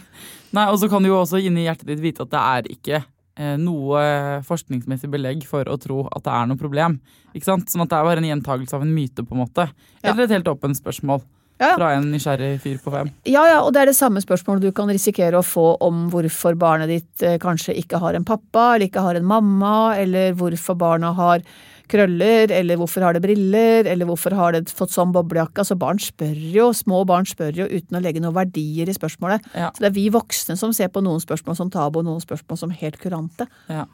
Nei, 0.55 0.67
og 0.67 0.81
så 0.81 0.89
kan 0.91 1.03
du 1.03 1.11
jo 1.11 1.21
også 1.21 1.39
inni 1.39 1.67
hjertet 1.67 1.87
ditt 1.93 2.03
vite 2.03 2.27
at 2.27 2.33
det 2.33 2.41
er 2.41 2.71
ikke 2.75 2.99
eh, 2.99 3.55
noe 3.61 4.03
forskningsmessig 4.47 5.11
belegg 5.13 5.47
for 5.47 5.69
å 5.71 5.79
tro 5.79 6.03
at 6.09 6.27
det 6.27 6.33
er 6.35 6.51
noe 6.51 6.59
problem. 6.59 6.99
Ikke 7.31 7.47
sant? 7.47 7.71
Sånn 7.71 7.85
at 7.85 7.93
det 7.93 8.01
er 8.01 8.09
bare 8.09 8.23
en 8.25 8.29
gjentagelse 8.33 8.75
av 8.75 8.83
en 8.83 8.93
myte, 8.93 9.23
på 9.23 9.37
en 9.37 9.45
måte. 9.45 9.69
Eller 10.03 10.27
et 10.27 10.35
helt 10.35 10.51
åpent 10.51 10.81
spørsmål 10.81 11.23
Ja, 11.61 11.75
fra 11.77 11.91
en 11.95 12.07
nysgjerrig 12.11 12.55
fyr 12.63 12.79
på 12.81 12.91
fem. 12.93 13.11
Ja, 13.29 13.43
ja, 13.47 13.59
og 13.61 13.73
det 13.75 13.83
er 13.83 13.91
det 13.91 13.97
samme 13.97 14.21
spørsmålet 14.23 14.65
du 14.65 14.71
kan 14.75 14.89
risikere 14.89 15.37
å 15.39 15.45
få 15.45 15.75
om 15.85 16.07
hvorfor 16.11 16.57
barnet 16.59 16.89
ditt 16.89 17.25
eh, 17.25 17.37
kanskje 17.41 17.75
ikke 17.77 18.01
har 18.01 18.17
en 18.17 18.25
pappa, 18.27 18.73
eller 18.73 18.89
ikke 18.89 19.05
har 19.05 19.19
en 19.19 19.29
mamma, 19.29 19.93
eller 20.01 20.33
hvorfor 20.39 20.77
barna 20.79 21.13
har 21.17 21.45
krøller, 21.93 22.51
eller 22.51 22.79
hvorfor 22.79 23.05
har 23.05 23.15
det 23.15 23.23
briller, 23.23 23.87
eller 23.89 24.07
hvorfor 24.09 24.35
har 24.37 24.55
det 24.55 24.71
fått 24.73 24.93
sånn 24.95 25.13
boblejakke. 25.13 25.61
Altså 25.61 25.77
barn 25.79 26.01
spør 26.01 26.37
jo, 26.55 26.69
små 26.75 27.03
barn 27.09 27.27
spør 27.29 27.63
jo 27.63 27.67
uten 27.69 27.99
å 27.99 28.03
legge 28.03 28.23
noen 28.23 28.35
verdier 28.37 28.89
i 28.89 28.95
spørsmålet. 28.95 29.45
Ja. 29.53 29.69
Så 29.75 29.83
det 29.83 29.91
er 29.91 29.97
vi 29.97 30.07
voksne 30.13 30.57
som 30.59 30.73
ser 30.75 30.89
på 30.93 31.03
noen 31.05 31.21
spørsmål 31.23 31.59
som 31.59 31.73
tabu, 31.73 32.01
og 32.01 32.07
noen 32.09 32.23
spørsmål 32.23 32.63
som 32.65 32.73
helt 32.73 32.97
kurante. 33.01 33.47
Ja. 33.69 33.85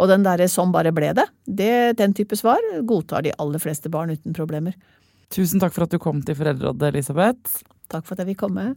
Og 0.00 0.08
den 0.08 0.22
derre 0.24 0.46
'sånn 0.48 0.72
bare 0.72 0.94
ble 0.96 1.12
det', 1.12 1.28
det, 1.44 1.96
den 1.98 2.14
type 2.14 2.36
svar 2.36 2.60
godtar 2.88 3.22
de 3.22 3.34
aller 3.38 3.58
fleste 3.58 3.90
barn 3.90 4.10
uten 4.10 4.32
problemer. 4.32 4.74
Tusen 5.30 5.60
takk 5.62 5.70
for 5.76 5.86
at 5.86 5.92
du 5.94 6.00
kom 6.02 6.18
til 6.26 6.34
Foreldrerådet, 6.34 6.88
Elisabeth. 6.90 7.60
Takk 7.86 8.02
for 8.02 8.16
at 8.16 8.24
jeg 8.24 8.32
fikk 8.32 8.40
komme. 8.42 8.72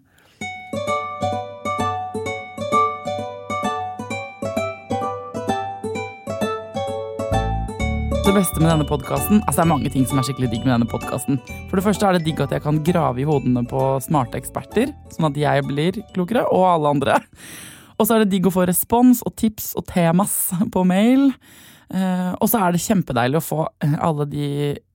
Det 8.24 8.36
beste 8.38 8.62
med 8.62 8.70
denne 8.70 8.86
podkasten 8.88 9.42
Altså 9.42 9.60
det 9.60 9.64
er 9.64 9.70
mange 9.70 9.90
ting 9.94 10.06
som 10.10 10.22
er 10.22 10.26
skikkelig 10.26 10.52
digg 10.54 10.62
med 10.68 10.76
denne 10.76 10.90
podkasten. 10.94 11.42
For 11.72 11.82
det 11.82 11.88
første 11.88 12.06
er 12.06 12.20
det 12.20 12.28
digg 12.30 12.46
at 12.46 12.54
jeg 12.54 12.66
kan 12.68 12.84
grave 12.86 13.26
i 13.26 13.28
hodene 13.28 13.66
på 13.66 13.90
smarte 14.06 14.38
eksperter, 14.38 14.94
sånn 15.10 15.32
at 15.32 15.42
jeg 15.42 15.66
blir 15.66 16.02
klokere, 16.14 16.46
og 16.54 16.70
alle 16.70 16.96
andre. 17.00 17.20
Og 17.98 18.06
så 18.06 18.14
er 18.14 18.24
det 18.24 18.36
digg 18.38 18.46
å 18.46 18.54
få 18.54 18.70
respons 18.70 19.26
og 19.26 19.34
tips 19.42 19.74
og 19.82 19.90
temas 19.90 20.38
på 20.74 20.86
mail. 20.86 21.32
Eh, 21.90 22.32
og 22.38 22.46
så 22.50 22.62
er 22.62 22.74
det 22.74 22.86
kjempedeilig 22.86 23.42
å 23.42 23.48
få 23.50 23.64
eh, 23.82 23.98
alle 24.06 24.30
de 24.30 24.48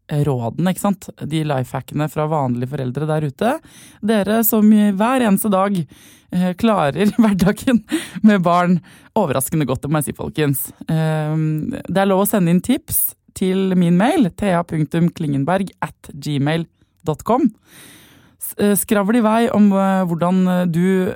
rådene, 0.08 0.72
ikke 0.72 0.84
sant. 0.84 1.08
De 1.28 1.42
lifehackene 1.46 2.08
fra 2.12 2.26
vanlige 2.30 2.72
foreldre 2.72 3.08
der 3.08 3.26
ute. 3.28 3.56
Dere 4.04 4.40
som 4.46 4.70
hver 4.70 5.24
eneste 5.26 5.50
dag 5.52 5.76
eh, 5.78 6.52
klarer 6.58 7.12
hverdagen 7.20 7.82
med 8.26 8.42
barn 8.46 8.78
overraskende 9.18 9.68
godt, 9.68 9.84
det 9.84 9.92
må 9.92 10.02
jeg 10.02 10.10
si, 10.10 10.16
folkens. 10.18 10.64
Eh, 10.88 11.36
det 11.88 12.02
er 12.02 12.10
lov 12.10 12.24
å 12.24 12.30
sende 12.30 12.54
inn 12.54 12.64
tips 12.64 13.12
til 13.38 13.76
min 13.78 13.98
mail, 13.98 14.30
thea.klingenberg 14.34 15.70
at 15.84 16.10
gmail.com. 16.10 17.46
Eh, 18.58 18.74
Skravl 18.78 19.20
i 19.20 19.22
vei 19.22 19.44
om 19.54 19.68
eh, 19.76 20.02
hvordan 20.08 20.42
du 20.72 21.14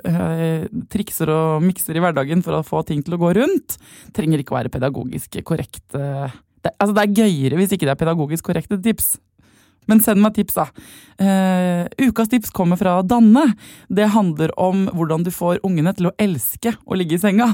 trikser 0.93 1.31
og 1.33 1.65
mikser 1.65 1.97
i 1.97 2.03
hverdagen 2.03 2.43
for 2.45 2.59
å 2.59 2.63
få 2.67 2.85
ting 2.87 3.03
til 3.03 3.17
å 3.17 3.21
gå 3.25 3.33
rundt. 3.39 3.77
Trenger 4.15 4.43
ikke 4.43 4.55
å 4.55 4.61
være 4.61 4.73
pedagogisk 4.73 5.41
korrekt. 5.47 5.87
eh. 5.99 6.41
Det, 6.63 6.71
altså, 6.79 6.95
det 6.95 7.03
er 7.03 7.15
gøyere 7.21 7.59
hvis 7.59 7.75
ikke 7.75 7.87
det 7.87 7.93
er 7.93 7.99
pedagogisk 7.99 8.47
korrekte 8.47 8.79
tips. 8.81 9.17
Men 9.91 9.99
send 9.99 10.21
meg 10.23 10.37
tips, 10.37 10.55
da. 10.55 10.69
Uh, 11.19 12.07
ukas 12.07 12.31
tips 12.31 12.53
kommer 12.55 12.79
fra 12.79 13.01
Danne. 13.03 13.49
Det 13.91 14.07
handler 14.13 14.53
om 14.55 14.87
hvordan 14.95 15.25
du 15.27 15.31
får 15.33 15.59
ungene 15.67 15.91
til 15.97 16.07
å 16.07 16.15
elske 16.23 16.75
å 16.87 16.95
ligge 16.95 17.17
i 17.17 17.23
senga. 17.23 17.51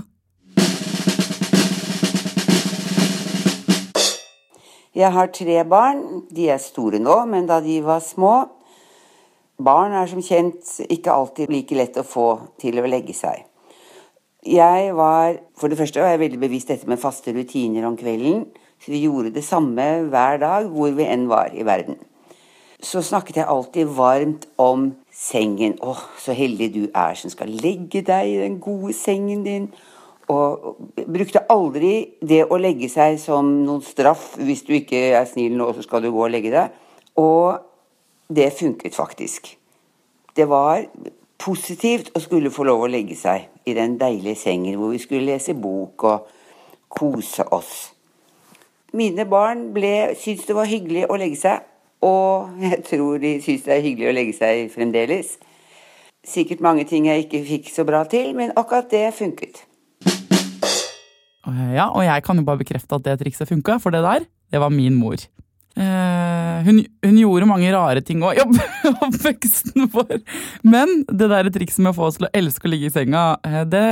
Jeg 5.00 5.14
har 5.16 5.34
tre 5.34 5.64
barn. 5.70 6.06
De 6.34 6.50
er 6.52 6.62
store 6.62 7.02
nå, 7.02 7.18
men 7.30 7.50
da 7.50 7.60
de 7.66 7.82
var 7.86 8.02
små 8.06 8.34
Barn 9.60 9.92
er 9.92 10.08
som 10.08 10.22
kjent 10.24 10.78
ikke 10.88 11.12
alltid 11.12 11.50
like 11.52 11.76
lett 11.76 11.98
å 12.00 12.06
få 12.08 12.30
til 12.62 12.80
å 12.80 12.88
legge 12.88 13.12
seg. 13.12 13.42
Jeg 14.48 14.94
var, 14.96 15.36
For 15.60 15.68
det 15.68 15.76
første 15.76 16.00
var 16.00 16.14
jeg 16.14 16.22
veldig 16.22 16.40
bevisst 16.40 16.72
dette 16.72 16.88
med 16.88 17.02
faste 17.02 17.34
rutiner 17.36 17.84
om 17.84 17.98
kvelden. 18.00 18.46
Så 18.80 18.94
vi 18.94 19.04
gjorde 19.04 19.34
det 19.36 19.44
samme 19.44 19.88
hver 20.10 20.40
dag 20.42 20.70
hvor 20.72 20.94
vi 20.96 21.08
enn 21.08 21.28
var 21.32 21.52
i 21.54 21.66
verden. 21.68 22.00
Så 22.80 23.02
snakket 23.04 23.42
jeg 23.42 23.52
alltid 23.52 23.92
varmt 23.92 24.46
om 24.58 24.94
sengen. 25.12 25.76
Å, 25.84 25.98
så 26.20 26.36
heldig 26.36 26.70
du 26.76 26.84
er 26.88 27.18
som 27.20 27.32
skal 27.32 27.52
legge 27.52 28.06
deg 28.08 28.30
i 28.32 28.38
den 28.40 28.60
gode 28.64 28.96
sengen 28.96 29.44
din. 29.44 29.68
Og 30.32 30.78
brukte 31.10 31.44
aldri 31.52 32.14
det 32.22 32.46
å 32.48 32.60
legge 32.62 32.88
seg 32.92 33.18
som 33.20 33.50
noen 33.66 33.84
straff. 33.84 34.38
Hvis 34.40 34.64
du 34.68 34.76
ikke 34.78 35.10
er 35.18 35.28
snill 35.28 35.58
nå, 35.60 35.72
så 35.76 35.84
skal 35.84 36.06
du 36.06 36.12
gå 36.14 36.24
og 36.30 36.32
legge 36.32 36.54
deg. 36.54 36.72
Og 37.20 37.60
det 38.32 38.52
funket 38.56 38.96
faktisk. 38.96 39.58
Det 40.38 40.48
var 40.48 40.86
positivt 41.40 42.14
å 42.16 42.24
skulle 42.24 42.52
få 42.54 42.64
lov 42.68 42.86
å 42.86 42.92
legge 42.92 43.18
seg 43.18 43.68
i 43.68 43.76
den 43.76 43.98
deilige 44.00 44.40
sengen 44.40 44.80
hvor 44.80 44.94
vi 44.94 45.04
skulle 45.04 45.34
lese 45.34 45.56
bok 45.58 46.06
og 46.08 46.36
kose 46.88 47.44
oss. 47.56 47.90
Mine 48.94 49.26
barn 49.30 49.68
ble, 49.74 50.16
syntes 50.18 50.48
det 50.50 50.56
var 50.58 50.66
hyggelig 50.70 51.06
å 51.10 51.18
legge 51.20 51.38
seg, 51.38 51.66
og 52.02 52.56
jeg 52.64 52.82
tror 52.88 53.20
de 53.22 53.36
syns 53.44 53.68
det 53.68 53.76
er 53.76 53.84
hyggelig 53.86 54.10
å 54.10 54.16
legge 54.18 54.36
seg 54.38 54.70
fremdeles. 54.74 55.36
Sikkert 56.26 56.64
mange 56.66 56.88
ting 56.90 57.06
jeg 57.06 57.28
ikke 57.28 57.44
fikk 57.46 57.70
så 57.70 57.86
bra 57.88 58.02
til, 58.10 58.34
men 58.38 58.56
akkurat 58.58 58.90
det 58.92 59.06
funket. 59.18 59.62
Ja, 61.74 61.88
og 61.90 62.02
jeg 62.04 62.24
kan 62.26 62.38
jo 62.38 62.46
bare 62.46 62.62
bekrefte 62.62 62.98
at 62.98 63.06
det 63.06 63.20
trikset 63.22 63.50
funka, 63.50 63.78
for 63.82 63.94
det 63.94 64.02
der, 64.06 64.26
det 64.52 64.62
var 64.62 64.74
min 64.74 64.98
mor. 64.98 65.22
Eh, 65.80 66.64
hun, 66.66 66.82
hun 67.06 67.20
gjorde 67.22 67.48
mange 67.48 67.70
rare 67.72 68.02
ting 68.04 68.24
òg 68.26 68.36
i 68.36 68.42
opp, 68.44 68.58
oppveksten 69.08 69.88
vår. 69.94 70.18
Men 70.68 71.06
det 71.08 71.30
der 71.32 71.52
trikset 71.56 71.84
med 71.86 71.94
å 71.94 72.00
få 72.02 72.10
oss 72.10 72.18
til 72.20 72.28
å 72.28 72.34
elske 72.36 72.68
å 72.68 72.74
ligge 72.74 72.90
i 72.90 72.94
senga, 72.94 73.38
eh, 73.48 73.62
det 73.70 73.86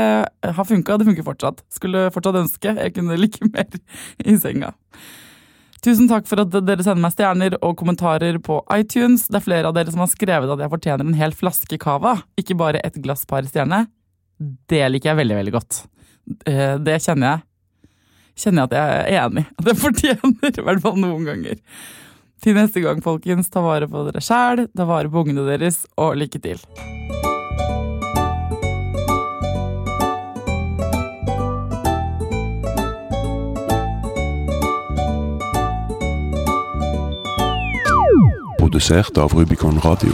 har 0.58 0.68
funka. 0.68 0.98
Det 1.00 1.08
funker 1.08 1.28
fortsatt. 1.28 1.64
Skulle 1.72 2.10
fortsatt 2.16 2.42
ønske 2.44 2.76
jeg 2.76 2.96
kunne 2.98 3.20
ligge 3.24 3.48
mer 3.54 3.80
i 4.20 4.36
senga. 4.42 4.74
Tusen 5.86 6.10
takk 6.10 6.28
for 6.28 6.42
at 6.42 6.52
dere 6.52 6.84
sender 6.84 7.04
meg 7.06 7.14
stjerner 7.14 7.56
og 7.62 7.78
kommentarer 7.80 8.42
på 8.44 8.60
iTunes. 8.76 9.30
Det 9.30 9.40
er 9.40 9.46
flere 9.46 9.70
av 9.70 9.78
dere 9.78 9.94
som 9.94 10.04
har 10.04 10.12
skrevet 10.12 10.52
at 10.52 10.64
jeg 10.64 10.74
fortjener 10.74 11.08
en 11.08 11.20
hel 11.20 11.36
flaske 11.38 11.80
cava, 11.80 12.18
ikke 12.36 12.58
bare 12.60 12.82
et 12.84 12.98
glass 13.00 13.24
par 13.30 13.46
stjerne. 13.48 13.86
Det 14.68 14.82
liker 14.92 15.14
jeg 15.14 15.20
veldig, 15.22 15.38
veldig 15.38 15.54
godt. 15.56 15.86
Uh, 16.50 16.76
Det 16.84 16.98
kjenner 17.06 17.30
jeg 17.30 17.47
kjenner 18.38 18.66
jeg 18.66 18.72
at 18.72 18.76
jeg 18.78 19.00
er 19.18 19.26
enig. 19.26 19.46
At 19.58 19.72
jeg 19.72 19.82
fortjener, 19.82 20.52
i 20.54 20.68
hvert 20.70 20.84
fall 20.84 21.00
noen 21.02 21.26
ganger. 21.28 21.58
Til 22.44 22.54
neste 22.54 22.84
gang, 22.84 23.02
folkens, 23.02 23.50
ta 23.50 23.64
vare 23.66 23.90
på 23.90 24.06
dere 24.08 24.22
sjæl, 24.22 24.68
ta 24.78 24.86
vare 24.86 25.10
på 25.10 25.26
ungene 25.26 25.48
deres, 25.48 25.86
og 25.98 26.18
lykke 26.22 26.42
til. 26.44 26.62
Produsert 38.62 39.18
av 39.18 39.34
Rubicon 39.34 39.82
Radio. 39.82 40.14